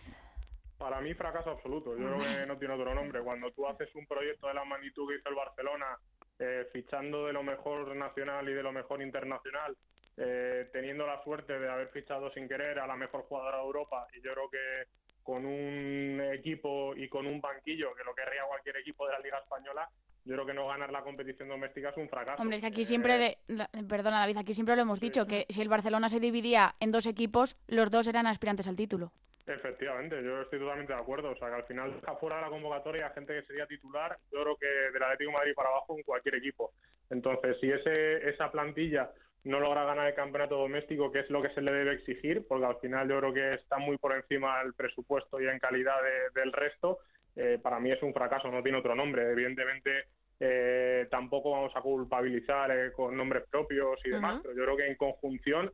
Para 0.78 1.02
mí 1.02 1.16
fracaso 1.16 1.50
absoluto, 1.50 1.98
yo 1.98 2.06
creo 2.06 2.20
que 2.20 2.46
no 2.46 2.58
tiene 2.60 2.76
otro 2.76 2.94
nombre. 2.94 3.22
Cuando 3.22 3.52
tú 3.54 3.68
haces 3.68 3.90
un 3.96 4.06
proyecto 4.06 4.48
de 4.48 4.54
la 4.54 4.64
magnitud 4.66 5.10
que 5.10 5.16
hizo 5.16 5.30
el 5.30 5.36
Barcelona 5.36 5.98
eh, 6.40 6.68
fichando 6.72 7.28
de 7.28 7.34
lo 7.34 7.44
mejor 7.44 7.96
nacional 7.96 8.48
y 8.50 8.54
de 8.54 8.64
lo 8.64 8.72
mejor 8.72 9.02
internacional, 9.02 9.76
eh, 10.18 10.70
teniendo 10.72 11.06
la 11.06 11.24
suerte 11.24 11.60
de 11.60 11.70
haber 11.70 11.90
fichado 11.90 12.32
sin 12.32 12.48
querer 12.48 12.80
a 12.80 12.88
la 12.88 12.96
mejor 12.96 13.24
jugadora 13.24 13.58
de 13.58 13.64
Europa 13.64 14.08
y 14.14 14.22
yo 14.22 14.34
creo 14.34 14.50
que 14.50 14.84
con 15.24 15.46
un 15.46 16.22
equipo 16.34 16.96
y 16.96 17.08
con 17.08 17.28
un 17.28 17.40
banquillo, 17.40 17.94
que 17.94 18.04
lo 18.04 18.16
querría 18.16 18.44
cualquier 18.46 18.78
equipo 18.78 19.06
de 19.06 19.14
la 19.14 19.20
Liga 19.20 19.38
Española, 19.40 19.88
yo 20.30 20.36
creo 20.36 20.46
que 20.46 20.54
no 20.54 20.68
ganar 20.68 20.92
la 20.92 21.02
competición 21.02 21.50
doméstica 21.50 21.90
es 21.90 21.98
un 21.98 22.08
fracaso. 22.08 22.40
Hombre, 22.40 22.58
es 22.58 22.62
que 22.62 22.68
aquí 22.68 22.86
siempre, 22.86 23.40
eh, 23.48 23.66
perdona 23.90 24.20
David, 24.20 24.38
aquí 24.38 24.54
siempre 24.54 24.76
lo 24.76 24.84
hemos 24.84 25.00
dicho, 25.00 25.26
que 25.26 25.48
si 25.50 25.60
el 25.60 25.70
Barcelona 25.70 26.08
se 26.08 26.20
dividía 26.20 26.76
en 26.80 26.92
dos 26.92 27.08
equipos, 27.08 27.58
los 27.68 27.90
dos 27.90 28.08
eran 28.08 28.28
aspirantes 28.28 28.68
al 28.68 28.76
título. 28.76 29.12
Efectivamente, 29.48 30.24
yo 30.24 30.42
estoy 30.42 30.60
totalmente 30.60 30.94
de 30.94 31.00
acuerdo. 31.00 31.32
O 31.32 31.36
sea, 31.36 31.48
que 31.50 31.56
al 31.56 31.64
final 31.64 31.96
deja 31.96 32.16
fuera 32.18 32.36
de 32.36 32.44
la 32.44 32.50
convocatoria 32.50 33.10
gente 33.10 33.34
que 33.34 33.48
sería 33.48 33.66
titular, 33.66 34.20
yo 34.32 34.44
creo 34.44 34.56
que 34.56 34.68
del 34.68 35.02
Atlético 35.02 35.32
de 35.32 35.38
Madrid 35.38 35.54
para 35.56 35.70
abajo 35.70 35.98
en 35.98 36.04
cualquier 36.04 36.36
equipo. 36.36 36.74
Entonces, 37.10 37.58
si 37.60 37.72
ese, 37.72 38.30
esa 38.30 38.52
plantilla 38.52 39.10
no 39.46 39.60
logra 39.60 39.84
ganar 39.84 40.06
el 40.06 40.14
campeonato 40.14 40.58
doméstico, 40.58 41.12
que 41.12 41.22
es 41.22 41.30
lo 41.32 41.42
que 41.42 41.50
se 41.56 41.62
le 41.62 41.74
debe 41.74 41.94
exigir, 41.94 42.46
porque 42.48 42.66
al 42.68 42.78
final 42.78 43.10
yo 43.10 43.18
creo 43.18 43.34
que 43.34 43.50
está 43.50 43.80
muy 43.80 43.98
por 43.98 44.16
encima 44.16 44.62
del 44.62 44.76
presupuesto 44.76 45.42
y 45.42 45.48
en 45.48 45.58
calidad 45.58 45.96
del 46.36 46.52
resto, 46.54 47.00
eh, 47.36 47.58
para 47.60 47.80
mí 47.80 47.90
es 47.90 48.04
un 48.04 48.14
fracaso, 48.14 48.52
no 48.52 48.62
tiene 48.62 48.78
otro 48.78 48.94
nombre. 48.94 49.32
Evidentemente, 49.32 50.06
eh, 50.40 51.08
tampoco 51.10 51.52
vamos 51.52 51.72
a 51.76 51.82
culpabilizar 51.82 52.72
eh, 52.72 52.92
con 52.92 53.16
nombres 53.16 53.44
propios 53.50 54.00
y 54.06 54.10
demás, 54.10 54.40
pero 54.42 54.56
yo 54.56 54.64
creo 54.64 54.78
que 54.78 54.88
en 54.88 54.96
conjunción, 54.96 55.72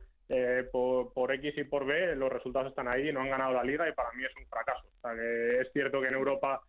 por, 0.72 1.12
por, 1.12 1.32
X 1.32 1.54
y 1.56 1.64
por 1.64 1.86
B, 1.86 2.16
los 2.16 2.32
resultados 2.32 2.70
están 2.70 2.88
ahí, 2.88 3.12
no 3.12 3.20
han 3.20 3.30
ganado 3.30 3.52
la 3.52 3.62
liga 3.62 3.88
y 3.88 3.92
para 3.92 4.10
mí 4.12 4.24
es 4.24 4.36
un 4.36 4.46
fracaso. 4.48 4.84
O 4.98 5.00
sea, 5.00 5.14
que 5.14 5.60
es 5.60 5.72
cierto 5.72 6.00
que 6.00 6.08
en 6.08 6.14
Europa 6.14 6.60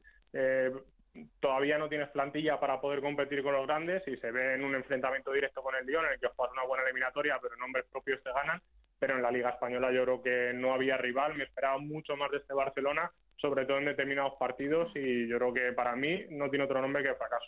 todavía 1.39 1.77
no 1.77 1.89
tienes 1.89 2.09
plantilla 2.09 2.59
para 2.59 2.79
poder 2.79 3.01
competir 3.01 3.43
con 3.43 3.53
los 3.53 3.65
grandes 3.65 4.07
y 4.07 4.17
se 4.17 4.31
ve 4.31 4.55
en 4.55 4.63
un 4.63 4.75
enfrentamiento 4.75 5.31
directo 5.31 5.61
con 5.61 5.75
el 5.75 5.85
Lyon 5.85 6.05
en 6.05 6.13
el 6.13 6.19
que 6.19 6.27
juegas 6.27 6.53
una 6.53 6.65
buena 6.65 6.83
eliminatoria, 6.83 7.39
pero 7.41 7.55
nombres 7.55 7.85
propios 7.91 8.21
te 8.23 8.31
ganan. 8.31 8.61
Pero 8.99 9.15
en 9.15 9.21
la 9.21 9.31
Liga 9.31 9.51
Española 9.51 9.91
yo 9.91 10.03
creo 10.03 10.23
que 10.23 10.53
no 10.55 10.73
había 10.73 10.97
rival, 10.97 11.35
me 11.35 11.43
esperaba 11.43 11.77
mucho 11.77 12.15
más 12.15 12.31
de 12.31 12.37
este 12.37 12.53
Barcelona, 12.53 13.11
sobre 13.35 13.65
todo 13.65 13.77
en 13.77 13.85
determinados 13.85 14.33
partidos 14.39 14.91
y 14.95 15.27
yo 15.27 15.37
creo 15.37 15.53
que 15.53 15.71
para 15.73 15.95
mí 15.95 16.25
no 16.31 16.49
tiene 16.49 16.65
otro 16.65 16.81
nombre 16.81 17.03
que 17.03 17.13
fracaso. 17.13 17.45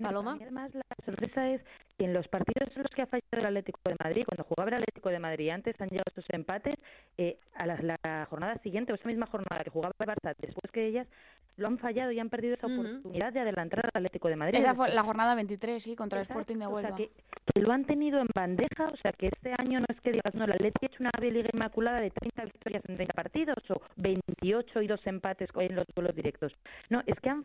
Paloma. 0.00 0.38
Además, 0.40 0.74
la 0.74 1.04
sorpresa 1.04 1.48
es 1.50 1.62
que 1.98 2.04
en 2.04 2.14
los 2.14 2.26
partidos 2.28 2.74
en 2.74 2.82
los 2.82 2.92
que 2.92 3.02
ha 3.02 3.06
fallado 3.06 3.38
el 3.38 3.46
Atlético 3.46 3.80
de 3.84 3.96
Madrid, 4.02 4.24
cuando 4.26 4.44
jugaba 4.44 4.68
el 4.68 4.74
Atlético 4.74 5.10
de 5.10 5.18
Madrid 5.18 5.50
antes 5.50 5.80
han 5.80 5.88
llegado 5.88 6.04
estos 6.08 6.24
empates, 6.30 6.76
eh, 7.18 7.38
a 7.54 7.66
la, 7.66 8.26
jornada 8.28 8.56
siguiente 8.62 8.92
o 8.92 8.94
esa 8.94 9.08
misma 9.08 9.26
jornada 9.26 9.62
que 9.62 9.70
jugaba 9.70 9.92
el 9.98 10.06
Barça 10.06 10.34
después 10.38 10.70
que 10.72 10.86
ellas, 10.86 11.06
lo 11.56 11.66
han 11.66 11.78
fallado 11.78 12.10
y 12.12 12.18
han 12.18 12.30
perdido 12.30 12.54
esa 12.54 12.66
oportunidad 12.66 13.32
de 13.32 13.40
adelantar 13.40 13.80
al 13.84 13.90
Atlético 13.94 14.28
de 14.28 14.36
Madrid. 14.36 14.58
Esa 14.58 14.74
fue 14.74 14.90
la 14.90 15.02
jornada 15.02 15.34
23, 15.34 15.82
sí, 15.82 15.94
contra 15.96 16.20
el 16.20 16.26
Sporting 16.26 16.56
de 16.56 16.66
Huelva. 16.66 16.94
O 16.94 16.96
sea, 16.96 17.06
que, 17.06 17.10
lo 17.60 17.72
han 17.72 17.84
tenido 17.84 18.20
en 18.20 18.28
bandeja, 18.34 18.88
o 18.88 18.96
sea, 18.96 19.12
que 19.12 19.28
este 19.28 19.54
año 19.58 19.80
no 19.80 19.86
es 19.88 20.00
que 20.00 20.12
digas, 20.12 20.34
no, 20.34 20.44
el 20.44 20.52
Atlético 20.52 20.86
ha 20.86 20.86
hecho 20.86 21.02
una 21.02 21.10
Liga 21.20 21.50
Inmaculada 21.52 22.00
de 22.00 22.10
30 22.10 22.44
victorias 22.44 22.82
en 22.88 22.96
30 22.96 23.14
partidos 23.14 23.58
o 23.70 23.82
28 23.96 24.82
y 24.82 24.86
dos 24.86 25.06
empates 25.06 25.48
en 25.54 25.76
los 25.76 25.86
duelos 25.94 26.14
directos. 26.14 26.52
No, 26.88 27.02
es 27.06 27.18
que 27.20 27.28
han 27.28 27.44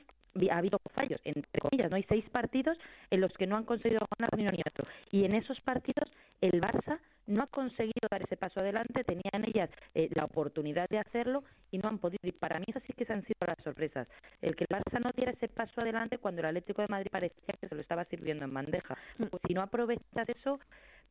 ha 0.52 0.58
habido 0.58 0.80
fallos, 0.94 1.20
entre 1.24 1.62
comillas, 1.62 1.90
no 1.90 1.96
hay 1.96 2.06
seis 2.10 2.26
partidos 2.30 2.78
en 3.10 3.22
los 3.22 3.32
que 3.34 3.48
no 3.48 3.56
han 3.56 3.64
conseguido 3.64 4.02
ganar 4.18 4.38
ni 4.38 4.62
otro. 4.68 4.86
Y 5.12 5.24
en 5.24 5.34
esos 5.34 5.60
partidos 5.62 6.12
el 6.42 6.62
Barça 6.62 7.00
no 7.28 7.44
ha 7.44 7.48
conseguido 7.48 8.08
dar 8.10 8.22
ese 8.22 8.38
paso 8.38 8.60
adelante, 8.60 9.04
tenían 9.04 9.48
ellas 9.48 9.70
eh, 9.94 10.10
la 10.14 10.26
oportunidad 10.26 10.88
de 10.90 11.00
hacerlo 11.00 11.44
y 11.72 11.78
no 11.78 11.90
han 11.90 11.98
podido. 11.98 12.20
Y 12.24 12.32
para 12.32 12.60
mí 12.60 12.66
esas 12.68 12.84
sí 12.84 12.94
que 12.94 13.06
se 13.06 13.14
han 13.14 13.24
sido 13.24 13.40
las 13.46 13.58
sorpresas. 13.64 14.08
El 14.42 14.56
que 14.56 14.66
el 14.70 14.78
Barça 14.78 15.00
no 15.04 15.12
diera 15.16 15.32
ese 15.32 15.48
paso 15.48 15.82
adelante 15.82 16.18
cuando 16.18 16.42
el 16.42 16.48
Atlético 16.48 16.82
de 16.82 16.88
Madrid 16.88 17.10
parecía 17.12 17.56
que 17.60 17.68
se 17.68 17.76
lo 17.76 17.82
estaba 17.82 18.06
sirviendo 18.06 18.46
en 18.46 18.54
bandeja. 18.54 18.98
Mm. 19.18 19.26
Pues 19.26 19.42
si 19.48 19.54
no 19.54 19.62
aprovechas 19.62 20.30
eso, 20.30 20.60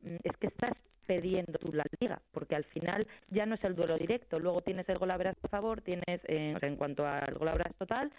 mm, 0.01 0.15
es 0.23 0.37
que 0.37 0.47
estás 0.47 0.71
perdiendo 1.05 1.53
tú 1.59 1.71
la 1.71 1.85
liga, 1.99 2.19
porque 2.31 2.55
al 2.55 2.63
final 2.65 3.05
ya 3.29 3.45
no 3.45 3.55
es 3.55 3.63
el 3.63 3.75
duelo 3.75 3.95
directo, 3.95 4.39
luego 4.39 4.61
tienes 4.61 4.89
el 4.89 4.97
gol 4.97 5.11
a 5.11 5.33
favor, 5.49 5.81
tienes 5.81 6.21
eh, 6.27 6.57
en 6.59 6.75
cuanto 6.77 7.05
al 7.05 7.35
gol 7.35 7.51
total, 7.77 8.11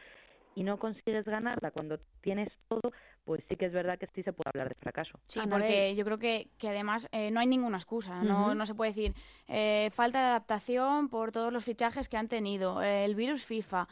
y 0.56 0.64
no 0.64 0.78
consigues 0.78 1.26
ganarla 1.26 1.70
cuando 1.70 1.98
tienes 2.22 2.48
todo, 2.66 2.90
pues 3.24 3.44
sí 3.46 3.56
que 3.56 3.66
es 3.66 3.72
verdad 3.72 3.98
que 3.98 4.08
sí 4.14 4.22
se 4.22 4.32
puede 4.32 4.48
hablar 4.48 4.70
de 4.70 4.74
fracaso. 4.74 5.20
Sí, 5.26 5.38
porque 5.48 5.94
yo 5.94 6.04
creo 6.04 6.18
que, 6.18 6.48
que 6.56 6.70
además 6.70 7.06
eh, 7.12 7.30
no 7.30 7.40
hay 7.40 7.46
ninguna 7.46 7.76
excusa, 7.76 8.22
no, 8.22 8.54
no 8.54 8.64
se 8.64 8.74
puede 8.74 8.92
decir 8.92 9.14
eh, 9.48 9.90
falta 9.92 10.18
de 10.18 10.24
adaptación 10.24 11.10
por 11.10 11.30
todos 11.30 11.52
los 11.52 11.62
fichajes 11.62 12.08
que 12.08 12.16
han 12.16 12.28
tenido, 12.28 12.82
eh, 12.82 13.04
el 13.04 13.14
virus 13.14 13.44
FIFA, 13.44 13.86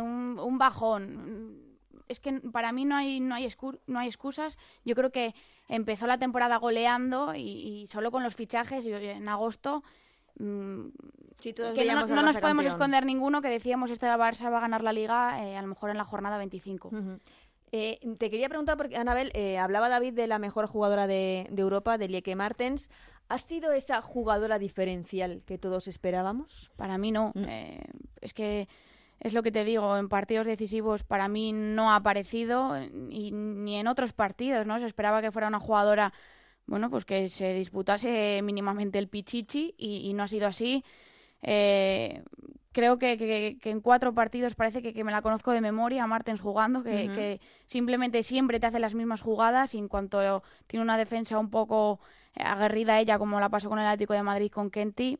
un, 0.00 0.38
un, 0.38 0.58
bajón. 0.58 1.76
Es 2.06 2.20
que 2.20 2.34
para 2.52 2.70
mí 2.70 2.84
no 2.84 2.94
hay, 2.94 3.18
no, 3.18 3.34
hay 3.34 3.48
no 3.88 3.98
hay 3.98 4.06
excusas. 4.06 4.56
Yo 4.84 4.94
creo 4.94 5.10
que 5.10 5.34
empezó 5.68 6.06
la 6.06 6.18
temporada 6.18 6.58
goleando 6.58 7.34
y, 7.34 7.40
y 7.40 7.86
solo 7.88 8.12
con 8.12 8.22
los 8.22 8.36
fichajes 8.36 8.86
y 8.86 8.92
en 8.92 9.28
agosto 9.28 9.82
Mm, 10.38 10.88
no, 12.08 12.22
nos 12.22 12.38
podemos 12.38 12.66
esconder 12.66 13.04
ninguno 13.04 13.42
que 13.42 13.48
decíamos 13.48 13.90
este 13.90 14.06
Barça 14.06 14.50
va 14.50 14.58
a 14.58 14.60
ganar 14.60 14.82
la 14.82 14.92
liga 14.92 15.42
eh, 15.44 15.56
a 15.56 15.62
lo 15.62 15.68
mejor 15.68 15.90
en 15.90 15.96
la 15.96 16.04
jornada 16.04 16.38
25. 16.38 16.90
Eh, 17.72 17.98
te 18.18 18.30
quería 18.30 18.48
preguntar, 18.48 18.76
porque 18.76 18.96
Anabel, 18.96 19.30
eh, 19.34 19.58
hablaba 19.58 19.88
David 19.88 20.14
de 20.14 20.26
la 20.26 20.38
mejor 20.38 20.66
jugadora 20.66 21.06
de, 21.06 21.48
Europa, 21.56 21.98
de 21.98 22.08
Lieke 22.08 22.36
Martens. 22.36 22.90
¿Ha 23.28 23.38
sido 23.38 23.72
esa 23.72 24.00
jugadora 24.02 24.58
diferencial 24.58 25.42
que 25.44 25.58
todos 25.58 25.88
esperábamos? 25.88 26.70
Para 26.76 26.96
mí 26.96 27.10
no. 27.10 27.32
Mm. 27.34 27.44
es 28.20 28.32
que 28.32 28.68
es 29.18 29.32
lo 29.32 29.42
que 29.42 29.50
te 29.50 29.64
digo, 29.64 29.96
en 29.96 30.08
partidos 30.08 30.46
decisivos 30.46 31.02
para 31.02 31.26
mí 31.28 31.52
no 31.52 31.90
ha 31.90 31.96
aparecido 31.96 32.76
y, 33.10 33.32
ni 33.32 33.76
en 33.76 33.88
otros 33.88 34.12
partidos, 34.12 34.66
¿no? 34.66 34.78
Se 34.78 34.86
esperaba 34.86 35.22
que 35.22 35.32
fuera 35.32 35.48
una 35.48 35.58
jugadora 35.58 36.12
bueno, 36.66 36.90
pues 36.90 37.04
que 37.04 37.28
se 37.28 37.54
disputase 37.54 38.40
mínimamente 38.42 38.98
el 38.98 39.08
Pichichi 39.08 39.74
y, 39.78 40.12
no 40.14 40.24
ha 40.24 40.28
sido 40.28 40.48
así. 40.48 40.84
Eh, 41.42 42.22
creo 42.72 42.98
que, 42.98 43.58
en 43.62 43.80
cuatro 43.80 44.12
partidos 44.14 44.54
parece 44.54 44.82
que, 44.82 45.04
me 45.04 45.12
la 45.12 45.22
conozco 45.22 45.52
de 45.52 45.60
memoria 45.60 46.04
a 46.04 46.06
Martens 46.06 46.40
jugando, 46.40 46.82
que, 46.82 47.40
simplemente 47.66 48.22
siempre 48.22 48.60
te 48.60 48.66
hace 48.66 48.80
las 48.80 48.94
mismas 48.94 49.22
jugadas 49.22 49.74
y 49.74 49.78
en 49.78 49.88
cuanto 49.88 50.42
tiene 50.66 50.82
una 50.82 50.98
defensa 50.98 51.38
un 51.38 51.50
poco 51.50 52.00
aguerrida 52.34 53.00
ella, 53.00 53.18
como 53.18 53.40
la 53.40 53.48
pasó 53.48 53.68
con 53.68 53.78
el 53.78 53.86
Atlético 53.86 54.12
de 54.12 54.22
Madrid 54.22 54.50
con 54.50 54.70
Kenty, 54.70 55.18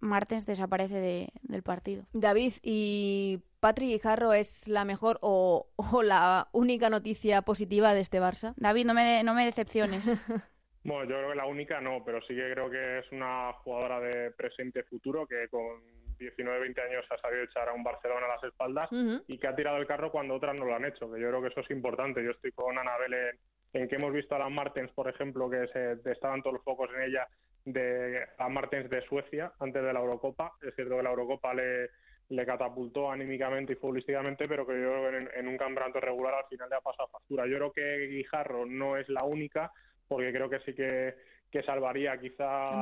Martens 0.00 0.46
desaparece 0.46 1.30
del 1.42 1.62
partido. 1.62 2.04
David, 2.12 2.52
¿y 2.62 3.40
Patrick 3.60 4.02
Jarro 4.02 4.32
es 4.32 4.68
la 4.68 4.84
mejor 4.84 5.18
o, 5.22 5.68
la 6.02 6.48
única 6.52 6.90
noticia 6.90 7.42
positiva 7.42 7.94
de 7.94 8.00
este 8.00 8.20
Barça? 8.20 8.54
David, 8.56 8.86
no 8.86 8.94
me, 8.94 9.22
no 9.24 9.34
me 9.34 9.44
decepciones. 9.44 10.06
Bueno, 10.84 11.04
yo 11.04 11.16
creo 11.16 11.30
que 11.30 11.36
la 11.36 11.46
única 11.46 11.80
no, 11.80 12.02
pero 12.04 12.20
sí 12.22 12.34
que 12.34 12.52
creo 12.52 12.70
que 12.70 12.98
es 12.98 13.12
una 13.12 13.52
jugadora 13.64 14.00
de 14.00 14.30
presente-futuro 14.30 15.26
que 15.26 15.48
con 15.48 15.82
19, 16.18 16.60
20 16.60 16.80
años 16.80 17.04
ha 17.10 17.18
sabido 17.18 17.42
echar 17.42 17.68
a 17.68 17.72
un 17.72 17.84
Barcelona 17.84 18.26
a 18.26 18.34
las 18.34 18.44
espaldas 18.44 18.88
y 19.26 19.38
que 19.38 19.46
ha 19.46 19.54
tirado 19.54 19.78
el 19.78 19.86
carro 19.86 20.10
cuando 20.10 20.34
otras 20.34 20.56
no 20.56 20.64
lo 20.64 20.74
han 20.74 20.84
hecho, 20.84 21.10
que 21.12 21.20
yo 21.20 21.28
creo 21.28 21.42
que 21.42 21.48
eso 21.48 21.60
es 21.60 21.70
importante. 21.70 22.22
Yo 22.22 22.30
estoy 22.30 22.52
con 22.52 22.78
Anabel 22.78 23.14
en, 23.14 23.38
en 23.72 23.88
que 23.88 23.96
hemos 23.96 24.12
visto 24.12 24.34
a 24.34 24.38
las 24.38 24.50
Martens, 24.50 24.90
por 24.92 25.08
ejemplo, 25.08 25.48
que 25.48 25.66
se, 25.68 26.10
estaban 26.10 26.42
todos 26.42 26.54
los 26.54 26.64
focos 26.64 26.90
en 26.94 27.02
ella, 27.02 27.28
de 27.64 28.26
a 28.38 28.48
Martens 28.48 28.88
de 28.90 29.02
Suecia 29.02 29.52
antes 29.60 29.82
de 29.82 29.92
la 29.92 30.00
Eurocopa. 30.00 30.52
Es 30.62 30.74
cierto 30.74 30.96
que 30.96 31.02
la 31.02 31.10
Eurocopa 31.10 31.54
le, 31.54 31.90
le 32.30 32.46
catapultó 32.46 33.10
anímicamente 33.10 33.74
y 33.74 33.76
futbolísticamente, 33.76 34.46
pero 34.48 34.66
que 34.66 34.72
yo 34.80 34.88
creo 34.88 35.10
que 35.10 35.16
en, 35.18 35.30
en, 35.34 35.48
un 35.48 35.58
campeonato 35.58 36.00
regular 36.00 36.34
al 36.34 36.48
final 36.48 36.70
le 36.70 36.76
ha 36.76 36.80
pasado 36.80 37.08
factura. 37.08 37.46
Yo 37.46 37.56
creo 37.56 37.72
que 37.72 38.06
Guijarro 38.08 38.64
no 38.64 38.96
es 38.96 39.08
la 39.08 39.24
única, 39.24 39.70
porque 40.08 40.32
creo 40.32 40.48
que 40.48 40.60
sí 40.60 40.74
que, 40.74 41.14
que 41.50 41.62
salvaría 41.62 42.18
quizá 42.18 42.72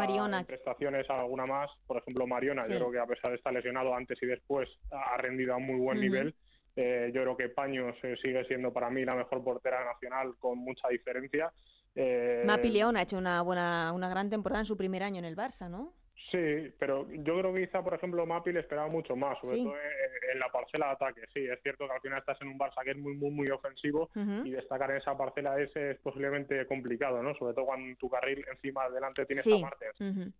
prestaciones 0.46 1.08
a 1.10 1.20
alguna 1.20 1.46
más. 1.46 1.70
Por 1.86 1.98
ejemplo, 1.98 2.26
Mariona, 2.26 2.62
yo 2.62 2.76
creo 2.76 2.90
que 2.90 2.98
a 2.98 3.06
pesar 3.06 3.30
de 3.30 3.36
estar 3.36 3.52
lesionado 3.52 3.94
antes 3.94 4.18
y 4.22 4.26
después, 4.26 4.68
ha 4.90 5.16
rendido 5.18 5.54
a 5.54 5.56
un 5.56 5.66
muy 5.66 5.78
buen 5.78 6.00
nivel. 6.00 6.34
Eh, 6.76 7.10
yo 7.14 7.22
creo 7.22 7.36
que 7.36 7.48
Paños 7.48 7.96
eh, 8.02 8.16
sigue 8.22 8.44
siendo 8.44 8.72
para 8.72 8.90
mí 8.90 9.04
la 9.04 9.14
mejor 9.14 9.42
portera 9.42 9.84
nacional 9.84 10.34
con 10.38 10.58
mucha 10.58 10.88
diferencia. 10.88 11.50
Eh, 11.94 12.42
Mapi 12.44 12.70
León 12.70 12.98
ha 12.98 13.02
hecho 13.02 13.16
una 13.16 13.40
buena, 13.40 13.92
una 13.94 14.10
gran 14.10 14.28
temporada 14.28 14.60
en 14.60 14.66
su 14.66 14.76
primer 14.76 15.02
año 15.02 15.18
en 15.18 15.24
el 15.24 15.36
Barça, 15.36 15.70
¿no? 15.70 15.94
Sí, 16.30 16.74
pero 16.78 17.06
yo 17.08 17.38
creo 17.38 17.54
que 17.54 17.66
quizá, 17.66 17.82
por 17.82 17.94
ejemplo, 17.94 18.26
Mapi 18.26 18.52
le 18.52 18.60
esperaba 18.60 18.88
mucho 18.88 19.14
más, 19.14 19.38
sobre 19.40 19.58
todo 19.58 19.74
en, 19.74 20.38
la 20.38 20.48
parcela 20.50 20.86
de 20.86 20.92
ataque. 20.92 21.20
Sí, 21.32 21.46
es 21.46 21.62
cierto 21.62 21.86
que 21.86 21.94
al 21.94 22.00
final 22.00 22.18
estás 22.18 22.40
en 22.42 22.48
un 22.48 22.58
Barça 22.58 22.82
que 22.82 22.90
es 22.90 22.96
muy, 22.96 23.14
muy, 23.14 23.30
muy 23.30 23.48
ofensivo 23.48 24.10
y 24.44 24.50
destacar 24.50 24.90
en 24.90 24.98
esa 24.98 25.16
parcela 25.16 25.58
es, 25.60 25.74
es 25.76 25.98
posiblemente 25.98 26.66
complicado, 26.66 27.22
¿no? 27.22 27.34
Sobre 27.36 27.54
todo 27.54 27.66
cuando 27.66 27.96
tu 27.96 28.10
carril 28.10 28.44
encima 28.50 28.84
adelante 28.84 29.24
tienes 29.24 29.44
sí. 29.44 29.62
a 29.62 29.70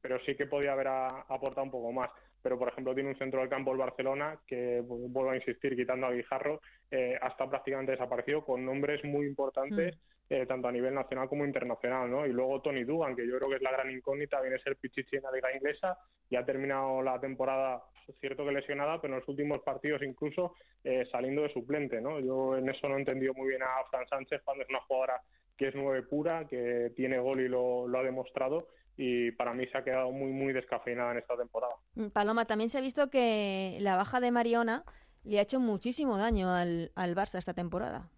Pero 0.00 0.18
sí 0.24 0.34
que 0.34 0.46
podía 0.46 0.72
haber 0.72 0.88
aportado 0.88 1.62
un 1.62 1.70
poco 1.70 1.92
más. 1.92 2.10
Pero, 2.42 2.58
por 2.58 2.68
ejemplo, 2.68 2.94
tiene 2.94 3.10
un 3.10 3.18
centro 3.18 3.40
del 3.40 3.48
campo 3.48 3.72
el 3.72 3.78
Barcelona 3.78 4.38
que, 4.46 4.84
pues, 4.86 5.00
vuelvo 5.08 5.30
a 5.30 5.36
insistir, 5.36 5.74
quitando 5.74 6.06
a 6.06 6.12
Guijarro, 6.12 6.60
eh, 6.90 7.18
hasta 7.20 7.48
prácticamente 7.48 7.92
desaparecido 7.92 8.44
con 8.44 8.64
nombres 8.64 9.04
muy 9.04 9.26
importantes. 9.26 9.96
Eh, 10.28 10.44
tanto 10.44 10.66
a 10.66 10.72
nivel 10.72 10.92
nacional 10.92 11.28
como 11.28 11.44
internacional, 11.44 12.10
¿no? 12.10 12.26
Y 12.26 12.32
luego 12.32 12.60
Tony 12.60 12.82
Dugan, 12.82 13.14
que 13.14 13.24
yo 13.24 13.36
creo 13.36 13.48
que 13.48 13.56
es 13.56 13.62
la 13.62 13.70
gran 13.70 13.92
incógnita, 13.92 14.40
viene 14.40 14.56
a 14.56 14.58
ser 14.58 14.74
Pichichi 14.74 15.18
en 15.18 15.22
la 15.22 15.30
liga 15.30 15.54
inglesa 15.54 15.96
y 16.28 16.34
ha 16.34 16.44
terminado 16.44 17.00
la 17.00 17.20
temporada, 17.20 17.80
cierto 18.18 18.44
que 18.44 18.50
lesionada, 18.50 19.00
pero 19.00 19.14
en 19.14 19.20
los 19.20 19.28
últimos 19.28 19.60
partidos 19.60 20.02
incluso 20.02 20.54
eh, 20.82 21.06
saliendo 21.12 21.42
de 21.42 21.52
suplente, 21.52 22.00
¿no? 22.00 22.18
Yo 22.18 22.56
en 22.56 22.68
eso 22.68 22.88
no 22.88 22.96
he 22.96 22.98
entendido 22.98 23.34
muy 23.34 23.50
bien 23.50 23.62
a 23.62 23.84
Fran 23.88 24.08
Sánchez 24.08 24.42
cuando 24.44 24.64
es 24.64 24.68
una 24.68 24.80
jugadora 24.80 25.20
que 25.56 25.68
es 25.68 25.76
nueve 25.76 26.02
pura, 26.02 26.48
que 26.48 26.90
tiene 26.96 27.20
gol 27.20 27.40
y 27.40 27.48
lo, 27.48 27.86
lo 27.86 27.96
ha 27.96 28.02
demostrado 28.02 28.66
y 28.96 29.30
para 29.30 29.54
mí 29.54 29.64
se 29.68 29.78
ha 29.78 29.84
quedado 29.84 30.10
muy, 30.10 30.32
muy 30.32 30.52
descafeinada 30.52 31.12
en 31.12 31.18
esta 31.18 31.36
temporada. 31.36 31.74
Mm, 31.94 32.08
Paloma, 32.08 32.46
también 32.46 32.68
se 32.68 32.78
ha 32.78 32.80
visto 32.80 33.10
que 33.10 33.78
la 33.80 33.94
baja 33.94 34.18
de 34.18 34.32
Mariona 34.32 34.82
le 35.22 35.38
ha 35.38 35.42
hecho 35.42 35.60
muchísimo 35.60 36.18
daño 36.18 36.52
al, 36.52 36.90
al 36.96 37.14
Barça 37.14 37.38
esta 37.38 37.54
temporada. 37.54 38.08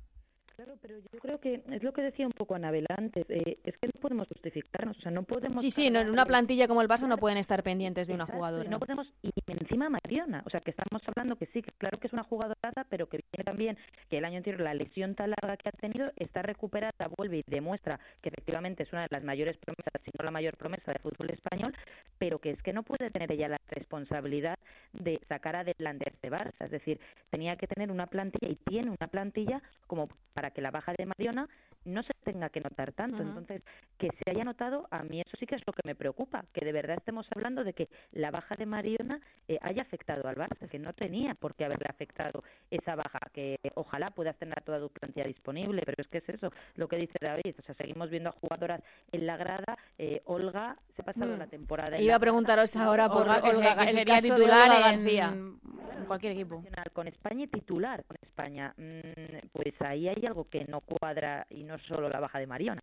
Claro, 0.58 0.76
pero 0.82 0.98
yo 0.98 1.20
creo 1.20 1.38
que 1.38 1.62
es 1.70 1.82
lo 1.84 1.92
que 1.92 2.02
decía 2.02 2.26
un 2.26 2.32
poco 2.32 2.56
Anabel 2.56 2.84
antes, 2.88 3.24
eh, 3.28 3.60
es 3.62 3.78
que 3.78 3.86
no 3.86 4.00
podemos 4.00 4.26
justificarnos, 4.26 4.98
o 4.98 5.00
sea, 5.00 5.12
no 5.12 5.22
podemos... 5.22 5.62
Sí, 5.62 5.70
sí, 5.70 5.86
en 5.86 5.96
una 6.10 6.26
plantilla 6.26 6.66
como 6.66 6.82
el 6.82 6.88
Barça 6.88 7.06
no 7.06 7.16
pueden 7.16 7.38
estar 7.38 7.62
pendientes 7.62 8.08
de 8.08 8.14
una 8.14 8.26
jugadora. 8.26 8.68
No 8.68 8.80
podemos, 8.80 9.06
y 9.22 9.30
encima 9.46 9.88
Mariona, 9.88 10.42
o 10.44 10.50
sea, 10.50 10.58
que 10.58 10.72
estamos 10.72 11.00
hablando 11.06 11.36
que 11.36 11.46
sí, 11.46 11.62
que 11.62 11.70
claro 11.78 12.00
que 12.00 12.08
es 12.08 12.12
una 12.12 12.24
jugadora, 12.24 12.72
pero 12.90 13.08
que 13.08 13.20
viene 13.32 13.44
también 13.44 13.78
que 14.10 14.18
el 14.18 14.24
año 14.24 14.38
anterior 14.38 14.60
la 14.62 14.74
lesión 14.74 15.14
tan 15.14 15.30
larga 15.30 15.56
que 15.58 15.68
ha 15.68 15.72
tenido 15.72 16.10
está 16.16 16.42
recuperada, 16.42 17.08
vuelve 17.16 17.38
y 17.38 17.44
demuestra 17.46 18.00
que 18.20 18.30
efectivamente 18.30 18.82
es 18.82 18.92
una 18.92 19.02
de 19.02 19.08
las 19.12 19.22
mayores 19.22 19.56
promesas, 19.58 20.02
si 20.04 20.10
no 20.18 20.24
la 20.24 20.32
mayor 20.32 20.56
promesa 20.56 20.90
del 20.90 21.00
fútbol 21.00 21.30
español, 21.30 21.72
pero 22.18 22.40
que 22.40 22.50
es 22.50 22.62
que 22.64 22.72
no 22.72 22.82
puede 22.82 23.12
tener 23.12 23.30
ella 23.30 23.46
la 23.46 23.60
responsabilidad 23.68 24.58
de 24.92 25.20
sacar 25.28 25.54
adelante 25.54 26.10
este 26.12 26.32
Barça, 26.32 26.64
es 26.64 26.72
decir, 26.72 26.98
tenía 27.30 27.54
que 27.54 27.68
tener 27.68 27.92
una 27.92 28.08
plantilla 28.08 28.50
y 28.50 28.56
tiene 28.56 28.90
una 28.90 29.06
plantilla 29.06 29.62
como 29.86 30.08
para 30.34 30.47
que 30.50 30.60
la 30.60 30.70
baja 30.70 30.92
de 30.92 31.06
Mariona 31.06 31.48
no 31.88 32.02
se 32.02 32.12
tenga 32.24 32.48
que 32.50 32.60
notar 32.60 32.92
tanto. 32.92 33.22
Entonces, 33.22 33.62
que 33.96 34.08
se 34.08 34.30
haya 34.30 34.44
notado, 34.44 34.86
a 34.90 35.02
mí 35.02 35.20
eso 35.20 35.36
sí 35.38 35.46
que 35.46 35.56
es 35.56 35.66
lo 35.66 35.72
que 35.72 35.82
me 35.84 35.94
preocupa, 35.94 36.44
que 36.52 36.64
de 36.64 36.72
verdad 36.72 36.96
estemos 36.98 37.26
hablando 37.34 37.64
de 37.64 37.72
que 37.72 37.88
la 38.12 38.30
baja 38.30 38.54
de 38.56 38.66
Mariona 38.66 39.20
eh, 39.48 39.58
haya 39.62 39.82
afectado 39.82 40.28
al 40.28 40.36
Barça, 40.36 40.68
que 40.68 40.78
no 40.78 40.92
tenía 40.92 41.34
por 41.34 41.54
qué 41.54 41.64
haberle 41.64 41.86
afectado 41.88 42.44
esa 42.70 42.94
baja, 42.94 43.18
que 43.32 43.58
ojalá 43.74 44.10
puedas 44.10 44.36
tener 44.36 44.60
toda 44.62 44.78
tu 44.78 44.90
plantilla 44.90 45.26
disponible, 45.26 45.82
pero 45.84 45.96
es 45.98 46.08
que 46.08 46.18
es 46.18 46.28
eso, 46.28 46.52
lo 46.76 46.88
que 46.88 46.96
dice 46.96 47.18
David, 47.20 47.54
o 47.58 47.62
sea, 47.62 47.74
seguimos 47.74 48.10
viendo 48.10 48.30
a 48.30 48.32
jugadoras 48.32 48.82
en 49.12 49.26
la 49.26 49.36
grada, 49.36 49.76
eh, 49.98 50.22
Olga 50.26 50.76
se 50.94 51.02
ha 51.02 51.04
pasado 51.04 51.34
mm. 51.34 51.38
la 51.38 51.46
temporada. 51.46 52.00
Iba 52.00 52.14
a 52.14 52.20
preguntaros 52.20 52.76
ahora 52.76 53.08
por 53.08 53.22
Olga, 53.22 53.42
que, 53.42 53.88
sería 53.88 54.18
titular 54.18 54.94
en, 54.94 55.58
cualquier 56.06 56.32
equipo. 56.32 56.62
Con 56.92 57.08
España 57.08 57.44
y 57.44 57.48
titular 57.48 58.04
con 58.04 58.16
España, 58.22 58.74
mm, 58.76 59.48
pues 59.52 59.74
ahí 59.80 60.08
hay 60.08 60.26
algo 60.26 60.48
que 60.48 60.64
no 60.64 60.80
cuadra 60.80 61.46
y 61.50 61.64
no 61.64 61.77
solo 61.86 62.08
la 62.08 62.20
baja 62.20 62.38
de 62.38 62.46
Mariona. 62.46 62.80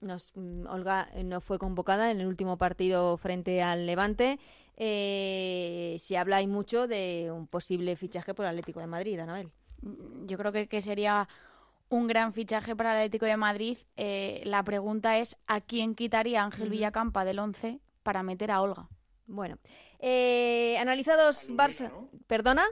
Nos, 0.00 0.32
mm, 0.34 0.66
Olga 0.66 1.08
eh, 1.12 1.24
no 1.24 1.40
fue 1.40 1.58
convocada 1.58 2.10
en 2.10 2.20
el 2.20 2.26
último 2.26 2.56
partido 2.56 3.16
frente 3.16 3.62
al 3.62 3.86
Levante. 3.86 4.38
Eh, 4.76 5.96
se 5.98 6.16
habla 6.16 6.40
y 6.40 6.46
mucho 6.46 6.86
de 6.86 7.30
un 7.32 7.46
posible 7.46 7.96
fichaje 7.96 8.34
por 8.34 8.44
el 8.44 8.50
Atlético 8.50 8.80
de 8.80 8.86
Madrid, 8.86 9.18
Anabel. 9.18 9.50
Mm, 9.82 10.26
yo 10.26 10.38
creo 10.38 10.52
que, 10.52 10.82
sería 10.82 11.28
un 11.90 12.06
gran 12.06 12.32
fichaje 12.32 12.74
para 12.76 12.92
el 12.92 12.98
Atlético 12.98 13.26
de 13.26 13.36
Madrid. 13.36 13.78
Eh, 13.96 14.42
la 14.44 14.62
pregunta 14.62 15.18
es 15.18 15.36
¿a 15.46 15.60
quién 15.60 15.94
quitaría 15.94 16.42
Ángel 16.42 16.70
Villacampa 16.70 17.24
del 17.24 17.38
11 17.38 17.80
para 18.02 18.22
meter 18.22 18.50
a 18.50 18.62
Olga? 18.62 18.88
Bueno, 19.26 19.58
analizados 20.80 21.52
Barça... 21.54 21.90
¿Perdona? 22.26 22.64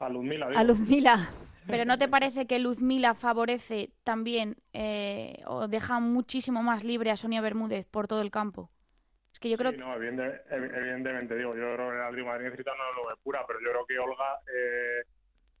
A 0.00 0.08
Luzmila. 0.08 0.46
A 0.46 0.64
Luzmila. 0.64 1.30
Pero 1.66 1.84
¿no 1.84 1.98
te 1.98 2.08
parece 2.08 2.46
que 2.46 2.58
Luzmila 2.58 3.14
favorece 3.14 3.90
también 4.04 4.56
eh, 4.72 5.42
o 5.46 5.68
deja 5.68 6.00
muchísimo 6.00 6.62
más 6.62 6.84
libre 6.84 7.10
a 7.10 7.16
Sonia 7.16 7.40
Bermúdez 7.40 7.86
por 7.86 8.06
todo 8.06 8.20
el 8.20 8.30
campo? 8.30 8.70
Es 9.32 9.40
que 9.40 9.50
yo 9.50 9.56
creo 9.56 9.72
sí, 9.72 9.78
no, 9.78 9.94
evidentemente, 9.96 11.34
digo, 11.36 11.56
yo 11.56 11.74
creo 11.74 11.88
que 11.88 11.96
el 11.96 12.02
Atlético 12.02 12.28
Madrid 12.28 12.44
necesita 12.44 12.72
una 12.72 13.02
nube 13.02 13.14
pura, 13.22 13.44
pero 13.46 13.60
yo 13.60 13.70
creo 13.70 13.86
que 13.86 13.98
Olga, 13.98 14.38
eh, 14.46 15.02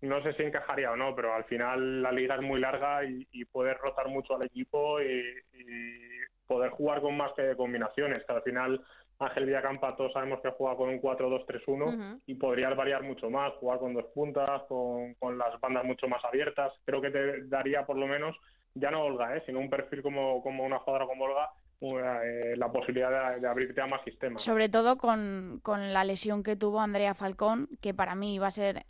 no 0.02 0.22
sé 0.22 0.32
si 0.34 0.42
encajaría 0.42 0.92
o 0.92 0.96
no, 0.96 1.14
pero 1.14 1.34
al 1.34 1.44
final 1.44 2.02
la 2.02 2.12
liga 2.12 2.36
es 2.36 2.42
muy 2.42 2.60
larga 2.60 3.04
y, 3.04 3.26
y 3.32 3.44
rotar 3.44 4.08
mucho 4.08 4.36
al 4.36 4.46
equipo 4.46 5.00
y, 5.00 5.24
y 5.54 6.18
poder 6.64 6.70
jugar 6.72 7.00
con 7.00 7.16
más 7.16 7.32
combinaciones, 7.56 8.24
que 8.24 8.32
al 8.32 8.42
final 8.42 8.80
Ángel 9.18 9.46
Villacampa 9.46 9.96
todos 9.96 10.12
sabemos 10.12 10.40
que 10.40 10.50
juega 10.50 10.76
con 10.76 10.88
un 10.88 11.00
4-2-3-1 11.00 12.20
y 12.26 12.34
podría 12.34 12.70
variar 12.70 13.02
mucho 13.02 13.30
más, 13.30 13.52
jugar 13.54 13.78
con 13.78 13.94
dos 13.94 14.06
puntas, 14.14 14.62
con, 14.68 15.38
las 15.38 15.60
bandas 15.60 15.84
mucho 15.84 16.08
más 16.08 16.24
abiertas. 16.24 16.72
Creo 16.84 17.00
que 17.00 17.10
te 17.10 17.46
daría 17.46 17.86
por 17.86 17.96
lo 17.96 18.06
menos, 18.06 18.36
ya 18.74 18.90
no 18.90 19.04
Olga, 19.04 19.36
¿eh? 19.36 19.42
sino 19.46 19.60
un 19.60 19.70
perfil 19.70 20.02
como, 20.02 20.42
como 20.42 20.64
una 20.64 20.78
jugadora 20.78 21.06
como 21.06 21.24
Olga, 21.24 21.50
eh, 21.80 22.54
la 22.56 22.72
posibilidad 22.72 23.38
de, 23.38 23.46
abrirte 23.46 23.80
a 23.80 23.86
más 23.86 24.02
sistemas. 24.04 24.42
Sobre 24.42 24.68
todo 24.68 24.96
con, 24.96 25.60
con, 25.62 25.92
la 25.92 26.04
lesión 26.04 26.42
que 26.42 26.56
tuvo 26.56 26.80
Andrea 26.80 27.14
Falcón, 27.14 27.68
que 27.80 27.94
para 27.94 28.14
mí 28.14 28.34
iba 28.34 28.46
a 28.46 28.50
ser 28.50 28.84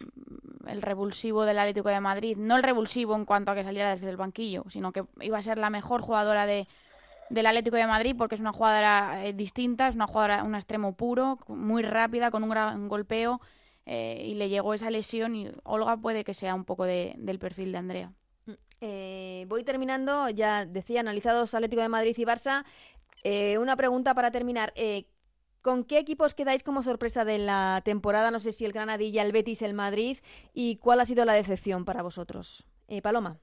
el 0.66 0.80
revulsivo 0.80 1.44
del 1.44 1.58
Atlético 1.58 1.88
de 1.88 2.00
Madrid. 2.00 2.36
No 2.38 2.56
el 2.56 2.62
revulsivo 2.62 3.16
en 3.16 3.24
cuanto 3.24 3.50
a 3.50 3.54
que 3.54 3.64
saliera 3.64 3.90
desde 3.90 4.08
el 4.08 4.16
banquillo, 4.16 4.64
sino 4.68 4.92
que 4.92 5.04
iba 5.20 5.36
a 5.36 5.42
ser 5.42 5.58
la 5.58 5.70
mejor 5.70 6.02
jugadora 6.02 6.46
de, 6.46 6.66
del 7.34 7.46
Atlético 7.46 7.76
de 7.76 7.86
Madrid 7.86 8.14
porque 8.16 8.36
es 8.36 8.40
una 8.40 8.52
jugadora 8.52 9.26
eh, 9.26 9.32
distinta, 9.32 9.88
es 9.88 9.96
una 9.96 10.06
jugadora, 10.06 10.44
un 10.44 10.54
extremo 10.54 10.96
puro, 10.96 11.38
muy 11.48 11.82
rápida, 11.82 12.30
con 12.30 12.44
un 12.44 12.50
gran 12.50 12.88
golpeo 12.88 13.40
eh, 13.84 14.24
y 14.26 14.34
le 14.34 14.48
llegó 14.48 14.72
esa 14.72 14.90
lesión 14.90 15.34
y 15.34 15.50
Olga 15.64 15.96
puede 15.96 16.24
que 16.24 16.32
sea 16.32 16.54
un 16.54 16.64
poco 16.64 16.84
del 16.84 17.38
perfil 17.38 17.72
de 17.72 17.78
Andrea. 17.78 18.12
Mm, 18.46 18.52
eh, 18.80 19.44
voy 19.48 19.64
terminando, 19.64 20.30
ya 20.30 20.64
decía, 20.64 21.00
analizados 21.00 21.54
Atlético 21.54 21.82
de 21.82 21.88
Madrid 21.88 22.14
y 22.16 22.24
Barça. 22.24 22.64
una 23.58 23.76
pregunta 23.76 24.14
para 24.14 24.30
terminar. 24.30 24.72
¿Con 25.60 25.84
qué 25.84 25.98
equipos 25.98 26.34
quedáis 26.34 26.62
como 26.62 26.82
sorpresa 26.82 27.24
de 27.24 27.38
la 27.38 27.80
temporada? 27.84 28.30
No 28.30 28.38
sé 28.38 28.52
si 28.52 28.64
el 28.64 28.72
Granadilla, 28.72 29.22
el 29.22 29.32
Betis, 29.32 29.62
el 29.62 29.74
Madrid. 29.74 30.18
¿Y 30.52 30.76
cuál 30.76 31.00
ha 31.00 31.06
sido 31.06 31.24
la 31.24 31.32
decepción 31.32 31.84
para 31.84 32.02
vosotros? 32.02 32.66
Paloma. 33.02 33.40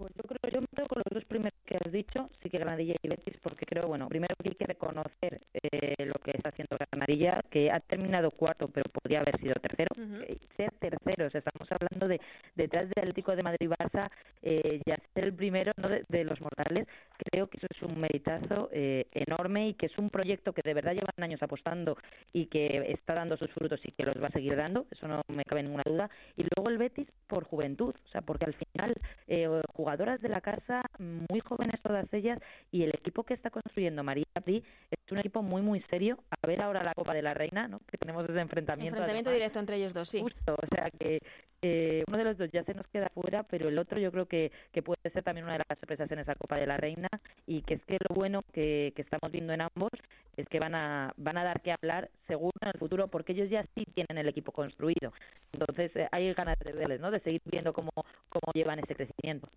Pues 0.00 0.14
yo 0.16 0.22
creo, 0.22 0.50
yo 0.50 0.60
me 0.62 0.66
quedo 0.74 0.86
con 0.88 1.02
los 1.04 1.12
dos 1.12 1.24
primeros 1.26 1.52
que 1.66 1.76
has 1.76 1.92
dicho, 1.92 2.30
sí 2.42 2.48
que 2.48 2.56
Granadilla 2.56 2.94
y 3.02 3.08
Betis, 3.08 3.36
porque 3.42 3.66
creo, 3.66 3.86
bueno, 3.86 4.08
primero 4.08 4.34
que 4.42 4.48
hay 4.48 4.54
que 4.54 4.64
reconocer 4.64 5.42
eh, 5.52 6.06
lo 6.06 6.14
que 6.24 6.30
está 6.30 6.48
haciendo 6.48 6.78
Granadilla, 6.78 7.42
que 7.50 7.70
ha 7.70 7.80
terminado 7.80 8.30
cuarto, 8.30 8.68
pero 8.68 8.88
podría 8.90 9.20
haber 9.20 9.38
sido 9.38 9.56
tercero. 9.60 9.90
Eh, 10.26 10.38
ser 10.56 10.72
tercero, 10.80 11.26
estamos 11.26 11.68
hablando 11.70 12.08
de 12.08 12.18
detrás 12.54 12.88
del 12.88 13.02
Atlético 13.02 13.36
de 13.36 13.42
Madrid-Barça, 13.42 14.10
eh, 14.40 14.80
ya 14.86 14.96
ser 15.12 15.24
el 15.24 15.34
primero 15.34 15.72
¿no? 15.76 15.90
de, 15.90 16.24
los 16.24 16.40
mortales, 16.40 16.88
creo 17.18 17.48
que 17.48 17.58
eso 17.58 17.66
es 17.68 17.82
un 17.82 18.00
meritazo 18.00 18.70
enorme 18.72 19.68
y 19.68 19.74
que 19.74 19.86
es 19.86 19.98
un 19.98 20.08
proyecto 20.08 20.54
que 20.54 20.62
de 20.64 20.72
verdad 20.72 20.92
llevan 20.92 21.12
años 21.18 21.42
apostando 21.42 21.98
y 22.32 22.46
que 22.46 22.86
está 22.88 23.12
dando 23.12 23.36
sus 23.36 23.50
frutos 23.50 23.80
y 23.84 23.92
que 23.92 24.04
los 24.04 24.16
va 24.16 24.28
a 24.28 24.32
seguir 24.32 24.56
dando, 24.56 24.86
eso 24.90 25.06
no 25.06 25.20
me 25.28 25.44
cabe 25.44 25.62
ninguna 25.62 25.82
duda. 25.84 26.08
Y 26.38 26.44
luego 26.44 26.70
el 26.70 26.78
Betis 26.78 27.08
por 27.26 27.44
juventud, 27.44 27.94
o 27.94 28.08
sea, 28.08 28.22
porque 28.22 28.46
al 28.46 28.54
final 28.54 28.94
eh, 29.26 29.46
jugadoras 29.90 30.20
de 30.20 30.28
la 30.28 30.40
casa, 30.40 30.82
muy 30.98 31.40
jóvenes 31.40 31.80
todas 31.82 32.06
ellas, 32.12 32.38
y 32.70 32.84
el 32.84 32.90
equipo 32.90 33.24
que 33.24 33.34
está 33.34 33.50
construyendo 33.50 34.04
María 34.04 34.24
Pri 34.44 34.62
es 34.90 35.12
un 35.12 35.18
equipo 35.18 35.42
muy, 35.42 35.62
muy 35.62 35.80
serio. 35.90 36.18
A 36.30 36.46
ver 36.46 36.62
ahora 36.62 36.84
la 36.84 36.94
Copa 36.94 37.12
de 37.12 37.22
la 37.22 37.34
Reina, 37.34 37.66
¿no? 37.66 37.80
que 37.90 37.98
tenemos 37.98 38.28
ese 38.28 38.40
enfrentamiento. 38.40 38.96
Enfrentamiento 38.96 39.30
directo 39.30 39.58
entre 39.58 39.76
ellos 39.76 39.92
dos, 39.92 40.08
sí. 40.08 40.20
Justo, 40.20 40.54
o 40.54 40.74
sea 40.74 40.88
que 40.96 41.18
eh, 41.62 42.04
uno 42.06 42.18
de 42.18 42.24
los 42.24 42.38
dos 42.38 42.50
ya 42.52 42.62
se 42.62 42.72
nos 42.72 42.86
queda 42.86 43.08
fuera, 43.12 43.42
pero 43.42 43.68
el 43.68 43.78
otro 43.78 43.98
yo 43.98 44.12
creo 44.12 44.26
que, 44.26 44.52
que 44.72 44.82
puede 44.82 45.10
ser 45.12 45.24
también 45.24 45.44
una 45.44 45.54
de 45.54 45.64
las 45.68 45.78
sorpresas 45.78 46.10
en 46.12 46.20
esa 46.20 46.36
Copa 46.36 46.56
de 46.56 46.66
la 46.66 46.76
Reina 46.76 47.08
y 47.46 47.62
que 47.62 47.74
es 47.74 47.84
que 47.84 47.98
lo 48.08 48.14
bueno 48.14 48.42
que, 48.52 48.92
que 48.94 49.02
estamos 49.02 49.30
viendo 49.32 49.52
en 49.52 49.62
ambos 49.62 49.90
es 50.36 50.48
que 50.48 50.60
van 50.60 50.74
a, 50.74 51.12
van 51.16 51.36
a 51.36 51.44
dar 51.44 51.60
que 51.60 51.72
hablar 51.72 52.10
seguro 52.26 52.52
en 52.62 52.68
el 52.68 52.78
futuro 52.78 53.08
porque 53.08 53.32
ellos 53.32 53.50
ya 53.50 53.64
sí 53.74 53.84
tienen 53.94 54.18
el 54.18 54.28
equipo 54.28 54.52
construido. 54.52 55.12
Entonces 55.52 55.94
eh, 55.96 56.08
hay 56.12 56.32
ganas 56.32 56.58
de 56.60 56.72
verles, 56.72 57.00
¿no? 57.00 57.10
de 57.10 57.20
seguir 57.20 57.42
viendo 57.44 57.72
cómo, 57.72 57.90
cómo 58.28 58.52
llevan 58.54 58.78
ese 58.78 58.94
crecimiento. 58.94 59.48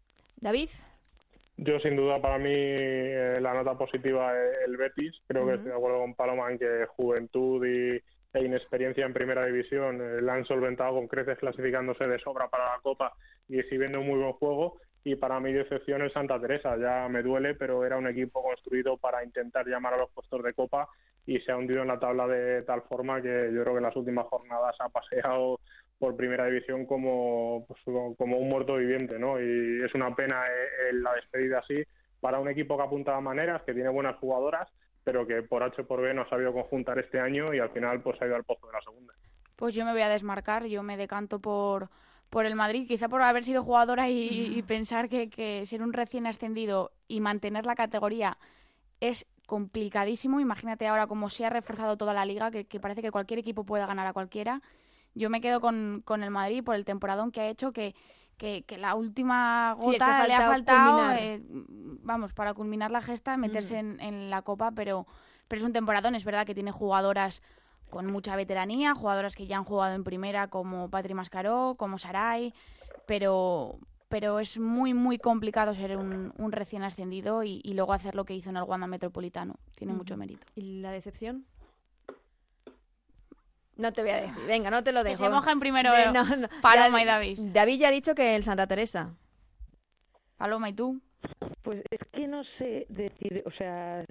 David. 0.44 0.70
Yo, 1.56 1.80
sin 1.80 1.96
duda, 1.96 2.22
para 2.22 2.38
mí 2.38 2.52
eh, 2.52 3.38
la 3.40 3.54
nota 3.54 3.78
positiva 3.78 4.34
es 4.38 4.58
el 4.68 4.76
Betis. 4.76 5.16
Creo 5.28 5.48
que 5.48 5.54
estoy 5.54 5.70
de 5.70 5.78
acuerdo 5.78 6.00
con 6.00 6.16
Paloma 6.16 6.52
en 6.52 6.60
que 6.60 6.86
juventud 6.98 7.66
y, 7.66 8.02
e 8.34 8.44
inexperiencia 8.44 9.06
en 9.06 9.14
primera 9.14 9.46
división 9.46 10.02
eh, 10.02 10.22
la 10.22 10.34
han 10.34 10.46
solventado 10.46 10.96
con 10.96 11.08
creces 11.08 11.38
clasificándose 11.38 12.08
de 12.08 12.20
sobra 12.20 12.50
para 12.50 12.66
la 12.66 12.82
Copa 12.82 13.14
y 13.48 13.60
exhibiendo 13.60 14.02
un 14.02 14.08
muy 14.08 14.20
buen 14.20 14.34
juego. 14.34 14.80
Y 15.06 15.16
para 15.16 15.40
mi 15.40 15.54
decepción 15.54 16.02
es 16.02 16.12
Santa 16.12 16.40
Teresa. 16.42 16.76
Ya 16.78 17.08
me 17.08 17.24
duele, 17.24 17.56
pero 17.56 17.86
era 17.86 17.98
un 17.98 18.08
equipo 18.08 18.44
construido 18.44 18.98
para 18.98 19.24
intentar 19.24 19.66
llamar 19.66 19.94
a 19.94 19.98
los 20.00 20.12
puestos 20.12 20.44
de 20.44 20.54
Copa 20.54 20.90
y 21.26 21.40
se 21.40 21.52
ha 21.52 21.58
hundido 21.58 21.82
en 21.82 21.88
la 21.88 22.00
tabla 22.00 22.28
de 22.28 22.64
tal 22.64 22.82
forma 22.84 23.22
que 23.22 23.52
yo 23.54 23.64
creo 23.64 23.76
que 23.76 23.78
en 23.78 23.84
las 23.84 23.96
últimas 23.96 24.26
jornadas 24.26 24.76
ha 24.80 24.90
paseado 24.90 25.60
por 26.04 26.18
primera 26.18 26.48
división 26.48 26.86
como, 26.86 27.66
pues, 27.66 27.80
como 28.18 28.38
un 28.38 28.50
muerto 28.50 28.76
viviente, 28.76 29.18
¿no? 29.18 29.40
Y 29.40 29.82
es 29.86 29.96
una 29.96 30.14
pena 30.14 30.44
eh, 30.48 30.92
la 30.92 31.14
despedida 31.14 31.60
así 31.60 31.82
para 32.20 32.42
un 32.42 32.50
equipo 32.50 32.76
que 32.76 32.84
apunta 32.84 33.16
a 33.16 33.22
maneras, 33.22 33.62
que 33.62 33.74
tiene 33.74 33.88
buenas 33.88 34.18
jugadoras, 34.18 34.70
pero 35.06 35.26
que 35.26 35.44
por 35.44 35.64
H 35.64 35.82
por 35.86 36.02
B 36.02 36.14
no 36.14 36.24
ha 36.24 36.30
sabido 36.30 36.52
conjuntar 36.52 37.00
este 37.00 37.22
año 37.22 37.46
y 37.54 37.60
al 37.60 37.70
final 37.70 38.02
pues 38.02 38.22
ha 38.22 38.26
ido 38.26 38.36
al 38.36 38.44
pozo 38.44 38.68
de 38.68 38.74
la 38.74 38.82
segunda. 38.82 39.14
Pues 39.56 39.76
yo 39.76 39.86
me 39.86 39.94
voy 39.94 40.02
a 40.02 40.10
desmarcar, 40.10 40.66
yo 40.66 40.84
me 40.84 40.98
decanto 40.98 41.40
por, 41.40 41.88
por 42.30 42.46
el 42.46 42.58
Madrid, 42.58 42.86
quizá 42.86 43.08
por 43.08 43.22
haber 43.22 43.46
sido 43.46 43.64
jugadora 43.64 44.10
y, 44.10 44.62
pensar 44.68 45.08
que, 45.08 45.30
que, 45.30 45.66
ser 45.66 45.82
un 45.82 45.94
recién 45.94 46.28
ascendido 46.28 46.92
y 47.08 47.22
mantener 47.22 47.66
la 47.66 47.76
categoría 47.76 48.38
es 49.00 49.26
complicadísimo. 49.48 50.42
Imagínate 50.42 50.86
ahora 50.86 51.08
cómo 51.08 51.30
se 51.30 51.46
ha 51.46 51.50
reforzado 51.50 51.96
toda 51.96 52.14
la 52.14 52.26
liga, 52.26 52.52
que, 52.52 52.66
que 52.66 52.82
parece 52.82 53.02
que 53.02 53.12
cualquier 53.12 53.40
equipo 53.40 53.64
pueda 53.64 53.86
ganar 53.86 54.06
a 54.06 54.12
cualquiera. 54.12 54.62
Yo 55.16 55.30
me 55.30 55.42
quedo 55.42 55.62
con, 55.62 56.02
con 56.06 56.24
el 56.24 56.32
Madrid 56.32 56.64
por 56.64 56.76
el 56.76 56.86
temporadón 56.86 57.32
que 57.32 57.42
ha 57.42 57.48
hecho 57.48 57.72
que, 57.72 57.96
que, 58.38 58.66
la 58.78 58.96
última 58.96 59.74
gota 59.74 60.28
le 60.28 60.34
ha 60.34 60.48
faltado, 60.48 61.12
eh, 61.12 61.42
vamos, 61.48 62.34
para 62.34 62.54
culminar 62.54 62.92
la 62.92 63.02
gesta, 63.02 63.38
meterse 63.38 63.78
en, 63.78 64.00
en, 64.00 64.30
la 64.30 64.42
Copa, 64.42 64.72
pero, 64.72 65.08
pero 65.48 65.62
es 65.62 65.66
un 65.66 65.74
temporadón, 65.74 66.16
es 66.16 66.26
verdad 66.26 66.46
que 66.46 66.56
tiene 66.56 66.72
jugadoras 66.72 67.42
con 67.90 68.08
mucha 68.08 68.36
veteranía, 68.36 68.96
jugadoras 68.96 69.36
que 69.36 69.46
ya 69.46 69.58
han 69.58 69.64
jugado 69.64 69.94
en 69.94 70.04
primera 70.04 70.48
como 70.48 70.90
Patri 70.90 71.14
Mascaró, 71.14 71.76
como 71.78 72.00
Saray, 72.00 72.54
pero, 73.06 73.78
pero 74.10 74.40
es 74.40 74.58
muy, 74.58 74.94
muy 74.94 75.20
complicado 75.20 75.76
ser 75.76 75.96
un, 75.98 76.34
recién 76.52 76.84
ascendido 76.84 77.44
y, 77.44 77.62
luego 77.74 77.94
hacer 77.94 78.16
lo 78.16 78.26
que 78.26 78.36
hizo 78.36 78.50
en 78.50 78.58
el 78.58 78.64
Wanda 78.64 78.88
Metropolitano. 78.88 79.56
Tiene 79.76 79.94
mucho 79.94 80.18
mérito. 80.18 80.46
¿Y 80.56 80.82
la 80.82 80.92
decepción? 80.92 81.46
No 83.76 83.92
te 83.92 84.02
voy 84.02 84.12
a 84.12 84.22
decir. 84.22 84.44
Venga, 84.48 84.70
no 84.70 84.84
te 84.84 84.92
lo 84.92 85.04
dejo. 85.04 85.24
Que 85.24 85.30
se 85.30 85.34
mojen 85.34 85.60
primero 85.60 85.92
Paloma 86.62 87.02
y 87.02 87.06
David. 87.06 87.40
David 87.54 87.80
ya 87.80 87.88
ha 87.88 87.92
dicho 87.92 88.14
que 88.16 88.36
el 88.36 88.44
Santa 88.44 88.68
Teresa. 88.68 89.14
Paloma, 90.38 90.70
¿y 90.70 90.74
tú? 90.74 91.02
Pues 91.62 91.82
es 91.90 92.00
que 92.12 92.28
no 92.28 92.44
sé 92.58 92.86
decir, 92.90 93.42
o 93.46 93.52
sea, 93.52 94.04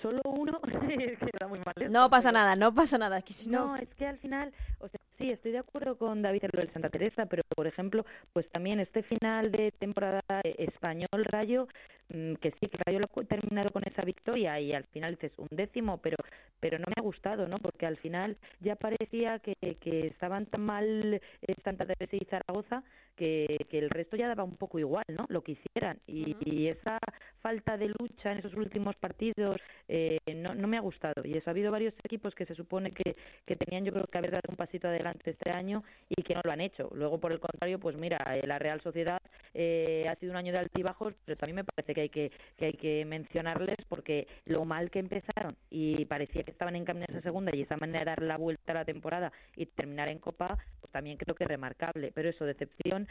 solo 0.00 0.22
uno 0.24 0.58
es 0.88 1.18
que 1.18 1.30
da 1.38 1.46
muy 1.46 1.58
mal. 1.58 1.92
No 1.92 2.08
pasa 2.08 2.32
nada, 2.32 2.56
no 2.56 2.74
pasa 2.74 2.96
nada. 2.96 3.18
Es 3.18 3.24
que 3.24 3.50
no... 3.50 3.76
es 3.76 3.88
que 3.94 4.06
al 4.06 4.18
final, 4.18 4.52
o 4.78 4.88
sea, 4.88 5.00
sí, 5.18 5.30
estoy 5.30 5.52
de 5.52 5.58
acuerdo 5.58 5.98
con 5.98 6.22
David 6.22 6.44
en 6.44 6.50
lo 6.54 6.60
del 6.60 6.72
Santa 6.72 6.88
Teresa, 6.88 7.26
pero 7.26 7.42
por 7.54 7.66
ejemplo, 7.66 8.06
pues 8.32 8.48
también 8.50 8.80
este 8.80 9.02
final 9.02 9.52
de 9.52 9.72
temporada 9.72 10.22
español 10.42 11.24
Rayo, 11.24 11.68
que 12.08 12.52
sí, 12.60 12.68
que 12.68 12.78
Rayo 12.84 13.00
lo 13.00 13.06
ha 13.06 13.24
terminado 13.24 13.70
con 13.70 13.82
esa 13.86 14.02
victoria 14.02 14.60
y 14.60 14.72
al 14.72 14.84
final 14.84 15.14
dices 15.14 15.32
un 15.38 15.48
décimo, 15.50 15.98
pero 15.98 16.16
pero 16.60 16.78
no 16.78 16.86
me 16.86 16.94
ha 16.96 17.02
gustado, 17.02 17.46
¿no? 17.46 17.58
Porque 17.58 17.84
al 17.84 17.98
final 17.98 18.38
ya 18.60 18.74
parecía 18.74 19.38
que, 19.40 19.54
que 19.80 20.06
estaban 20.06 20.46
tan 20.46 20.62
mal 20.62 21.14
eh, 21.14 21.54
Santa 21.62 21.84
Teresa 21.84 22.16
y 22.16 22.24
Zaragoza 22.24 22.82
que, 23.16 23.66
que 23.68 23.78
el 23.78 23.90
resto 23.90 24.16
ya 24.16 24.28
daba 24.28 24.44
un 24.44 24.56
poco 24.56 24.78
igual, 24.78 25.04
¿no? 25.08 25.26
Lo 25.28 25.42
que 25.42 25.52
hicieran. 25.52 25.98
Y, 26.06 26.36
y 26.40 26.68
esa 26.68 26.98
falta 27.40 27.76
de 27.76 27.88
lucha 27.88 28.32
en 28.32 28.38
esos 28.38 28.54
últimos 28.54 28.96
partidos 28.96 29.60
eh, 29.88 30.18
no, 30.34 30.54
no 30.54 30.66
me 30.66 30.78
ha 30.78 30.80
gustado. 30.80 31.22
Y 31.24 31.36
eso, 31.36 31.50
ha 31.50 31.52
habido 31.52 31.70
varios 31.70 31.94
equipos 32.02 32.34
que 32.34 32.46
se 32.46 32.54
supone 32.54 32.90
que, 32.90 33.14
que 33.44 33.56
tenían, 33.56 33.84
yo 33.84 33.92
creo 33.92 34.06
que 34.06 34.18
haber 34.18 34.30
dado 34.30 34.48
un 34.48 34.56
pasito 34.56 34.88
adelante 34.88 35.30
este 35.30 35.50
año 35.50 35.84
y 36.08 36.22
que 36.22 36.34
no 36.34 36.40
lo 36.42 36.50
han 36.50 36.60
hecho. 36.60 36.90
Luego, 36.94 37.18
por 37.20 37.32
el 37.32 37.40
contrario, 37.40 37.78
pues 37.78 37.96
mira, 37.96 38.18
eh, 38.36 38.46
la 38.46 38.58
Real 38.58 38.80
Sociedad 38.80 39.20
eh, 39.52 40.06
ha 40.08 40.16
sido 40.16 40.32
un 40.32 40.38
año 40.38 40.52
de 40.52 40.60
altibajos, 40.60 41.14
pero 41.24 41.36
también 41.36 41.56
me 41.56 41.64
parece 41.64 41.93
que 41.94 42.02
hay 42.02 42.08
que, 42.08 42.32
que 42.56 42.66
hay 42.66 42.72
que 42.74 43.04
mencionarles 43.04 43.76
porque 43.88 44.26
lo 44.44 44.64
mal 44.64 44.90
que 44.90 44.98
empezaron 44.98 45.56
y 45.70 46.04
parecía 46.04 46.42
que 46.42 46.50
estaban 46.50 46.76
en 46.76 46.84
camino 46.84 47.06
a 47.08 47.12
esa 47.12 47.22
segunda 47.22 47.54
y 47.54 47.62
esa 47.62 47.76
manera 47.76 48.00
de 48.00 48.04
dar 48.04 48.22
la 48.22 48.36
vuelta 48.36 48.72
a 48.72 48.74
la 48.74 48.84
temporada 48.84 49.32
y 49.56 49.66
terminar 49.66 50.10
en 50.10 50.18
Copa, 50.18 50.58
pues 50.80 50.92
también 50.92 51.16
creo 51.16 51.34
que 51.34 51.44
es 51.44 51.48
remarcable. 51.48 52.12
Pero 52.14 52.28
eso, 52.28 52.44
decepción, 52.44 53.08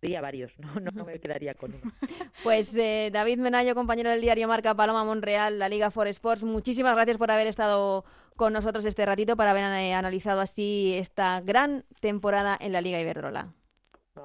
diría 0.00 0.20
varios, 0.20 0.52
no, 0.58 0.74
no 0.92 1.04
me 1.04 1.18
quedaría 1.18 1.54
con 1.54 1.74
uno. 1.74 1.92
Pues 2.44 2.76
eh, 2.76 3.10
David 3.12 3.38
Menayo, 3.38 3.74
compañero 3.74 4.10
del 4.10 4.20
diario 4.20 4.48
Marca 4.48 4.74
Paloma 4.74 5.04
Monreal, 5.04 5.58
la 5.58 5.68
Liga 5.68 5.90
for 5.90 6.06
Sports, 6.08 6.44
muchísimas 6.44 6.94
gracias 6.94 7.18
por 7.18 7.30
haber 7.30 7.46
estado 7.46 8.04
con 8.36 8.52
nosotros 8.52 8.84
este 8.86 9.04
ratito 9.04 9.36
para 9.36 9.50
haber 9.50 9.64
eh, 9.64 9.92
analizado 9.92 10.40
así 10.40 10.94
esta 10.94 11.40
gran 11.40 11.84
temporada 12.00 12.56
en 12.58 12.72
la 12.72 12.80
Liga 12.80 13.00
Iberdrola. 13.00 13.52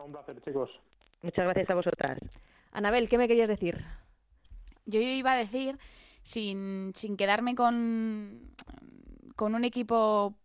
Un 0.06 0.12
placer, 0.12 0.42
chicos. 0.42 0.70
Muchas 1.22 1.46
gracias 1.46 1.70
a 1.70 1.76
vosotras. 1.76 2.20
Anabel, 2.76 3.08
¿qué 3.08 3.18
me 3.18 3.30
querías 3.30 3.48
decir? 3.48 3.86
Yo 4.86 5.00
iba 5.00 5.32
a 5.32 5.38
decir, 5.38 5.80
sin, 6.24 6.92
sin 6.94 7.16
quedarme 7.16 7.56
con, 7.56 8.52
con 9.38 9.56
un 9.56 9.64
equipo 9.64 10.36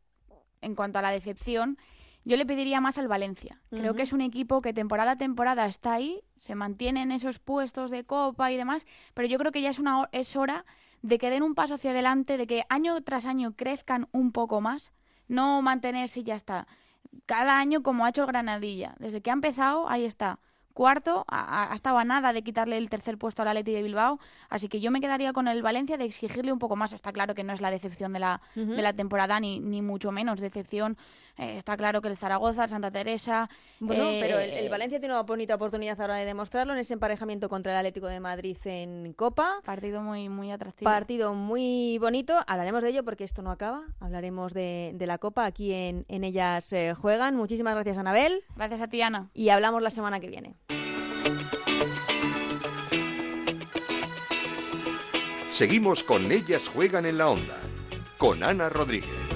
en 0.60 0.76
cuanto 0.76 1.00
a 1.00 1.02
la 1.02 1.10
decepción, 1.10 1.76
yo 2.24 2.36
le 2.36 2.46
pediría 2.46 2.80
más 2.80 2.98
al 2.98 3.08
Valencia. 3.08 3.60
Creo 3.70 3.94
que 3.94 4.02
es 4.02 4.12
un 4.12 4.20
equipo 4.20 4.62
que 4.62 4.72
temporada 4.72 5.12
a 5.12 5.16
temporada 5.16 5.66
está 5.66 5.94
ahí, 5.94 6.22
se 6.36 6.54
mantiene 6.54 7.02
en 7.02 7.10
esos 7.10 7.40
puestos 7.40 7.90
de 7.90 8.04
copa 8.04 8.52
y 8.52 8.56
demás, 8.56 8.86
pero 9.12 9.26
yo 9.26 9.36
creo 9.36 9.50
que 9.50 9.62
ya 9.62 9.70
es, 9.70 9.80
una, 9.80 10.08
es 10.12 10.36
hora 10.36 10.64
de 11.02 11.18
que 11.18 11.30
den 11.30 11.42
un 11.42 11.56
paso 11.56 11.74
hacia 11.74 11.90
adelante, 11.90 12.36
de 12.36 12.46
que 12.46 12.64
año 12.68 13.00
tras 13.00 13.26
año 13.26 13.56
crezcan 13.56 14.06
un 14.12 14.30
poco 14.30 14.60
más, 14.60 14.92
no 15.26 15.62
mantenerse 15.62 16.20
y 16.20 16.24
ya 16.24 16.36
está. 16.36 16.68
Cada 17.26 17.58
año 17.58 17.82
como 17.82 18.04
ha 18.04 18.10
hecho 18.10 18.22
el 18.22 18.28
Granadilla. 18.28 18.94
Desde 19.00 19.20
que 19.20 19.30
ha 19.30 19.32
empezado, 19.32 19.88
ahí 19.88 20.04
está 20.04 20.38
cuarto, 20.72 21.24
ha, 21.28 21.72
estado 21.74 21.98
a 21.98 22.04
nada 22.04 22.32
de 22.32 22.42
quitarle 22.42 22.78
el 22.78 22.88
tercer 22.88 23.18
puesto 23.18 23.42
al 23.42 23.48
Atleti 23.48 23.72
de 23.72 23.82
Bilbao, 23.82 24.18
así 24.48 24.68
que 24.68 24.80
yo 24.80 24.90
me 24.90 25.00
quedaría 25.00 25.32
con 25.32 25.48
el 25.48 25.62
Valencia 25.62 25.96
de 25.96 26.04
exigirle 26.04 26.52
un 26.52 26.58
poco 26.58 26.76
más. 26.76 26.92
Está 26.92 27.12
claro 27.12 27.34
que 27.34 27.44
no 27.44 27.52
es 27.52 27.60
la 27.60 27.70
decepción 27.70 28.12
de 28.12 28.20
la, 28.20 28.40
de 28.54 28.82
la 28.82 28.92
temporada, 28.92 29.40
ni, 29.40 29.60
ni 29.60 29.82
mucho 29.82 30.12
menos 30.12 30.40
decepción. 30.40 30.96
Eh, 31.40 31.56
está 31.56 31.74
claro 31.74 32.02
que 32.02 32.08
el 32.08 32.18
Zaragoza, 32.18 32.64
el 32.64 32.68
Santa 32.68 32.90
Teresa... 32.90 33.48
Bueno, 33.78 34.04
pero 34.20 34.38
el, 34.38 34.50
eh, 34.50 34.68
Valencia 34.68 35.00
tiene 35.00 35.14
una 35.14 35.22
bonita 35.22 35.54
oportunidad 35.54 35.98
ahora 35.98 36.16
de 36.16 36.26
demostrarlo 36.26 36.74
en 36.74 36.80
ese 36.80 36.92
emparejamiento 36.92 37.48
contra 37.48 37.72
el 37.72 37.78
Atlético 37.78 38.08
de 38.08 38.20
Madrid 38.20 38.58
en 38.66 39.14
Copa. 39.14 39.60
Partido 39.64 40.02
muy, 40.02 40.28
muy 40.28 40.50
atractivo. 40.50 40.90
Partido 40.90 41.32
muy 41.32 41.96
bonito. 41.96 42.38
Hablaremos 42.46 42.82
de 42.82 42.90
ello 42.90 43.04
porque 43.04 43.24
esto 43.24 43.40
no 43.40 43.50
acaba. 43.50 43.84
Hablaremos 44.00 44.52
de, 44.52 44.92
de 44.94 45.06
la 45.06 45.16
Copa. 45.16 45.46
Aquí 45.46 45.72
en, 45.72 46.04
en 46.08 46.24
Ellas 46.24 46.74
eh, 46.74 46.92
Juegan. 46.94 47.36
Muchísimas 47.36 47.74
gracias, 47.74 47.96
Anabel. 47.96 48.44
Gracias 48.54 48.82
a 48.82 48.88
ti, 48.88 49.00
Ana. 49.00 49.30
Y 49.32 49.48
hablamos 49.48 49.80
la 49.80 49.88
semana 49.88 50.20
que 50.20 50.28
viene. 50.28 50.56
Seguimos 55.48 56.04
con 56.04 56.30
Ellas 56.30 56.68
Juegan 56.68 57.06
en 57.06 57.16
la 57.16 57.30
Onda, 57.30 57.56
con 58.18 58.42
Ana 58.44 58.68
Rodríguez. 58.68 59.29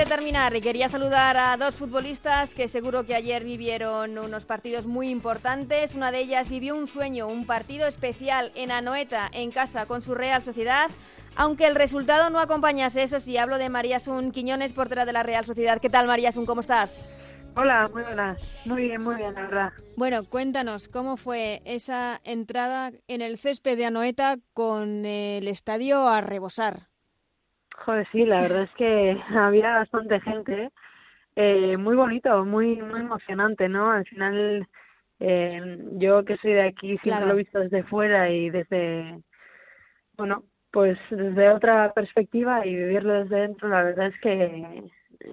De 0.00 0.06
terminar, 0.06 0.58
quería 0.62 0.88
saludar 0.88 1.36
a 1.36 1.58
dos 1.58 1.74
futbolistas 1.74 2.54
que 2.54 2.68
seguro 2.68 3.04
que 3.04 3.14
ayer 3.14 3.44
vivieron 3.44 4.16
unos 4.16 4.46
partidos 4.46 4.86
muy 4.86 5.10
importantes. 5.10 5.94
Una 5.94 6.10
de 6.10 6.20
ellas 6.20 6.48
vivió 6.48 6.74
un 6.74 6.86
sueño, 6.86 7.28
un 7.28 7.44
partido 7.44 7.86
especial 7.86 8.50
en 8.54 8.70
Anoeta, 8.70 9.28
en 9.30 9.50
casa, 9.50 9.84
con 9.84 10.00
su 10.00 10.14
Real 10.14 10.42
Sociedad. 10.42 10.90
Aunque 11.36 11.66
el 11.66 11.74
resultado 11.74 12.30
no 12.30 12.38
acompañase 12.38 13.02
eso, 13.02 13.20
sí 13.20 13.36
hablo 13.36 13.58
de 13.58 13.68
María 13.68 14.00
Sun 14.00 14.32
Quiñones, 14.32 14.72
portera 14.72 15.04
de 15.04 15.12
la 15.12 15.22
Real 15.22 15.44
Sociedad. 15.44 15.82
¿Qué 15.82 15.90
tal, 15.90 16.06
María 16.06 16.32
Sun? 16.32 16.46
¿Cómo 16.46 16.62
estás? 16.62 17.12
Hola, 17.54 17.90
muy 17.92 18.02
buenas. 18.02 18.38
Muy 18.64 18.84
bien, 18.84 19.02
muy 19.02 19.16
bien, 19.16 19.34
la 19.34 19.42
verdad. 19.42 19.72
Bueno, 19.96 20.24
cuéntanos, 20.24 20.88
¿cómo 20.88 21.18
fue 21.18 21.60
esa 21.66 22.22
entrada 22.24 22.90
en 23.06 23.20
el 23.20 23.36
césped 23.36 23.76
de 23.76 23.84
Anoeta 23.84 24.38
con 24.54 25.04
el 25.04 25.46
estadio 25.46 26.08
a 26.08 26.22
rebosar? 26.22 26.89
Joder, 27.84 28.06
sí, 28.12 28.24
la 28.24 28.42
verdad 28.42 28.62
es 28.62 28.70
que 28.76 29.20
había 29.36 29.74
bastante 29.74 30.20
gente. 30.20 30.70
Eh, 31.36 31.76
muy 31.76 31.96
bonito, 31.96 32.44
muy 32.44 32.76
muy 32.76 33.00
emocionante, 33.00 33.68
¿no? 33.68 33.90
Al 33.90 34.04
final, 34.06 34.66
eh, 35.20 35.78
yo 35.92 36.24
que 36.24 36.36
soy 36.38 36.52
de 36.52 36.62
aquí, 36.62 36.98
siempre 37.02 37.26
lo 37.26 37.32
he 37.32 37.36
visto 37.36 37.60
desde 37.60 37.84
fuera 37.84 38.30
y 38.30 38.50
desde, 38.50 39.22
bueno, 40.16 40.44
pues 40.70 40.98
desde 41.10 41.48
otra 41.50 41.92
perspectiva 41.94 42.66
y 42.66 42.74
vivirlo 42.74 43.22
desde 43.22 43.42
dentro, 43.42 43.68
la 43.68 43.82
verdad 43.82 44.08
es 44.08 44.20
que 44.20 44.90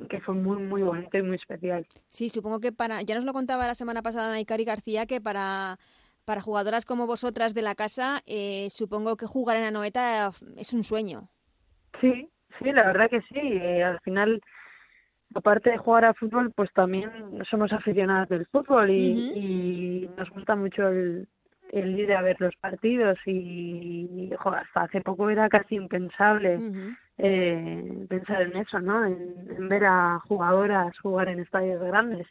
que 0.10 0.20
fue 0.22 0.36
muy, 0.36 0.62
muy 0.62 0.82
bonito 0.82 1.18
y 1.18 1.24
muy 1.24 1.38
especial. 1.38 1.88
Sí, 2.10 2.30
supongo 2.30 2.60
que 2.60 2.72
para, 2.72 3.02
ya 3.04 3.16
nos 3.16 3.24
lo 3.24 3.32
contaba 3.32 3.68
la 3.68 3.76
semana 3.76 4.02
pasada 4.02 4.30
Naikari 4.30 4.66
García, 4.66 5.06
que 5.06 5.22
para, 5.22 5.80
para 6.26 6.42
jugadoras 6.42 6.84
como 6.84 7.08
vosotras 7.08 7.54
de 7.54 7.62
la 7.62 7.76
casa, 7.76 8.22
eh, 8.26 8.68
supongo 8.70 9.16
que 9.16 9.28
jugar 9.28 9.56
en 9.56 9.64
Anoeta 9.64 10.32
es 10.58 10.74
un 10.74 10.84
sueño. 10.84 11.30
Sí, 12.02 12.30
sí, 12.60 12.72
la 12.72 12.86
verdad 12.88 13.10
que 13.10 13.22
sí. 13.22 13.40
Eh, 13.40 13.84
al 13.84 14.00
final, 14.02 14.42
aparte 15.34 15.72
de 15.72 15.78
jugar 15.78 16.06
a 16.06 16.14
fútbol, 16.14 16.52
pues 16.56 16.72
también 16.74 17.10
somos 17.50 17.72
aficionadas 17.74 18.30
del 18.30 18.46
fútbol 18.48 18.90
y, 18.90 19.32
y 19.36 20.10
nos 20.18 20.30
gusta 20.30 20.56
mucho 20.56 20.88
el, 20.88 21.28
el 21.72 22.00
ir 22.00 22.14
a 22.14 22.22
ver 22.22 22.40
los 22.40 22.56
partidos 22.58 23.18
y, 23.26 24.32
hasta 24.40 24.82
hace 24.82 25.02
poco 25.02 25.30
era 25.30 25.50
casi 25.50 25.76
impensable 25.76 26.60
eh, 27.18 28.06
pensar 28.10 28.42
en 28.44 28.58
eso, 28.58 28.80
¿no? 28.80 29.06
En, 29.06 29.68
ver 29.70 29.86
a 29.86 30.20
jugadoras 30.28 30.98
jugar 31.00 31.30
en 31.30 31.40
estadios 31.40 31.82
grandes. 31.82 32.28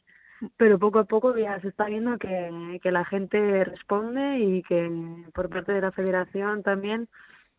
Pero 0.58 0.78
poco 0.78 0.98
a 0.98 1.04
poco 1.04 1.36
ya 1.36 1.58
se 1.60 1.68
está 1.68 1.86
viendo 1.86 2.18
que, 2.18 2.78
que 2.82 2.90
la 2.90 3.04
gente 3.04 3.64
responde 3.64 4.38
y 4.38 4.62
que 4.64 4.90
por 5.32 5.48
parte 5.48 5.72
de 5.72 5.80
la 5.80 5.92
federación 5.92 6.62
también 6.62 7.08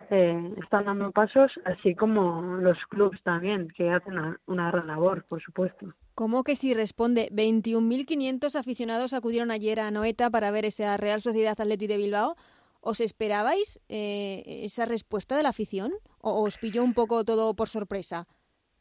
eh, 0.10 0.54
están 0.64 0.86
dando 0.86 1.12
pasos, 1.12 1.52
así 1.66 1.94
como 1.94 2.42
los 2.58 2.78
clubes 2.86 3.22
también, 3.24 3.68
que 3.76 3.90
hacen 3.90 4.14
una, 4.46 4.72
gran 4.72 4.88
labor, 4.88 5.26
por 5.26 5.42
supuesto. 5.42 5.94
¿Cómo 6.16 6.44
que 6.44 6.56
si 6.56 6.74
responde? 6.74 7.30
21.500 7.32 8.56
aficionados 8.56 9.14
acudieron 9.14 9.52
ayer 9.52 9.80
a 9.80 9.92
Noeta 9.92 10.30
para 10.30 10.52
ver 10.52 10.66
esa 10.66 10.96
Real 10.98 11.22
Sociedad 11.22 11.60
Athletic 11.60 11.90
de 11.90 11.98
Bilbao. 11.98 12.36
¿Os 12.80 13.02
esperabais 13.02 13.82
eh, 13.90 14.44
esa 14.64 14.86
respuesta 14.86 15.36
de 15.36 15.44
la 15.44 15.50
afición? 15.50 15.92
¿O 16.22 16.42
os 16.42 16.58
pilló 16.58 16.84
un 16.84 16.94
poco 16.94 17.26
todo 17.26 17.54
por 17.54 17.68
sorpresa? 17.68 18.28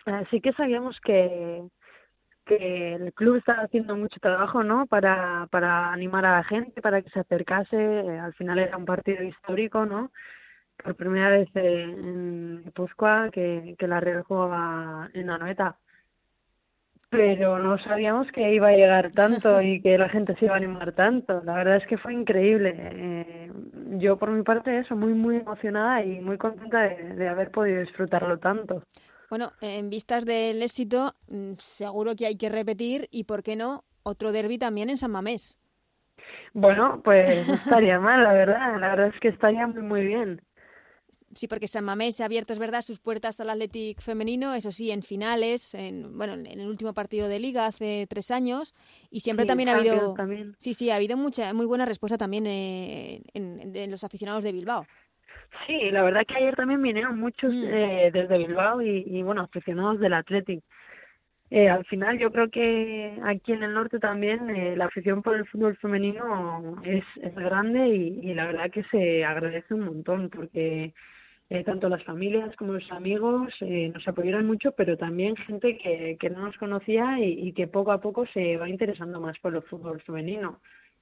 Eh, 0.07 0.25
sí 0.31 0.41
que 0.41 0.53
sabíamos 0.53 1.01
que, 1.01 1.65
que 2.45 2.95
el 2.95 3.13
club 3.15 3.37
estaba 3.37 3.63
haciendo 3.63 3.97
mucho 3.97 4.21
trabajo 4.21 4.63
¿no? 4.63 4.87
para, 4.87 5.49
para 5.51 5.93
animar 5.93 6.25
a 6.25 6.37
la 6.37 6.45
gente, 6.45 6.81
para 6.81 7.03
que 7.03 7.11
se 7.11 7.19
acercase. 7.19 7.77
al 7.77 8.33
final 8.35 8.61
era 8.61 8.77
un 8.77 8.85
partido 8.85 9.25
histórico, 9.25 9.85
¿no? 9.85 10.13
Por 10.83 10.95
primera 10.95 11.31
vez 11.31 11.49
en 11.55 12.63
Guipúzcoa 12.65 13.31
que, 13.31 13.75
que 13.79 13.87
la 13.89 14.01
Real 14.01 14.23
jugaba 14.23 15.11
en 15.15 15.31
Anoeta. 15.31 15.79
Pero 17.09 17.59
no 17.59 17.79
sabíamos 17.79 18.31
que 18.33 18.53
iba 18.53 18.69
a 18.69 18.77
llegar 18.77 19.13
tanto 19.13 19.63
y 19.63 19.81
que 19.81 19.97
la 19.97 20.09
gente 20.09 20.35
se 20.37 20.47
iba 20.47 20.55
a 20.55 20.59
animar 20.59 20.93
tanto. 20.93 21.41
La 21.45 21.55
verdad 21.55 21.77
es 21.77 21.87
que 21.87 21.99
fue 21.99 22.13
increíble. 22.13 22.75
Eh, 22.77 23.53
yo 23.99 24.19
por 24.19 24.31
mi 24.31 24.43
parte 24.43 24.79
eso, 24.79 24.97
muy 24.97 25.15
muy 25.15 25.37
emocionada 25.37 26.03
y 26.05 26.21
muy 26.21 26.37
contenta 26.37 26.81
de, 26.83 27.15
de 27.15 27.29
haber 27.29 27.51
podido 27.51 27.81
disfrutarlo 27.81 28.39
tanto. 28.39 28.83
Bueno, 29.29 29.53
en 29.61 29.91
vistas 29.91 30.25
del 30.25 30.63
éxito, 30.63 31.15
mm, 31.29 31.55
seguro 31.59 32.15
que 32.15 32.27
hay 32.27 32.37
que 32.37 32.49
repetir 32.49 33.09
y, 33.11 33.25
¿por 33.25 33.43
qué 33.43 33.57
no, 33.57 33.85
otro 34.03 34.33
derby 34.33 34.59
también 34.59 34.89
en 34.91 34.97
San 34.97 35.11
Mamés? 35.11 35.59
Bueno, 36.55 37.03
pues 37.05 37.49
estaría 37.49 38.01
mal, 38.01 38.23
la 38.23 38.33
verdad. 38.33 38.81
La 38.81 38.89
verdad 38.89 39.09
es 39.15 39.21
que 39.21 39.29
estaría 39.29 39.67
muy, 39.67 39.83
muy 39.83 40.07
bien. 40.07 40.41
Sí, 41.37 41.49
porque 41.49 41.69
San 41.69 41.85
Mamés 41.85 42.19
ha 42.23 42.25
abierto, 42.25 42.55
es 42.55 42.59
verdad, 42.59 42.81
sus 42.81 42.99
puertas 42.99 43.39
al 43.41 43.51
Athletic 43.51 44.01
femenino, 44.01 44.55
eso 44.55 44.73
sí, 44.73 44.91
en 44.91 45.03
finales, 45.03 45.75
en, 45.75 46.17
bueno, 46.17 46.33
en 46.33 46.47
el 46.47 46.67
último 46.67 46.95
partido 46.95 47.29
de 47.29 47.39
liga 47.39 47.67
hace 47.67 48.07
tres 48.09 48.31
años, 48.31 48.75
y 49.11 49.21
siempre 49.21 49.45
también 49.45 49.69
ha 49.69 49.77
habido, 49.77 50.15
sí, 50.59 50.73
sí, 50.73 50.89
ha 50.89 50.97
habido 50.97 51.19
mucha, 51.19 51.53
muy 51.53 51.67
buena 51.67 51.85
respuesta 51.85 52.17
también 52.17 52.47
eh, 52.47 53.21
en, 53.35 53.91
los 53.91 54.03
aficionados 54.03 54.45
de 54.45 54.53
Bilbao. 54.53 54.87
Sí, 55.67 55.91
la 55.91 56.03
verdad 56.03 56.25
que 56.27 56.37
ayer 56.37 56.57
también 56.57 56.81
vinieron 56.81 57.21
muchos 57.21 57.53
mm. 57.53 57.65
eh, 57.65 58.11
desde 58.15 58.39
Bilbao 58.39 58.81
y, 58.81 59.23
bueno, 59.23 59.43
aficionados 59.43 60.01
del 60.01 60.15
Athletic. 60.15 60.65
Eh, 61.51 61.69
al 61.69 61.85
final 61.85 62.19
yo 62.19 62.33
creo 62.33 62.49
que 62.51 63.21
aquí 63.25 63.53
en 63.53 63.63
el 63.63 63.75
norte 63.75 64.01
también 64.01 64.51
eh, 64.51 64.75
la 64.75 64.87
afición 64.87 65.23
por 65.23 65.37
el 65.37 65.47
fútbol 65.47 65.77
femenino 65.77 66.81
es, 66.83 67.05
es 67.23 67.35
grande 67.37 67.87
y, 67.89 68.31
y, 68.31 68.35
la 68.35 68.47
verdad 68.47 68.71
que 68.71 68.83
se 68.85 69.25
agradece 69.25 69.75
un 69.75 69.83
montón 69.83 70.29
porque 70.29 70.93
eh, 71.49 71.63
tanto 71.63 71.89
las 71.89 72.03
familias 72.03 72.55
como 72.57 72.73
los 72.73 72.91
amigos 72.91 73.53
eh, 73.61 73.91
nos 73.95 74.07
apoyaron 74.09 74.47
mucho, 74.47 74.73
pero 74.73 74.97
también 74.97 75.37
gente 75.37 75.79
que, 75.79 76.17
que 76.19 76.31
no 76.31 76.47
nos 76.47 76.57
conocía 76.57 77.21
y, 77.21 77.53
que 77.53 77.69
poco 77.69 77.93
a 77.93 78.01
poco 78.01 78.27
se 78.35 78.57
va 78.57 78.69
interesando 78.69 79.21
más 79.21 79.39
por 79.39 79.55
el 79.55 79.63
fútbol 79.63 80.01
femenino. 80.03 80.61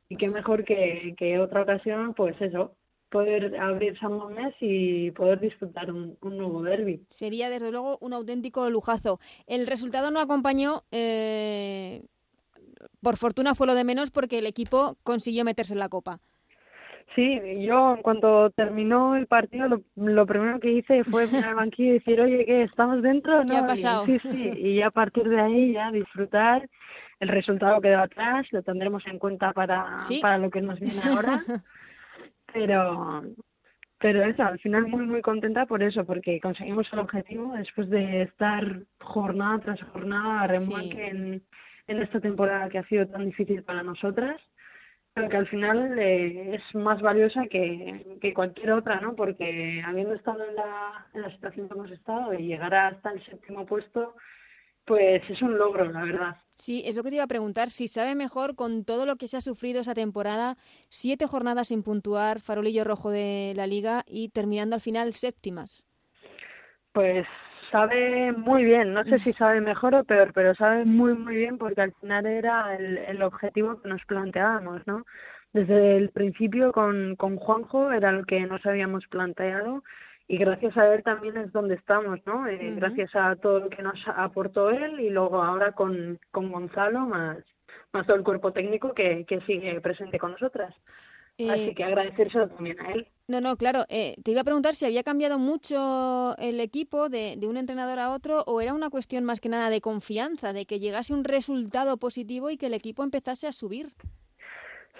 Y 0.08 0.16
qué 0.16 0.28
mejor 0.28 0.64
que, 0.64 1.14
que 1.16 1.38
otra 1.38 1.62
ocasión, 1.62 2.12
pues 2.12 2.38
eso, 2.42 2.76
poder 3.14 3.56
abrir 3.58 3.98
San 4.00 4.18
Mamés 4.18 4.54
y 4.60 5.12
poder 5.12 5.40
disfrutar 5.40 5.90
un, 5.90 6.18
nuevo 6.20 6.62
derby. 6.62 7.06
Sería 7.10 7.48
desde 7.48 7.70
luego 7.70 7.96
un 8.00 8.12
auténtico 8.12 8.68
lujazo. 8.68 9.20
El 9.46 9.66
resultado 9.66 10.10
no 10.10 10.20
acompañó, 10.20 10.82
eh, 10.90 12.02
por 13.00 13.16
fortuna 13.16 13.54
fue 13.54 13.66
lo 13.66 13.74
de 13.74 13.84
menos 13.84 14.10
porque 14.10 14.38
el 14.38 14.46
equipo 14.46 14.98
consiguió 15.04 15.44
meterse 15.44 15.72
en 15.72 15.78
la 15.78 15.88
copa. 15.88 16.20
Sí, 17.14 17.40
yo 17.64 17.94
en 17.94 18.02
cuanto 18.02 18.50
terminó 18.50 19.14
el 19.14 19.26
partido, 19.26 19.82
lo, 19.94 20.26
primero 20.26 20.58
que 20.58 20.72
hice 20.72 21.04
fue 21.04 21.26
mirar 21.28 21.50
al 21.50 21.54
banquillo 21.54 21.90
y 21.90 21.98
decir, 21.98 22.20
oye, 22.20 22.44
¿qué? 22.44 22.62
¿Estamos 22.62 23.02
dentro? 23.02 23.44
¿Qué 23.46 23.56
ha 23.56 23.66
pasado? 23.66 24.04
sí, 24.06 24.18
sí, 24.18 24.52
y 24.56 24.82
a 24.82 24.90
partir 24.90 25.28
de 25.28 25.40
ahí 25.40 25.72
ya 25.72 25.90
disfrutar. 25.92 26.68
El 27.20 27.28
resultado 27.28 27.80
quedó 27.80 28.00
atrás, 28.00 28.46
lo 28.50 28.62
tendremos 28.62 29.06
en 29.06 29.18
cuenta 29.18 29.52
para, 29.52 30.00
para 30.20 30.38
lo 30.38 30.50
que 30.50 30.60
nos 30.60 30.80
viene 30.80 31.00
ahora. 31.04 31.40
pero 32.52 33.22
pero 33.98 34.22
eso, 34.24 34.42
al 34.42 34.58
final 34.58 34.86
muy 34.88 35.06
muy 35.06 35.22
contenta 35.22 35.64
por 35.64 35.82
eso, 35.82 36.04
porque 36.04 36.40
conseguimos 36.40 36.92
el 36.92 36.98
objetivo 36.98 37.54
después 37.54 37.88
de 37.88 38.22
estar 38.22 38.80
jornada 39.00 39.60
tras 39.60 39.82
jornada 39.84 40.42
a 40.42 40.46
remolque 40.48 41.08
en, 41.08 41.42
en 41.86 42.02
esta 42.02 42.20
temporada 42.20 42.68
que 42.68 42.78
ha 42.78 42.88
sido 42.88 43.06
tan 43.06 43.24
difícil 43.24 43.62
para 43.62 43.82
nosotras 43.82 44.40
que 45.14 45.36
al 45.36 45.46
final 45.46 45.96
eh, 45.98 46.56
es 46.56 46.74
más 46.74 47.00
valiosa 47.00 47.46
que, 47.46 48.18
que, 48.20 48.34
cualquier 48.34 48.72
otra, 48.72 49.00
¿no? 49.00 49.14
Porque 49.14 49.80
habiendo 49.86 50.14
estado 50.14 50.44
en 50.44 50.56
la, 50.56 51.06
en 51.14 51.22
la 51.22 51.30
situación 51.30 51.68
que 51.68 51.74
hemos 51.74 51.90
estado 51.92 52.34
y 52.34 52.46
llegar 52.46 52.74
hasta 52.74 53.12
el 53.12 53.24
séptimo 53.24 53.64
puesto, 53.64 54.16
pues 54.84 55.22
es 55.30 55.40
un 55.40 55.56
logro, 55.56 55.90
la 55.90 56.02
verdad. 56.02 56.36
Sí, 56.58 56.82
es 56.84 56.96
lo 56.96 57.04
que 57.04 57.10
te 57.10 57.16
iba 57.16 57.24
a 57.24 57.28
preguntar, 57.28 57.70
si 57.70 57.86
sabe 57.86 58.16
mejor 58.16 58.56
con 58.56 58.84
todo 58.84 59.06
lo 59.06 59.16
que 59.16 59.28
se 59.28 59.36
ha 59.36 59.40
sufrido 59.40 59.80
esa 59.80 59.94
temporada, 59.94 60.56
siete 60.88 61.26
jornadas 61.26 61.68
sin 61.68 61.84
puntuar, 61.84 62.40
farolillo 62.40 62.82
rojo 62.84 63.10
de 63.10 63.52
la 63.56 63.68
liga 63.68 64.02
y 64.06 64.30
terminando 64.30 64.74
al 64.74 64.80
final 64.80 65.12
séptimas. 65.12 65.86
Pues 66.92 67.26
sabe 67.74 68.30
muy 68.30 68.62
bien, 68.62 68.94
no 68.94 69.02
sé 69.02 69.18
si 69.18 69.32
sabe 69.32 69.60
mejor 69.60 69.96
o 69.96 70.04
peor, 70.04 70.32
pero 70.32 70.54
sabe 70.54 70.84
muy 70.84 71.12
muy 71.14 71.34
bien 71.34 71.58
porque 71.58 71.80
al 71.80 71.92
final 71.94 72.24
era 72.24 72.76
el, 72.76 72.98
el 72.98 73.20
objetivo 73.20 73.82
que 73.82 73.88
nos 73.88 74.04
planteábamos, 74.04 74.86
¿no? 74.86 75.04
Desde 75.52 75.96
el 75.96 76.10
principio 76.10 76.70
con, 76.70 77.16
con 77.16 77.34
Juanjo 77.36 77.90
era 77.90 78.12
lo 78.12 78.24
que 78.26 78.46
nos 78.46 78.64
habíamos 78.64 79.04
planteado 79.08 79.82
y 80.28 80.38
gracias 80.38 80.76
a 80.76 80.94
él 80.94 81.02
también 81.02 81.36
es 81.36 81.50
donde 81.50 81.74
estamos, 81.74 82.20
¿no? 82.26 82.46
Eh, 82.46 82.74
gracias 82.76 83.10
a 83.16 83.34
todo 83.34 83.58
lo 83.58 83.70
que 83.70 83.82
nos 83.82 83.98
aportó 84.06 84.70
él 84.70 85.00
y 85.00 85.10
luego 85.10 85.42
ahora 85.42 85.72
con, 85.72 86.20
con 86.30 86.52
Gonzalo 86.52 87.00
más, 87.00 87.38
más 87.92 88.06
todo 88.06 88.16
el 88.16 88.22
cuerpo 88.22 88.52
técnico 88.52 88.94
que, 88.94 89.24
que 89.26 89.40
sigue 89.40 89.80
presente 89.80 90.20
con 90.20 90.30
nosotras. 90.30 90.72
Así 91.38 91.70
eh, 91.70 91.74
que 91.74 91.82
agradecérselo 91.82 92.48
también 92.50 92.78
a 92.80 92.92
él. 92.92 93.08
No, 93.26 93.40
no, 93.40 93.56
claro. 93.56 93.84
Eh, 93.88 94.16
te 94.22 94.32
iba 94.32 94.42
a 94.42 94.44
preguntar 94.44 94.74
si 94.74 94.84
había 94.84 95.02
cambiado 95.02 95.38
mucho 95.38 96.36
el 96.36 96.60
equipo 96.60 97.08
de, 97.08 97.36
de 97.38 97.46
un 97.46 97.56
entrenador 97.56 97.98
a 97.98 98.10
otro 98.10 98.42
o 98.46 98.60
era 98.60 98.74
una 98.74 98.90
cuestión 98.90 99.24
más 99.24 99.40
que 99.40 99.48
nada 99.48 99.70
de 99.70 99.80
confianza, 99.80 100.52
de 100.52 100.66
que 100.66 100.78
llegase 100.78 101.14
un 101.14 101.24
resultado 101.24 101.96
positivo 101.96 102.50
y 102.50 102.58
que 102.58 102.66
el 102.66 102.74
equipo 102.74 103.02
empezase 103.02 103.46
a 103.46 103.52
subir. 103.52 103.88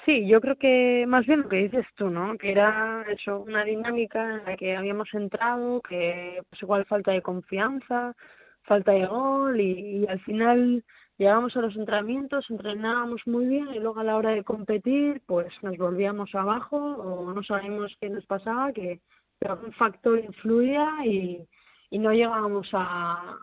Sí, 0.07 0.27
yo 0.27 0.41
creo 0.41 0.57
que 0.57 1.05
más 1.07 1.27
bien 1.27 1.41
lo 1.41 1.49
que 1.49 1.57
dices 1.57 1.87
tú, 1.97 2.11
¿no? 2.11 2.37
Que 2.37 2.53
era 2.53 3.05
eso, 3.09 3.41
una 3.41 3.65
dinámica 3.65 4.37
en 4.37 4.45
la 4.45 4.57
que 4.57 4.77
habíamos 4.77 5.09
entrado, 5.15 5.81
que 5.81 6.41
pues 6.49 6.63
igual 6.63 6.85
falta 6.85 7.13
de 7.13 7.23
confianza, 7.23 8.15
falta 8.63 8.93
de 8.93 9.07
gol 9.07 9.61
y, 9.61 10.03
y 10.03 10.07
al 10.07 10.21
final 10.21 10.85
llegábamos 11.19 11.57
a 11.57 11.61
los 11.61 11.77
entrenamientos, 11.77 12.49
entrenábamos 12.51 13.23
muy 13.27 13.47
bien 13.47 13.69
y 13.75 13.79
luego 13.79 14.01
a 14.01 14.05
la 14.05 14.17
hora 14.17 14.31
de 14.31 14.45
competir 14.45 15.23
pues 15.27 15.53
nos 15.63 15.77
volvíamos 15.77 16.35
abajo 16.35 16.77
o 16.77 17.33
no 17.33 17.43
sabíamos 17.43 17.97
qué 18.01 18.11
nos 18.11 18.27
pasaba, 18.27 18.73
que 18.73 19.01
algún 19.47 19.73
factor 19.73 20.19
influía 20.19 20.89
y, 21.05 21.47
y 21.91 21.99
no 21.99 22.13
llegábamos 22.13 22.69
a, 22.73 23.39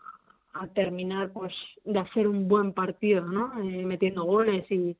a 0.54 0.66
terminar 0.68 1.32
pues 1.32 1.54
de 1.84 1.98
hacer 1.98 2.26
un 2.26 2.48
buen 2.48 2.72
partido, 2.72 3.24
¿no? 3.24 3.52
Eh, 3.62 3.84
metiendo 3.86 4.24
goles 4.24 4.70
y 4.70 4.96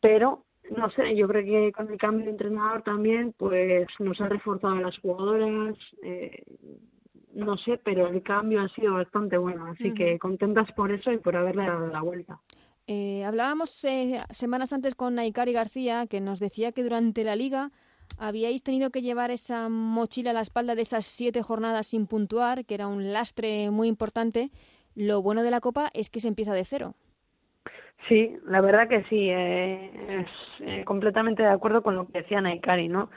pero 0.00 0.44
no 0.76 0.90
sé, 0.90 1.14
yo 1.14 1.28
creo 1.28 1.44
que 1.44 1.72
con 1.72 1.90
el 1.90 1.98
cambio 1.98 2.24
de 2.24 2.32
entrenador 2.32 2.82
también 2.82 3.34
pues 3.36 3.86
nos 3.98 4.20
ha 4.20 4.28
reforzado 4.28 4.74
a 4.74 4.80
las 4.80 4.98
jugadoras, 4.98 5.76
eh, 6.02 6.44
no 7.34 7.56
sé, 7.58 7.80
pero 7.82 8.08
el 8.08 8.22
cambio 8.22 8.62
ha 8.62 8.68
sido 8.70 8.94
bastante 8.94 9.36
bueno, 9.36 9.66
así 9.66 9.92
que 9.92 10.18
contentas 10.18 10.70
por 10.72 10.92
eso 10.92 11.12
y 11.12 11.18
por 11.18 11.36
haberle 11.36 11.66
dado 11.66 11.86
la 11.88 12.00
vuelta. 12.00 12.40
Eh, 12.86 13.24
hablábamos 13.24 13.84
eh, 13.84 14.20
semanas 14.30 14.72
antes 14.72 14.94
con 14.94 15.14
Naikari 15.14 15.52
García, 15.52 16.06
que 16.06 16.20
nos 16.20 16.38
decía 16.38 16.72
que 16.72 16.82
durante 16.82 17.24
la 17.24 17.34
liga 17.34 17.70
habíais 18.18 18.62
tenido 18.62 18.90
que 18.90 19.02
llevar 19.02 19.30
esa 19.30 19.68
mochila 19.68 20.30
a 20.30 20.34
la 20.34 20.42
espalda 20.42 20.74
de 20.74 20.82
esas 20.82 21.06
siete 21.06 21.42
jornadas 21.42 21.86
sin 21.86 22.06
puntuar, 22.06 22.64
que 22.64 22.74
era 22.74 22.86
un 22.86 23.12
lastre 23.12 23.70
muy 23.70 23.88
importante. 23.88 24.50
Lo 24.94 25.22
bueno 25.22 25.42
de 25.42 25.50
la 25.50 25.60
Copa 25.60 25.88
es 25.94 26.10
que 26.10 26.20
se 26.20 26.28
empieza 26.28 26.54
de 26.54 26.64
cero. 26.64 26.94
Sí, 28.08 28.36
la 28.46 28.60
verdad 28.60 28.86
que 28.86 29.02
sí, 29.04 29.30
eh, 29.30 30.20
es 30.20 30.28
eh, 30.60 30.84
completamente 30.84 31.42
de 31.42 31.48
acuerdo 31.48 31.82
con 31.82 31.96
lo 31.96 32.06
que 32.06 32.20
decía 32.20 32.40
Naikari, 32.40 32.88
¿no? 32.88 33.10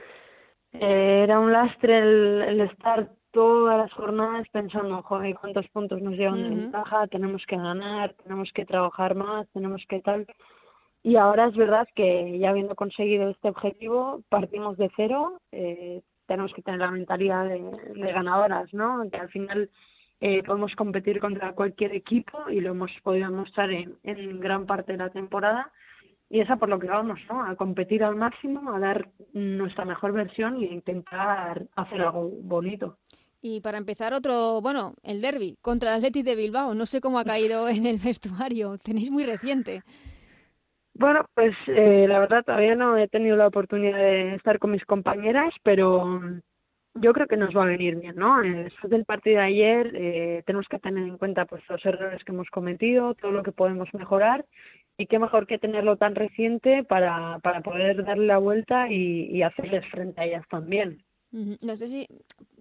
Eh, 0.72 1.22
era 1.24 1.40
un 1.40 1.52
lastre 1.52 2.00
el, 2.00 2.42
el 2.42 2.62
estar 2.62 3.10
todas 3.38 3.78
las 3.78 3.94
jornadas 3.94 4.48
pensando, 4.52 5.04
joder, 5.04 5.36
cuántos 5.36 5.68
puntos 5.68 6.02
nos 6.02 6.16
llevan 6.16 6.42
de 6.42 6.50
ventaja, 6.50 7.06
tenemos 7.06 7.46
que 7.46 7.56
ganar, 7.56 8.16
tenemos 8.24 8.52
que 8.52 8.66
trabajar 8.66 9.14
más, 9.14 9.48
tenemos 9.50 9.86
que 9.88 10.02
tal. 10.02 10.26
Y 11.04 11.18
ahora 11.18 11.46
es 11.46 11.56
verdad 11.56 11.88
que 11.94 12.40
ya 12.40 12.50
habiendo 12.50 12.74
conseguido 12.74 13.30
este 13.30 13.50
objetivo, 13.50 14.24
partimos 14.30 14.76
de 14.78 14.90
cero, 14.96 15.40
eh, 15.52 16.02
tenemos 16.26 16.52
que 16.52 16.64
tener 16.64 16.80
la 16.80 16.90
mentalidad 16.90 17.46
de, 17.46 17.62
de 17.94 18.12
ganadoras, 18.12 18.74
¿no? 18.74 19.08
Que 19.12 19.18
al 19.18 19.30
final 19.30 19.70
eh, 20.20 20.42
podemos 20.42 20.76
competir 20.76 21.20
contra 21.20 21.54
cualquier 21.54 21.94
equipo 21.94 22.50
y 22.50 22.60
lo 22.60 22.72
hemos 22.72 22.90
podido 23.04 23.30
mostrar 23.30 23.70
en, 23.70 23.98
en 24.02 24.40
gran 24.40 24.66
parte 24.66 24.94
de 24.94 24.98
la 24.98 25.12
temporada 25.12 25.72
y 26.28 26.40
esa 26.40 26.56
por 26.56 26.70
lo 26.70 26.80
que 26.80 26.88
vamos, 26.88 27.20
¿no? 27.30 27.46
A 27.46 27.56
competir 27.56 28.04
al 28.04 28.16
máximo, 28.16 28.74
a 28.74 28.80
dar 28.80 29.10
nuestra 29.34 29.86
mejor 29.86 30.12
versión 30.12 30.60
y 30.60 30.66
intentar 30.66 31.68
hacer 31.76 32.02
algo 32.02 32.32
bonito. 32.42 32.98
Y 33.42 33.62
para 33.62 33.78
empezar 33.78 34.14
otro, 34.14 34.62
bueno, 34.62 34.96
el 35.04 35.22
derby 35.22 35.58
contra 35.62 35.92
el 35.92 35.98
Athletic 35.98 36.26
de 36.26 36.36
Bilbao. 36.36 36.74
No 36.74 36.86
sé 36.86 37.02
cómo 37.02 37.20
ha 37.20 37.26
caído 37.26 37.70
en 37.70 37.86
el 37.86 38.00
vestuario. 38.04 38.78
Tenéis 38.78 39.12
muy 39.12 39.24
reciente. 39.24 39.84
Bueno, 40.94 41.26
pues 41.36 41.56
eh, 41.68 42.08
la 42.08 42.20
verdad 42.20 42.44
todavía 42.44 42.76
no 42.76 42.98
he 42.98 43.08
tenido 43.08 43.36
la 43.36 43.48
oportunidad 43.48 43.98
de 43.98 44.34
estar 44.34 44.58
con 44.58 44.72
mis 44.72 44.84
compañeras, 44.84 45.54
pero 45.62 46.20
yo 46.96 47.14
creo 47.14 47.28
que 47.28 47.38
nos 47.38 47.56
va 47.56 47.64
a 47.64 47.68
venir 47.68 47.98
bien, 47.98 48.16
¿no? 48.16 48.42
Eh, 48.42 48.64
después 48.64 48.90
del 48.90 49.06
partido 49.06 49.38
de 49.38 49.44
ayer 49.44 49.92
eh, 49.94 50.44
tenemos 50.48 50.68
que 50.68 50.80
tener 50.80 51.08
en 51.08 51.20
cuenta 51.20 51.46
pues 51.46 51.62
los 51.70 51.86
errores 51.86 52.24
que 52.24 52.32
hemos 52.32 52.50
cometido, 52.50 53.14
todo 53.14 53.32
lo 53.32 53.44
que 53.44 53.52
podemos 53.52 53.88
mejorar 53.94 54.46
y 54.98 55.06
qué 55.06 55.20
mejor 55.20 55.46
que 55.46 55.60
tenerlo 55.60 55.98
tan 55.98 56.16
reciente 56.16 56.84
para, 56.84 57.38
para 57.44 57.62
poder 57.62 58.04
darle 58.04 58.26
la 58.26 58.40
vuelta 58.40 58.90
y, 58.92 59.26
y 59.32 59.44
hacerles 59.44 59.86
frente 59.92 60.20
a 60.20 60.26
ellas 60.26 60.46
también. 60.50 61.04
No 61.32 61.76
sé 61.76 61.88
si 61.88 62.08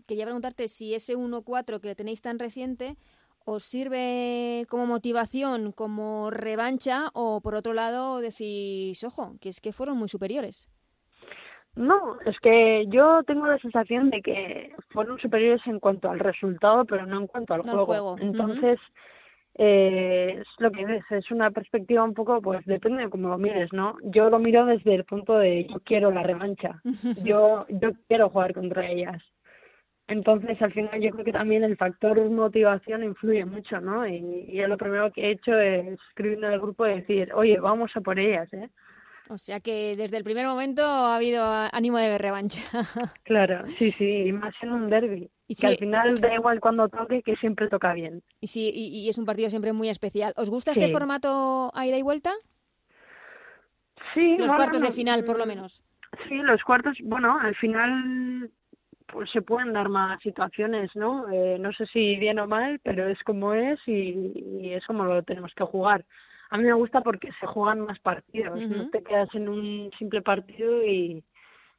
quería 0.06 0.24
preguntarte 0.24 0.68
si 0.68 0.94
ese 0.94 1.16
1-4 1.16 1.80
que 1.80 1.94
tenéis 1.94 2.20
tan 2.20 2.38
reciente 2.38 2.96
os 3.44 3.62
sirve 3.62 4.66
como 4.68 4.86
motivación, 4.86 5.72
como 5.72 6.30
revancha 6.30 7.10
o 7.14 7.40
por 7.40 7.54
otro 7.54 7.74
lado 7.74 8.18
decís, 8.18 9.02
ojo, 9.04 9.36
que 9.40 9.48
es 9.48 9.60
que 9.60 9.72
fueron 9.72 9.96
muy 9.96 10.08
superiores. 10.08 10.68
No, 11.76 12.18
es 12.24 12.38
que 12.40 12.86
yo 12.88 13.22
tengo 13.24 13.46
la 13.46 13.58
sensación 13.58 14.10
de 14.10 14.22
que 14.22 14.74
fueron 14.88 15.18
superiores 15.20 15.60
en 15.66 15.78
cuanto 15.78 16.10
al 16.10 16.18
resultado, 16.18 16.84
pero 16.86 17.06
no 17.06 17.20
en 17.20 17.26
cuanto 17.26 17.54
al 17.54 17.62
juego. 17.62 18.16
Entonces, 18.18 18.80
eh, 19.58 20.38
es 20.40 20.46
lo 20.58 20.70
que 20.70 20.84
ves, 20.84 21.04
es 21.10 21.30
una 21.30 21.50
perspectiva 21.50 22.04
un 22.04 22.12
poco, 22.12 22.42
pues 22.42 22.64
depende 22.66 23.04
de 23.04 23.10
cómo 23.10 23.28
lo 23.28 23.38
mires, 23.38 23.72
¿no? 23.72 23.96
Yo 24.02 24.28
lo 24.28 24.38
miro 24.38 24.66
desde 24.66 24.94
el 24.94 25.04
punto 25.04 25.38
de 25.38 25.66
yo 25.66 25.80
quiero 25.80 26.10
la 26.10 26.22
revancha, 26.22 26.82
yo, 27.24 27.66
yo 27.68 27.92
quiero 28.06 28.28
jugar 28.28 28.52
contra 28.52 28.90
ellas. 28.90 29.22
Entonces, 30.08 30.60
al 30.62 30.72
final, 30.72 31.00
yo 31.00 31.10
creo 31.10 31.24
que 31.24 31.32
también 31.32 31.64
el 31.64 31.76
factor 31.76 32.30
motivación 32.30 33.02
influye 33.02 33.44
mucho, 33.44 33.80
¿no? 33.80 34.06
Y, 34.06 34.46
y 34.48 34.64
lo 34.66 34.76
primero 34.76 35.10
que 35.10 35.22
he 35.22 35.30
hecho 35.32 35.58
es 35.58 35.98
escribir 36.10 36.38
en 36.38 36.52
el 36.52 36.60
grupo 36.60 36.86
y 36.86 37.00
decir, 37.00 37.32
oye, 37.34 37.58
vamos 37.58 37.90
a 37.96 38.00
por 38.00 38.18
ellas, 38.18 38.52
¿eh? 38.52 38.70
O 39.28 39.38
sea 39.38 39.58
que 39.60 39.94
desde 39.96 40.16
el 40.18 40.24
primer 40.24 40.46
momento 40.46 40.82
ha 40.82 41.16
habido 41.16 41.44
ánimo 41.72 41.98
de 41.98 42.18
revancha. 42.18 42.62
claro, 43.24 43.66
sí, 43.66 43.90
sí, 43.90 44.26
y 44.26 44.32
más 44.32 44.54
en 44.62 44.70
un 44.70 44.88
derby. 44.88 45.28
Y 45.48 45.54
que 45.54 45.66
al 45.66 45.76
final 45.76 46.20
da 46.20 46.34
igual 46.34 46.60
cuando 46.60 46.88
toque, 46.88 47.22
que 47.22 47.36
siempre 47.36 47.68
toca 47.68 47.92
bien. 47.92 48.22
Y 48.40 48.48
sí, 48.48 48.70
y, 48.74 49.08
es 49.08 49.18
un 49.18 49.24
partido 49.24 49.48
siempre 49.48 49.72
muy 49.72 49.88
especial. 49.88 50.32
¿Os 50.36 50.50
gusta 50.50 50.72
este 50.72 50.90
formato 50.90 51.70
a 51.74 51.86
ida 51.86 51.96
y 51.96 52.02
vuelta? 52.02 52.32
Sí. 54.12 54.36
Los 54.38 54.52
cuartos 54.52 54.80
de 54.80 54.92
final, 54.92 55.24
por 55.24 55.38
lo 55.38 55.46
menos. 55.46 55.82
Sí, 56.28 56.34
los 56.36 56.62
cuartos, 56.62 56.96
bueno, 57.02 57.38
al 57.38 57.54
final 57.56 58.50
pues 59.06 59.30
se 59.30 59.40
pueden 59.40 59.72
dar 59.72 59.88
más 59.88 60.20
situaciones, 60.20 60.90
¿no? 60.96 61.30
Eh, 61.30 61.58
no 61.60 61.72
sé 61.72 61.86
si 61.86 62.16
bien 62.16 62.40
o 62.40 62.48
mal, 62.48 62.80
pero 62.82 63.06
es 63.08 63.22
como 63.22 63.54
es 63.54 63.78
y, 63.86 64.32
y 64.60 64.72
es 64.72 64.84
como 64.84 65.04
lo 65.04 65.22
tenemos 65.22 65.52
que 65.54 65.62
jugar 65.62 66.04
a 66.50 66.58
mí 66.58 66.64
me 66.64 66.72
gusta 66.74 67.00
porque 67.00 67.30
se 67.40 67.46
juegan 67.46 67.80
más 67.80 67.98
partidos, 68.00 68.60
no 68.68 68.88
te 68.90 69.02
quedas 69.02 69.28
en 69.34 69.48
un 69.48 69.90
simple 69.98 70.22
partido 70.22 70.84
y 70.84 71.24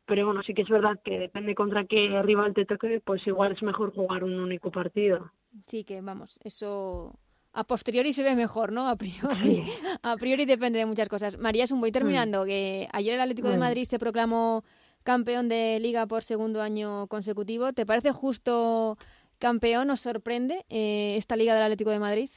pero 0.08 0.26
bueno, 0.26 0.42
sí 0.42 0.54
que 0.54 0.64
es 0.64 0.70
verdad 0.70 1.00
que 1.04 1.20
depende 1.20 1.54
contra 1.54 1.86
qué 1.86 2.22
rival 2.24 2.54
te 2.54 2.66
toque, 2.66 3.02
pues 3.04 3.26
igual 3.28 3.52
es 3.52 3.62
mejor 3.62 3.94
jugar 3.94 4.24
un 4.24 4.40
único 4.40 4.72
partido. 4.72 5.32
Sí, 5.66 5.84
que 5.84 6.02
vamos, 6.02 6.40
eso 6.44 7.14
a 7.54 7.66
posteriori 7.66 8.14
se 8.14 8.24
ve 8.24 8.36
mejor, 8.36 8.72
¿no? 8.72 8.88
A 8.88 8.96
priori, 8.96 9.64
a 10.04 10.16
priori 10.16 10.46
depende 10.46 10.80
de 10.80 10.86
muchas 10.86 11.10
cosas. 11.10 11.38
María, 11.38 11.66
es 11.66 11.72
un 11.72 11.80
voy 11.80 11.92
terminando, 11.92 12.46
que 12.46 12.88
ayer 12.94 13.16
el 13.16 13.22
Atlético 13.22 13.50
de 13.50 13.58
Madrid 13.58 13.84
se 13.84 14.00
proclamó 14.00 14.64
campeón 15.04 15.50
de 15.50 15.80
liga 15.80 16.06
por 16.08 16.24
segundo 16.24 16.62
año 16.62 17.08
consecutivo. 17.08 17.74
¿Te 17.74 17.86
parece 17.86 18.12
justo 18.12 18.98
campeón? 19.40 19.90
¿Os 19.90 20.02
sorprende 20.02 20.66
eh, 20.70 21.16
esta 21.18 21.36
liga 21.36 21.54
del 21.54 21.64
Atlético 21.64 21.90
de 21.90 22.00
Madrid? 22.00 22.30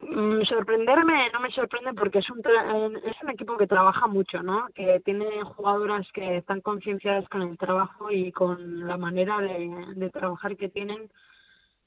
Mm, 0.00 0.42
sorprenderme 0.44 1.30
no 1.32 1.40
me 1.40 1.50
sorprende 1.50 1.94
porque 1.94 2.18
es 2.18 2.28
un 2.28 2.40
es 2.40 3.22
un 3.22 3.30
equipo 3.30 3.56
que 3.56 3.66
trabaja 3.66 4.06
mucho 4.06 4.42
no 4.42 4.66
que 4.74 5.00
tiene 5.00 5.42
jugadoras 5.42 6.06
que 6.12 6.36
están 6.36 6.60
concienciadas 6.60 7.26
con 7.30 7.40
el 7.40 7.56
trabajo 7.56 8.10
y 8.10 8.30
con 8.30 8.86
la 8.86 8.98
manera 8.98 9.38
de, 9.40 9.94
de 9.94 10.10
trabajar 10.10 10.54
que 10.58 10.68
tienen. 10.68 11.10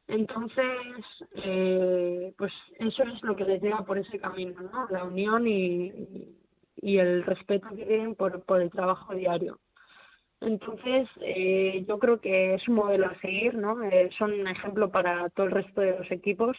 Entonces 0.07 1.05
eh, 1.36 2.34
pues 2.36 2.51
eso 2.80 3.03
es 3.03 3.22
lo 3.22 3.36
que 3.36 3.45
les 3.45 3.62
llega 3.62 3.86
por 3.86 3.99
ese 3.99 4.20
camino 4.20 4.60
no 4.60 4.88
la 4.89 5.03
unión 5.03 5.47
y, 5.47 6.36
y 6.78 6.97
el 6.97 7.24
respeto 7.24 7.70
que 7.76 7.86
tienen 7.86 8.16
por 8.16 8.43
por 8.43 8.60
el 8.62 8.72
trabajo 8.72 9.14
diario. 9.14 9.60
Entonces 10.41 11.07
eh, 11.22 11.86
yo 11.88 11.99
creo 11.99 12.20
que 12.20 12.55
es 12.55 12.68
un 12.68 12.76
modelo 12.76 13.05
a 13.05 13.20
seguir 13.20 13.53
no 13.53 13.84
eh, 13.84 14.10
son 14.18 14.34
un 14.34 14.47
ejemplo 14.47 14.89
para 14.89 15.30
todo 15.30 15.45
el 15.45 15.51
resto 15.51 15.82
de 15.82 15.99
los 15.99 16.12
equipos 16.12 16.57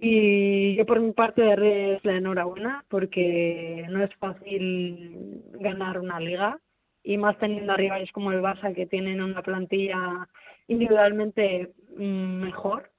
y 0.00 0.76
yo 0.76 0.86
por 0.86 1.00
mi 1.00 1.12
parte 1.12 1.42
darles 1.42 2.04
la 2.04 2.16
enhorabuena 2.16 2.84
porque 2.88 3.84
no 3.90 4.02
es 4.02 4.14
fácil 4.16 5.42
ganar 5.54 5.98
una 5.98 6.20
liga 6.20 6.58
y 7.02 7.16
más 7.16 7.38
teniendo 7.38 7.72
a 7.72 7.76
rivales 7.76 8.12
como 8.12 8.30
el 8.30 8.40
Barça 8.40 8.74
que 8.74 8.86
tienen 8.86 9.20
una 9.20 9.42
plantilla 9.42 10.28
individualmente 10.68 11.72
mm, 11.96 12.42
mejor. 12.42 12.90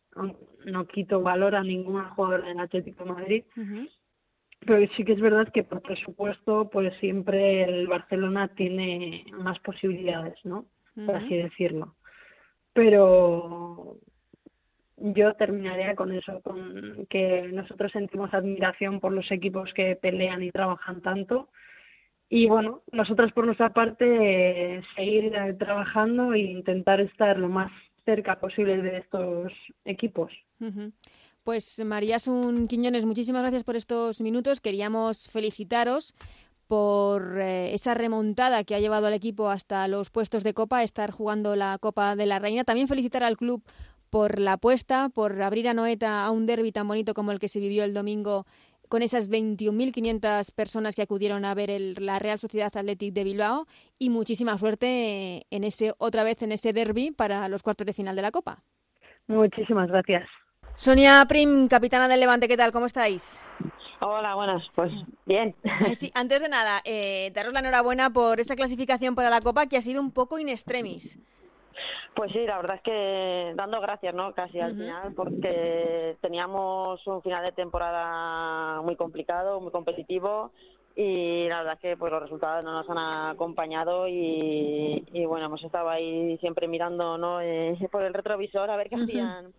No 0.66 0.88
quito 0.88 1.22
valor 1.22 1.56
a 1.56 1.64
ningún 1.64 2.04
jugador 2.10 2.44
del 2.44 2.60
Atlético 2.60 3.06
de 3.06 3.12
Madrid, 3.12 3.44
pero 4.66 4.86
sí 4.98 5.06
que 5.06 5.14
es 5.14 5.22
verdad 5.22 5.48
que 5.54 5.64
por 5.64 5.82
presupuesto 5.82 6.70
pues 6.70 6.94
siempre 7.00 7.64
el 7.64 7.88
Barcelona 7.88 8.50
tiene 8.50 9.26
más 9.32 9.58
posibilidades, 9.60 10.44
¿no? 10.44 10.66
Por 11.06 11.16
así 11.16 11.38
decirlo. 11.38 11.96
Pero 12.74 14.00
yo 15.02 15.34
terminaría 15.34 15.96
con 15.96 16.12
eso, 16.12 16.42
con 16.42 17.06
que 17.10 17.50
nosotros 17.52 17.92
sentimos 17.92 18.34
admiración 18.34 19.00
por 19.00 19.12
los 19.12 19.32
equipos 19.32 19.72
que 19.74 19.96
pelean 19.96 20.44
y 20.44 20.52
trabajan 20.52 21.02
tanto. 21.02 21.50
Y 22.30 22.48
bueno, 22.48 22.84
nosotros 22.92 23.32
por 23.34 23.46
nuestra 23.46 23.74
parte 23.74 24.84
seguir 24.96 25.34
eh, 25.36 25.54
trabajando 25.58 26.34
e 26.34 26.40
intentar 26.40 27.02
estar 27.02 27.38
lo 27.40 27.50
más 27.50 27.72
cerca 28.06 28.40
posible 28.40 28.78
de 28.78 28.98
estos 28.98 29.52
equipos. 29.86 30.32
Pues 31.44 31.84
María 31.84 32.20
Sun 32.20 32.68
Quiñones, 32.68 33.06
muchísimas 33.06 33.42
gracias 33.42 33.64
por 33.64 33.76
estos 33.76 34.22
minutos. 34.22 34.62
Queríamos 34.62 35.30
felicitaros 35.30 36.16
por 36.68 37.40
eh, 37.40 37.74
esa 37.74 37.96
remontada 37.96 38.64
que 38.64 38.76
ha 38.76 38.80
llevado 38.80 39.08
al 39.08 39.14
equipo 39.16 39.50
hasta 39.50 39.88
los 39.88 40.12
puestos 40.12 40.44
de 40.44 40.54
Copa, 40.54 40.84
estar 40.84 41.10
jugando 41.10 41.56
la 41.56 41.80
Copa 41.80 42.16
de 42.16 42.28
la 42.28 42.38
Reina. 42.38 42.64
También 42.64 42.88
felicitar 42.88 43.24
al 43.24 43.38
club 43.38 43.64
por 44.10 44.40
la 44.40 44.54
apuesta, 44.54 45.10
por 45.10 45.42
abrir 45.42 45.68
a 45.68 45.74
Noeta 45.74 46.26
a 46.26 46.32
un 46.32 46.46
derby 46.46 46.72
tan 46.72 46.88
bonito 46.88 47.14
como 47.14 47.32
el 47.32 47.40
que 47.40 47.48
se 47.48 47.60
vivió 47.60 47.84
el 47.84 47.94
domingo 47.94 48.46
con 48.90 49.04
esas 49.04 49.30
21.500 49.30 50.54
personas 50.54 50.96
que 50.96 51.04
acudieron 51.04 51.46
a 51.46 51.54
ver 51.54 51.70
el, 51.70 51.94
la 52.00 52.20
Real 52.20 52.40
Sociedad 52.40 52.76
Athletic 52.76 53.14
de 53.14 53.24
Bilbao 53.24 53.68
y 54.00 54.10
muchísima 54.10 54.58
suerte 54.58 55.46
en 55.52 55.64
ese 55.64 55.94
otra 56.00 56.24
vez 56.24 56.42
en 56.42 56.52
ese 56.52 56.74
derby 56.74 57.12
para 57.12 57.48
los 57.48 57.62
cuartos 57.62 57.86
de 57.86 57.94
final 57.94 58.16
de 58.16 58.24
la 58.24 58.32
Copa. 58.32 58.64
Muchísimas 59.28 59.90
gracias. 59.90 60.28
Sonia 60.74 61.24
Prim, 61.28 61.68
capitana 61.68 62.08
del 62.08 62.20
Levante, 62.20 62.48
¿qué 62.48 62.58
tal? 62.58 62.72
¿Cómo 62.72 62.88
estáis? 62.88 63.40
Hola, 64.02 64.34
buenas. 64.34 64.64
Pues 64.76 64.92
bien. 65.26 65.54
Sí, 65.94 66.12
antes 66.16 66.42
de 66.42 66.50
nada, 66.50 66.82
eh, 66.86 67.32
daros 67.34 67.54
la 67.54 67.60
enhorabuena 67.60 68.10
por 68.12 68.40
esa 68.40 68.56
clasificación 68.56 69.14
para 69.14 69.30
la 69.30 69.42
Copa 69.42 69.68
que 69.68 69.78
ha 69.78 69.82
sido 69.82 70.02
un 70.02 70.12
poco 70.12 70.40
in 70.40 70.50
extremis. 70.50 71.20
Pues 72.16 72.32
sí, 72.34 72.46
la 72.46 72.58
verdad 72.58 72.78
es 72.78 72.82
que 72.82 73.54
dando 73.56 73.80
gracias, 73.80 74.14
¿no? 74.14 74.34
Casi 74.34 74.60
al 74.60 74.76
final, 74.76 75.14
porque 75.14 76.18
teníamos 76.22 77.06
un 77.08 77.22
final 77.22 77.46
de 77.46 77.52
temporada 77.52 78.82
muy 78.82 78.96
complicado, 78.96 79.62
muy 79.62 79.72
competitivo 79.72 80.52
y 80.96 81.48
la 81.48 81.60
verdad 81.60 81.76
es 81.76 81.80
que 81.80 81.98
pues 81.98 82.12
los 82.12 82.22
resultados 82.22 82.62
no 82.64 82.74
nos 82.74 82.90
han 82.90 82.98
acompañado 82.98 84.06
y, 84.08 85.02
bueno, 85.28 85.46
hemos 85.46 85.64
estado 85.64 85.90
ahí 85.90 86.38
siempre 86.40 86.68
mirando, 86.68 87.18
¿no? 87.18 87.40
Eh, 87.40 87.78
por 87.90 88.04
el 88.04 88.14
retrovisor 88.14 88.70
a 88.70 88.76
ver 88.76 88.90
qué 88.90 88.96
hacían. 88.96 89.54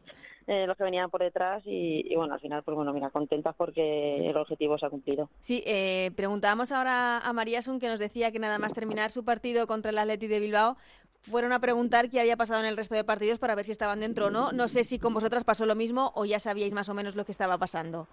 Eh, 0.47 0.67
los 0.67 0.77
que 0.77 0.83
venían 0.83 1.11
por 1.11 1.23
detrás 1.23 1.63
y, 1.65 2.13
bueno, 2.17 2.35
al 2.35 2.41
final, 2.41 2.65
pues 2.65 2.75
bueno, 2.75 2.93
mira, 2.93 3.11
contentas 3.11 3.55
porque 3.57 4.29
el 4.29 4.37
objetivo 4.37 4.77
se 4.79 4.87
ha 4.87 4.91
cumplido. 4.91 5.31
Sí, 5.41 5.63
eh, 5.65 6.11
preguntábamos 6.17 6.73
ahora 6.73 7.19
a 7.19 7.33
María 7.33 7.63
Sun 7.63 7.79
que 7.79 7.89
nos 7.89 8.01
decía 8.01 8.33
que 8.33 8.41
nada 8.41 8.59
más 8.59 8.75
terminar 8.75 9.11
su 9.11 9.25
partido 9.25 9.69
contra 9.69 9.93
el 9.93 9.99
Atleti 9.99 10.27
de 10.27 10.41
Bilbao 10.41 10.77
fueron 11.23 11.53
a 11.53 11.61
preguntar 11.61 12.09
qué 12.09 12.21
había 12.21 12.37
pasado 12.37 12.61
en 12.61 12.67
el 12.67 12.77
resto 12.77 12.95
de 12.95 13.05
partidos 13.05 13.39
para 13.39 13.55
ver 13.55 13.65
si 13.65 13.73
estaban 13.73 14.01
dentro 14.01 14.27
o 14.27 14.31
no. 14.31 14.53
No 14.53 14.69
sé 14.69 14.85
si 14.85 14.99
con 14.99 15.15
vosotras 15.15 15.45
pasó 15.45 15.67
lo 15.67 15.75
mismo 15.75 16.13
o 16.15 16.25
ya 16.25 16.39
sabíais 16.39 16.73
más 16.73 16.89
o 16.89 16.95
menos 16.95 17.17
lo 17.17 17.25
que 17.25 17.33
estaba 17.33 17.59
pasando. 17.59 18.07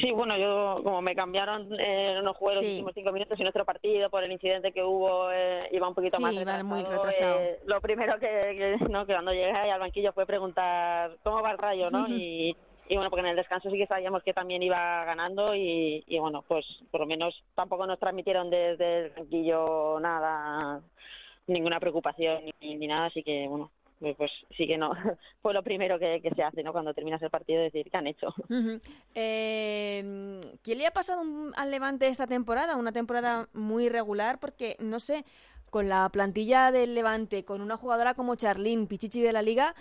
Sí, 0.00 0.10
bueno, 0.10 0.38
yo 0.38 0.80
como 0.82 1.02
me 1.02 1.14
cambiaron, 1.14 1.68
eh, 1.78 2.18
no 2.22 2.32
jugué 2.32 2.54
los 2.54 2.62
últimos 2.62 2.92
cinco 2.94 3.12
minutos 3.12 3.38
en 3.38 3.44
nuestro 3.44 3.66
partido 3.66 4.08
por 4.08 4.24
el 4.24 4.32
incidente 4.32 4.72
que 4.72 4.82
hubo, 4.82 5.30
eh, 5.30 5.68
iba 5.70 5.86
un 5.86 5.94
poquito 5.94 6.18
más 6.18 6.34
retrasado. 6.34 6.64
muy 6.64 6.82
retrasado. 6.82 7.40
Eh, 7.40 7.60
lo 7.66 7.80
primero 7.82 8.18
que, 8.18 8.78
no, 8.88 9.04
que 9.04 9.12
cuando 9.12 9.32
llegué 9.32 9.50
al 9.50 9.80
banquillo 9.80 10.12
fue 10.14 10.24
preguntar 10.24 11.18
cómo 11.22 11.42
va 11.42 11.50
el 11.50 11.58
rayo, 11.58 11.90
¿no? 11.90 12.06
y, 12.08 12.56
y 12.88 12.94
bueno, 12.94 13.10
porque 13.10 13.20
en 13.20 13.32
el 13.32 13.36
descanso 13.36 13.68
sí 13.70 13.76
que 13.76 13.86
sabíamos 13.86 14.22
que 14.22 14.32
también 14.32 14.62
iba 14.62 15.04
ganando 15.04 15.54
y, 15.54 16.02
y 16.06 16.18
bueno, 16.20 16.42
pues 16.48 16.64
por 16.90 17.00
lo 17.00 17.06
menos 17.06 17.34
tampoco 17.54 17.86
nos 17.86 17.98
transmitieron 17.98 18.48
desde 18.48 19.06
el 19.06 19.10
banquillo 19.10 20.00
nada 20.00 20.80
ninguna 21.46 21.80
preocupación 21.80 22.42
ni, 22.60 22.86
nada, 22.86 23.06
así 23.06 23.22
que 23.22 23.46
bueno, 23.48 23.70
pues, 23.98 24.16
pues, 24.16 24.30
sí 24.56 24.66
que 24.66 24.76
no, 24.76 24.92
fue 25.42 25.54
lo 25.54 25.62
primero 25.62 25.98
que, 25.98 26.20
se 26.34 26.42
hace, 26.42 26.62
¿no? 26.62 26.72
Cuando 26.72 26.94
terminas 26.94 27.22
el 27.22 27.30
partido, 27.30 27.62
decir 27.62 27.88
qué 27.90 27.96
han 27.96 28.06
hecho. 28.06 28.34
eh, 29.14 30.40
¿Qué 30.62 30.74
le 30.74 30.86
ha 30.86 30.90
pasado 30.90 31.22
al 31.56 31.70
Levante 31.70 32.08
esta 32.08 32.26
temporada? 32.26 32.76
Una 32.76 32.92
temporada 32.92 33.48
muy 33.52 33.88
regular, 33.88 34.38
porque 34.38 34.76
no 34.80 35.00
sé, 35.00 35.24
con 35.70 35.88
la 35.88 36.08
plantilla 36.08 36.72
del 36.72 36.94
Levante, 36.94 37.44
con 37.44 37.60
una 37.60 37.76
jugadora 37.76 38.14
como 38.14 38.36
Charlín, 38.36 38.86
Pichichi 38.86 39.20
de 39.20 39.32
la 39.32 39.42
Liga, 39.42 39.74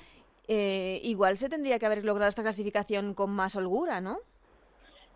eh, 0.48 1.00
igual 1.04 1.38
se 1.38 1.50
tendría 1.50 1.80
que 1.80 1.86
haber 1.86 2.04
logrado 2.06 2.30
esta 2.30 2.44
clasificación 2.44 3.14
con 3.14 3.32
más 3.32 3.56
holgura, 3.56 4.02
¿no? 4.02 4.20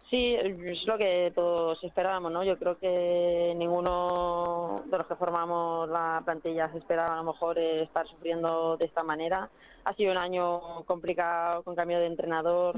Sí, 0.10 0.36
es 0.36 0.86
lo 0.88 0.98
que 0.98 1.32
todos 1.36 1.84
esperábamos, 1.84 2.32
¿no? 2.32 2.44
Yo 2.44 2.58
creo 2.58 2.78
que 2.80 3.54
ninguno 3.56 4.82
de 4.86 4.98
los 4.98 5.06
que 5.06 5.16
formamos 5.16 5.88
la 5.90 6.22
plantilla 6.26 6.72
se 6.72 6.80
esperaba 6.80 7.14
a 7.14 7.18
lo 7.18 7.32
mejor 7.32 7.60
estar 7.60 8.08
sufriendo 8.08 8.76
de 8.78 8.86
esta 8.86 9.04
manera. 9.04 9.50
Ha 9.86 9.94
sido 9.94 10.12
un 10.12 10.18
año 10.18 10.84
complicado 10.86 11.64
con 11.64 11.76
cambio 11.76 12.00
de 12.00 12.08
entrenador. 12.08 12.76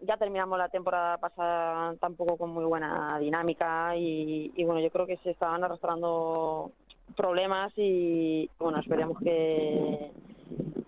ya 0.00 0.16
terminamos 0.16 0.56
la 0.56 0.68
temporada 0.68 1.18
pasada 1.18 1.94
tampoco 1.96 2.36
con 2.36 2.50
muy 2.50 2.64
buena 2.64 3.18
dinámica 3.18 3.96
y, 3.96 4.52
y 4.54 4.64
bueno, 4.64 4.80
yo 4.80 4.90
creo 4.90 5.06
que 5.06 5.16
se 5.18 5.30
estaban 5.30 5.64
arrastrando 5.64 6.70
problemas 7.16 7.72
y 7.76 8.48
bueno, 8.58 8.78
esperemos 8.78 9.18
que, 9.18 10.10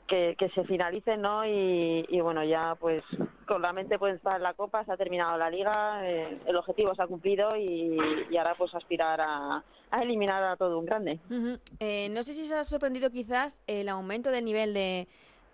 que, 0.06 0.50
se 0.54 0.64
finalicen, 0.64 1.20
¿no? 1.20 1.44
Y, 1.46 2.20
bueno, 2.20 2.44
ya 2.44 2.74
pues 2.78 3.02
con 3.46 3.62
la 3.62 3.72
mente 3.72 3.94
estar 3.94 4.36
en 4.36 4.42
la 4.42 4.54
Copa, 4.54 4.84
se 4.84 4.92
ha 4.92 4.96
terminado 4.96 5.38
la 5.38 5.50
Liga, 5.50 6.00
eh, 6.02 6.38
el 6.46 6.56
objetivo 6.56 6.94
se 6.94 7.02
ha 7.02 7.06
cumplido 7.06 7.48
y, 7.56 7.98
ahora 8.36 8.54
pues 8.56 8.74
aspirar 8.74 9.20
a, 9.20 9.64
eliminar 10.02 10.42
a 10.42 10.56
todo 10.56 10.78
un 10.78 10.84
grande. 10.84 11.18
Eh, 11.80 12.08
no 12.10 12.22
sé 12.22 12.34
si 12.34 12.46
se 12.46 12.54
ha 12.54 12.64
sorprendido 12.64 13.10
quizás 13.10 13.62
el 13.66 13.88
aumento 13.88 14.30
del 14.30 14.44
nivel 14.44 14.74
de 14.74 15.08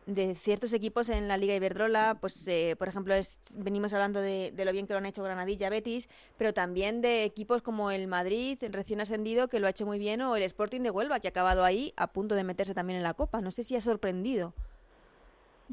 de 0.06 0.34
ciertos 0.34 0.72
equipos 0.72 1.08
en 1.08 1.28
la 1.28 1.36
Liga 1.36 1.54
Iberdrola, 1.54 2.18
pues 2.20 2.46
eh, 2.48 2.74
por 2.78 2.88
ejemplo 2.88 3.14
venimos 3.58 3.92
hablando 3.92 4.20
de, 4.20 4.52
lo 4.56 4.72
bien 4.72 4.86
que 4.86 4.94
lo 4.94 4.98
han 4.98 5.06
hecho 5.06 5.22
Granadilla, 5.22 5.70
Betis, 5.70 6.08
pero 6.36 6.52
también 6.52 7.00
de 7.00 7.24
equipos 7.24 7.62
como 7.62 7.90
el 7.90 8.08
Madrid, 8.08 8.58
recién 8.70 9.00
ascendido, 9.00 9.48
que 9.48 9.60
lo 9.60 9.66
ha 9.66 9.70
hecho 9.70 9.86
muy 9.86 9.98
bien, 9.98 10.20
o 10.22 10.34
el 10.36 10.42
Sporting 10.42 10.80
de 10.80 10.90
Huelva, 10.90 11.20
que 11.20 11.28
ha 11.28 11.30
acabado 11.30 11.64
ahí 11.64 11.92
a 11.96 12.12
punto 12.12 12.34
de 12.34 12.44
meterse 12.44 12.74
también 12.74 12.96
en 12.96 13.04
la 13.04 13.14
Copa. 13.14 13.40
No 13.40 13.50
sé 13.50 13.62
si 13.62 13.76
ha 13.76 13.80
sorprendido. 13.80 14.54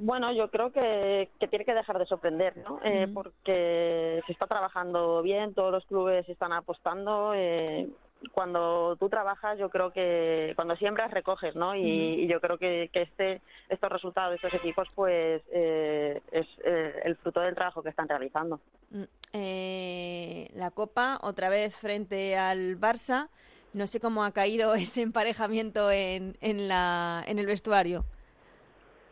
Bueno, 0.01 0.31
yo 0.31 0.49
creo 0.49 0.71
que, 0.71 1.29
tiene 1.49 1.65
que 1.65 1.73
dejar 1.73 1.99
de 1.99 2.05
sorprender, 2.05 2.55
¿no? 2.55 2.79
Eh, 2.85 3.09
porque 3.13 4.21
se 4.25 4.31
está 4.31 4.47
trabajando 4.47 5.21
bien, 5.21 5.53
todos 5.53 5.73
los 5.73 5.85
clubes 5.87 6.27
están 6.29 6.53
apostando. 6.53 7.33
Eh, 7.35 7.89
cuando 8.31 8.95
tú 8.97 9.09
trabajas, 9.09 9.59
yo 9.59 9.69
creo 9.69 9.91
que 9.91 10.53
cuando 10.55 10.77
siembras 10.77 11.11
recoges, 11.11 11.53
¿no? 11.53 11.75
Y, 11.75 12.27
yo 12.27 12.39
creo 12.39 12.57
que, 12.57 12.89
este, 12.93 13.41
estos 13.67 13.91
resultados 13.91 14.31
de 14.31 14.35
estos 14.37 14.53
equipos, 14.53 14.87
pues 14.95 15.41
eh, 15.51 16.21
es 16.31 16.47
eh, 16.63 17.01
el 17.03 17.17
fruto 17.17 17.41
del 17.41 17.55
trabajo 17.55 17.83
que 17.83 17.89
están 17.89 18.07
realizando. 18.07 18.61
Mm, 18.91 19.03
eh, 19.33 20.49
la 20.53 20.71
Copa, 20.71 21.19
otra 21.21 21.49
vez 21.49 21.75
frente 21.75 22.37
al 22.37 22.79
Barça. 22.79 23.27
No 23.73 23.85
sé 23.85 23.99
cómo 23.99 24.23
ha 24.23 24.31
caído 24.31 24.73
ese 24.75 25.01
emparejamiento 25.01 25.91
en, 25.91 26.37
en, 26.39 26.69
la, 26.69 27.21
en 27.27 27.37
el 27.37 27.45
vestuario. 27.45 28.05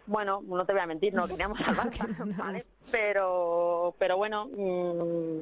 Bueno, 0.08 0.42
no 0.48 0.66
te 0.66 0.72
voy 0.72 0.82
a 0.82 0.88
mentir, 0.88 1.14
no 1.14 1.28
queríamos 1.28 1.60
al 1.60 1.76
Barça, 1.76 2.08
¿vale? 2.38 2.66
Pero, 2.92 3.94
pero 4.00 4.16
bueno, 4.16 4.46
mm, 4.48 5.42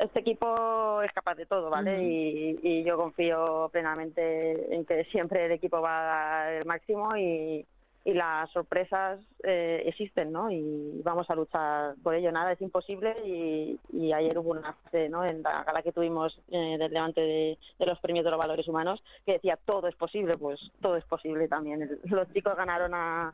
este 0.00 0.20
equipo 0.20 1.00
es 1.02 1.12
capaz 1.12 1.36
de 1.36 1.46
todo, 1.46 1.70
¿vale? 1.70 2.02
y, 2.02 2.82
yo 2.82 2.96
confío 2.96 3.68
plenamente 3.72 4.74
en 4.74 4.84
que 4.84 5.04
siempre 5.04 5.46
el 5.46 5.52
equipo 5.52 5.80
va 5.80 6.00
a 6.00 6.04
dar 6.04 6.52
el 6.54 6.66
máximo 6.66 7.08
y, 7.16 7.64
las 8.02 8.50
sorpresas 8.50 9.20
eh, 9.44 9.84
existen, 9.86 10.32
¿no? 10.32 10.50
Y 10.50 11.00
vamos 11.04 11.30
a 11.30 11.34
luchar 11.36 11.94
por 12.02 12.14
ello. 12.14 12.32
Nada 12.32 12.50
es 12.50 12.60
imposible 12.60 13.14
y, 13.24 14.12
ayer 14.12 14.36
hubo 14.36 14.50
una 14.50 14.72
fase, 14.72 15.08
¿no? 15.08 15.24
En 15.24 15.42
la 15.42 15.62
gala 15.62 15.82
que 15.82 15.92
tuvimos 15.92 16.36
eh, 16.50 16.76
del 16.76 16.92
levante 16.92 17.20
de, 17.20 17.58
los 17.78 18.00
premios 18.00 18.24
de 18.24 18.32
los 18.32 18.40
valores 18.40 18.66
humanos 18.66 19.00
que 19.24 19.34
decía 19.34 19.58
todo 19.64 19.86
es 19.86 19.94
posible, 19.94 20.32
pues 20.38 20.58
todo 20.80 20.96
es 20.96 21.04
posible 21.04 21.46
también. 21.46 22.00
Los 22.04 22.32
chicos 22.32 22.56
ganaron 22.56 22.94
a 22.94 23.32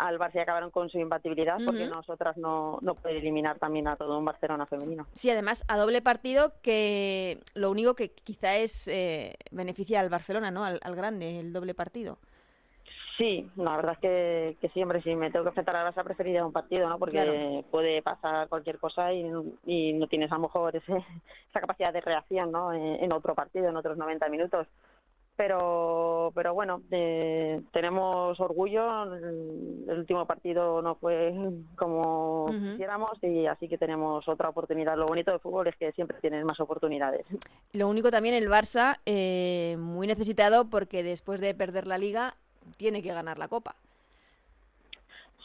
al 0.00 0.18
Barça 0.18 0.40
acabaron 0.40 0.70
con 0.70 0.88
su 0.88 0.98
imbatibilidad 0.98 1.58
porque 1.64 1.86
nosotras 1.86 2.36
no, 2.38 2.78
no 2.80 2.94
puede 2.94 3.18
eliminar 3.18 3.58
también 3.58 3.86
a 3.86 3.96
todo 3.96 4.18
un 4.18 4.24
Barcelona 4.24 4.64
femenino. 4.64 5.06
Sí, 5.12 5.30
además 5.30 5.62
a 5.68 5.76
doble 5.76 6.00
partido 6.00 6.54
que 6.62 7.38
lo 7.54 7.70
único 7.70 7.94
que 7.94 8.10
quizá 8.10 8.56
es 8.56 8.88
eh, 8.88 9.34
beneficia 9.50 10.00
al 10.00 10.08
Barcelona, 10.08 10.50
¿no? 10.50 10.64
Al, 10.64 10.96
grande, 10.96 11.38
el 11.38 11.52
doble 11.52 11.74
partido. 11.74 12.18
Sí, 13.18 13.46
la 13.56 13.76
verdad 13.76 13.92
es 13.92 13.98
que, 13.98 14.56
que 14.62 14.70
sí, 14.70 14.82
hombre, 14.82 15.02
si 15.02 15.14
me 15.14 15.30
tengo 15.30 15.44
que 15.44 15.50
enfrentar 15.50 15.76
al 15.76 15.92
Barça 15.92 16.02
preferiría 16.02 16.46
un 16.46 16.52
partido, 16.52 16.88
¿no? 16.88 16.98
Porque 16.98 17.62
puede 17.70 18.00
pasar 18.00 18.48
cualquier 18.48 18.78
cosa 18.78 19.12
y, 19.12 19.22
y, 19.66 19.92
no 19.92 20.06
tienes 20.06 20.32
a 20.32 20.36
lo 20.36 20.42
mejor 20.42 20.74
ese, 20.74 20.96
esa 21.50 21.60
capacidad 21.60 21.92
de 21.92 22.00
reacción, 22.00 22.50
¿no? 22.50 22.72
En, 22.72 23.04
en 23.04 23.12
otro 23.12 23.34
partido, 23.34 23.68
en 23.68 23.76
otros 23.76 23.98
90 23.98 24.26
minutos 24.30 24.66
pero 25.40 26.32
pero 26.34 26.52
bueno 26.52 26.82
eh, 26.90 27.62
tenemos 27.72 28.38
orgullo. 28.40 29.14
El 29.14 29.98
último 29.98 30.26
partido 30.26 30.82
no 30.82 30.96
fue 30.96 31.32
como 31.76 32.44
quisiéramos 32.46 33.12
y 33.22 33.46
así 33.46 33.66
que 33.66 33.78
tenemos 33.78 34.28
otra 34.28 34.50
oportunidad. 34.50 34.98
Lo 34.98 35.06
bonito 35.06 35.30
del 35.30 35.40
fútbol 35.40 35.68
es 35.68 35.76
que 35.76 35.92
siempre 35.92 36.18
tienes 36.20 36.44
más 36.44 36.60
oportunidades. 36.60 37.24
Lo 37.72 37.88
único 37.88 38.10
también 38.10 38.34
el 38.34 38.50
Barça 38.50 38.98
eh, 39.06 39.76
muy 39.78 40.06
necesitado 40.06 40.66
porque 40.66 41.02
después 41.02 41.40
de 41.40 41.54
perder 41.54 41.86
la 41.86 41.96
liga 41.96 42.34
tiene 42.76 43.02
que 43.02 43.14
ganar 43.14 43.38
la 43.38 43.48
copa 43.48 43.74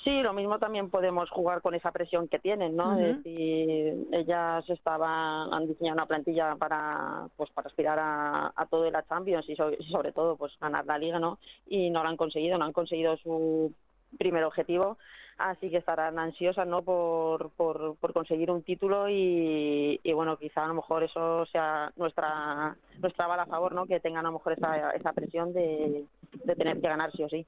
Sí, 0.05 0.21
lo 0.21 0.33
mismo 0.33 0.59
también 0.59 0.91
podemos 0.91 1.31
jugar 1.31 1.63
con 1.63 1.73
esa 1.73 1.91
presión 1.91 2.27
que 2.27 2.37
tienen, 2.37 2.75
¿no? 2.75 2.95
si 3.23 4.05
ellas 4.11 4.63
estaban, 4.69 5.51
han 5.51 5.65
diseñado 5.65 5.95
una 5.95 6.05
plantilla 6.05 6.55
para, 6.57 7.27
pues, 7.35 7.49
para 7.49 7.69
aspirar 7.69 7.97
a, 7.97 8.53
a 8.55 8.65
todo 8.67 8.83
de 8.83 8.91
la 8.91 9.03
Champions 9.07 9.49
y 9.49 9.55
sobre, 9.55 10.11
todo, 10.11 10.37
pues, 10.37 10.53
ganar 10.61 10.85
la 10.85 10.99
Liga, 10.99 11.17
¿no? 11.17 11.39
Y 11.65 11.89
no 11.89 12.03
lo 12.03 12.09
han 12.09 12.17
conseguido, 12.17 12.59
no 12.59 12.65
han 12.65 12.71
conseguido 12.71 13.17
su 13.17 13.73
primer 14.19 14.43
objetivo, 14.43 14.99
así 15.39 15.71
que 15.71 15.77
estarán 15.77 16.19
ansiosas, 16.19 16.67
¿no? 16.67 16.83
Por, 16.83 17.49
por, 17.57 17.95
por 17.95 18.13
conseguir 18.13 18.51
un 18.51 18.61
título 18.61 19.09
y, 19.09 19.99
y, 20.03 20.13
bueno, 20.13 20.37
quizá 20.37 20.65
a 20.65 20.67
lo 20.67 20.75
mejor 20.75 21.01
eso 21.01 21.47
sea 21.47 21.91
nuestra 21.95 22.77
nuestra 22.99 23.25
bala 23.25 23.43
a 23.43 23.47
favor, 23.47 23.73
¿no? 23.73 23.87
Que 23.87 23.99
tengan 23.99 24.27
a 24.27 24.29
lo 24.29 24.33
mejor 24.33 24.53
esa, 24.53 24.91
esa 24.91 25.13
presión 25.13 25.51
de, 25.51 26.05
de 26.43 26.55
tener 26.55 26.79
que 26.79 26.87
ganar 26.87 27.11
sí 27.11 27.23
o 27.23 27.29
sí. 27.29 27.43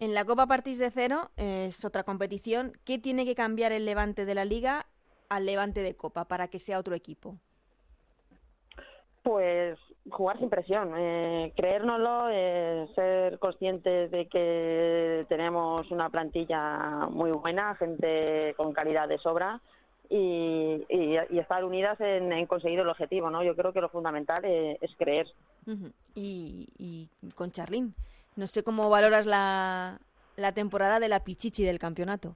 En 0.00 0.14
la 0.14 0.24
Copa 0.24 0.46
Partís 0.46 0.78
de 0.78 0.90
Cero 0.90 1.30
es 1.36 1.84
otra 1.84 2.04
competición. 2.04 2.72
¿Qué 2.86 2.98
tiene 2.98 3.26
que 3.26 3.34
cambiar 3.34 3.70
el 3.70 3.84
Levante 3.84 4.24
de 4.24 4.34
la 4.34 4.46
Liga 4.46 4.86
al 5.28 5.44
Levante 5.44 5.82
de 5.82 5.94
Copa 5.94 6.24
para 6.24 6.48
que 6.48 6.58
sea 6.58 6.78
otro 6.78 6.94
equipo? 6.94 7.36
Pues 9.22 9.78
jugar 10.10 10.38
sin 10.38 10.48
presión, 10.48 10.94
eh, 10.96 11.52
creérnoslo, 11.54 12.30
eh, 12.30 12.88
ser 12.94 13.38
conscientes 13.38 14.10
de 14.10 14.26
que 14.26 15.26
tenemos 15.28 15.90
una 15.90 16.08
plantilla 16.08 17.06
muy 17.10 17.30
buena, 17.32 17.74
gente 17.74 18.54
con 18.56 18.72
calidad 18.72 19.06
de 19.06 19.18
sobra 19.18 19.60
y, 20.08 20.82
estar 21.38 21.62
unidas 21.62 22.00
en, 22.00 22.46
conseguir 22.46 22.78
el 22.78 22.88
objetivo. 22.88 23.28
¿no? 23.28 23.42
Yo 23.42 23.54
creo 23.54 23.74
que 23.74 23.82
lo 23.82 23.90
fundamental 23.90 24.42
eh, 24.44 24.78
es, 24.80 24.90
creer. 24.96 25.26
y, 26.14 26.68
y, 26.78 27.06
con 27.34 27.50
Charlín, 27.50 27.94
no 28.40 28.46
sé 28.46 28.64
cómo 28.64 28.88
valoras 28.88 29.26
la, 29.26 30.00
la 30.36 30.52
temporada 30.52 30.98
de 30.98 31.08
la 31.08 31.22
Pichichi 31.22 31.62
del 31.62 31.78
campeonato. 31.78 32.34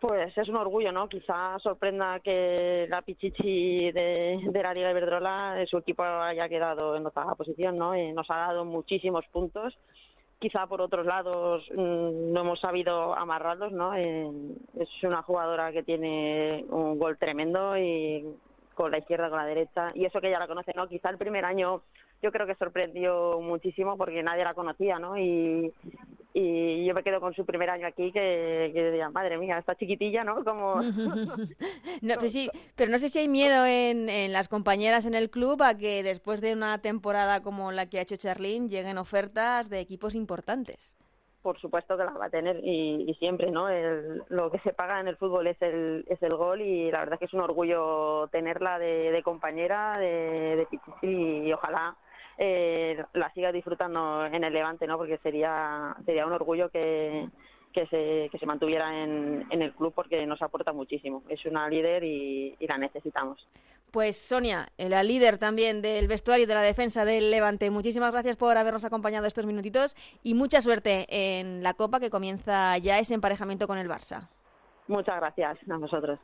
Pues 0.00 0.36
es 0.36 0.48
un 0.48 0.56
orgullo, 0.56 0.92
¿no? 0.92 1.08
Quizá 1.08 1.58
sorprenda 1.58 2.20
que 2.20 2.86
la 2.88 3.02
Pichichi 3.02 3.92
de, 3.92 4.40
de 4.42 4.62
la 4.62 4.72
Liga 4.72 4.90
Iberdrola, 4.90 5.56
su 5.68 5.76
equipo 5.76 6.02
haya 6.04 6.48
quedado 6.48 6.96
en 6.96 7.04
octava 7.04 7.34
posición, 7.34 7.76
¿no? 7.76 7.94
Eh, 7.94 8.12
nos 8.12 8.30
ha 8.30 8.36
dado 8.36 8.64
muchísimos 8.64 9.26
puntos. 9.30 9.76
Quizá 10.38 10.66
por 10.66 10.80
otros 10.80 11.04
lados 11.04 11.64
mm, 11.74 12.32
no 12.32 12.40
hemos 12.40 12.60
sabido 12.60 13.14
amarrarlos, 13.14 13.72
¿no? 13.72 13.92
Es 13.94 14.88
una 15.02 15.22
jugadora 15.22 15.70
que 15.72 15.82
tiene 15.82 16.64
un 16.70 16.98
gol 16.98 17.18
tremendo 17.18 17.76
y 17.76 18.24
con 18.74 18.92
la 18.92 18.98
izquierda, 18.98 19.28
con 19.28 19.38
la 19.38 19.44
derecha, 19.44 19.88
y 19.94 20.04
eso 20.04 20.20
que 20.20 20.30
ya 20.30 20.38
la 20.38 20.46
conoce, 20.46 20.72
¿no? 20.76 20.86
Quizá 20.86 21.10
el 21.10 21.18
primer 21.18 21.44
año 21.44 21.82
yo 22.22 22.32
creo 22.32 22.46
que 22.46 22.54
sorprendió 22.56 23.40
muchísimo 23.40 23.96
porque 23.96 24.22
nadie 24.22 24.44
la 24.44 24.54
conocía, 24.54 24.98
¿no? 24.98 25.16
Y, 25.16 25.72
y 26.34 26.84
yo 26.84 26.94
me 26.94 27.02
quedo 27.02 27.20
con 27.20 27.34
su 27.34 27.44
primer 27.44 27.70
año 27.70 27.86
aquí 27.86 28.10
que, 28.12 28.70
que 28.74 28.84
diría, 28.90 29.10
madre 29.10 29.38
mía, 29.38 29.58
esta 29.58 29.76
chiquitilla, 29.76 30.24
¿no? 30.24 30.44
Como... 30.44 30.80
no, 32.02 32.14
pues 32.18 32.32
sí, 32.32 32.50
pero 32.74 32.90
no 32.90 32.98
sé 32.98 33.08
si 33.08 33.20
hay 33.20 33.28
miedo 33.28 33.64
en, 33.66 34.08
en 34.08 34.32
las 34.32 34.48
compañeras 34.48 35.06
en 35.06 35.14
el 35.14 35.30
club 35.30 35.62
a 35.62 35.76
que 35.76 36.02
después 36.02 36.40
de 36.40 36.52
una 36.52 36.80
temporada 36.80 37.42
como 37.42 37.72
la 37.72 37.86
que 37.86 37.98
ha 37.98 38.02
hecho 38.02 38.16
Charlene 38.16 38.68
lleguen 38.68 38.98
ofertas 38.98 39.70
de 39.70 39.80
equipos 39.80 40.14
importantes 40.14 40.96
por 41.48 41.58
supuesto 41.60 41.96
que 41.96 42.04
la 42.04 42.12
va 42.12 42.26
a 42.26 42.30
tener 42.30 42.60
y, 42.62 43.14
siempre, 43.18 43.50
¿no? 43.50 43.68
lo 44.28 44.50
que 44.50 44.58
se 44.58 44.74
paga 44.74 45.00
en 45.00 45.08
el 45.08 45.16
fútbol 45.16 45.46
es 45.46 45.56
el, 45.62 46.04
es 46.06 46.22
el 46.22 46.36
gol 46.36 46.60
y 46.60 46.90
la 46.90 46.98
verdad 46.98 47.14
es 47.14 47.20
que 47.20 47.24
es 47.24 47.32
un 47.32 47.40
orgullo 47.40 48.28
tenerla 48.28 48.78
de, 48.78 49.22
compañera, 49.24 49.94
de, 49.98 50.66
de 51.02 51.08
y 51.08 51.50
ojalá 51.50 51.96
eh, 52.38 53.04
la 53.14 53.32
siga 53.32 53.52
disfrutando 53.52 54.24
en 54.24 54.44
el 54.44 54.52
Levante, 54.52 54.86
¿no? 54.86 54.96
Porque 54.96 55.18
sería 55.18 55.94
sería 56.06 56.26
un 56.26 56.32
orgullo 56.32 56.70
que, 56.70 57.28
que 57.72 57.86
se, 57.88 58.28
que 58.30 58.38
se 58.38 58.46
mantuviera 58.46 59.02
en, 59.02 59.46
en 59.50 59.62
el 59.62 59.72
club 59.74 59.92
porque 59.94 60.24
nos 60.26 60.40
aporta 60.40 60.72
muchísimo. 60.72 61.22
Es 61.28 61.44
una 61.44 61.68
líder 61.68 62.04
y, 62.04 62.54
y 62.58 62.66
la 62.66 62.78
necesitamos. 62.78 63.46
Pues 63.90 64.18
Sonia, 64.18 64.68
la 64.76 65.02
líder 65.02 65.38
también 65.38 65.80
del 65.80 66.08
vestuario 66.08 66.44
y 66.44 66.46
de 66.46 66.54
la 66.54 66.62
defensa 66.62 67.06
del 67.06 67.30
Levante, 67.30 67.70
muchísimas 67.70 68.12
gracias 68.12 68.36
por 68.36 68.56
habernos 68.56 68.84
acompañado 68.84 69.26
estos 69.26 69.46
minutitos 69.46 69.96
y 70.22 70.34
mucha 70.34 70.60
suerte 70.60 71.06
en 71.08 71.62
la 71.62 71.72
Copa 71.72 71.98
que 71.98 72.10
comienza 72.10 72.76
ya 72.78 72.98
ese 72.98 73.14
emparejamiento 73.14 73.66
con 73.66 73.78
el 73.78 73.88
Barça. 73.88 74.28
Muchas 74.88 75.16
gracias 75.16 75.58
a 75.70 75.76
vosotros. 75.78 76.18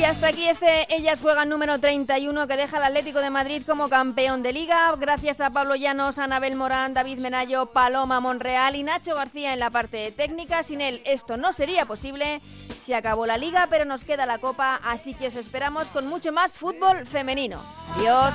Y 0.00 0.04
hasta 0.04 0.28
aquí 0.28 0.48
este 0.48 0.86
Ellas 0.96 1.20
Juegan 1.20 1.50
número 1.50 1.78
31 1.78 2.46
que 2.46 2.56
deja 2.56 2.78
al 2.78 2.84
Atlético 2.84 3.18
de 3.18 3.28
Madrid 3.28 3.62
como 3.66 3.90
campeón 3.90 4.42
de 4.42 4.54
liga. 4.54 4.96
Gracias 4.98 5.42
a 5.42 5.50
Pablo 5.50 5.76
Llanos, 5.76 6.18
Anabel 6.18 6.56
Morán, 6.56 6.94
David 6.94 7.18
Menayo, 7.18 7.66
Paloma 7.66 8.18
Monreal 8.18 8.76
y 8.76 8.82
Nacho 8.82 9.14
García 9.14 9.52
en 9.52 9.58
la 9.58 9.68
parte 9.68 10.10
técnica. 10.12 10.62
Sin 10.62 10.80
él 10.80 11.02
esto 11.04 11.36
no 11.36 11.52
sería 11.52 11.84
posible. 11.84 12.40
Se 12.78 12.94
acabó 12.94 13.26
la 13.26 13.36
liga, 13.36 13.66
pero 13.68 13.84
nos 13.84 14.04
queda 14.04 14.24
la 14.24 14.38
copa, 14.38 14.80
así 14.82 15.12
que 15.12 15.26
os 15.26 15.36
esperamos 15.36 15.88
con 15.88 16.06
mucho 16.06 16.32
más 16.32 16.56
fútbol 16.56 17.06
femenino. 17.06 17.60
Adiós. 17.98 18.34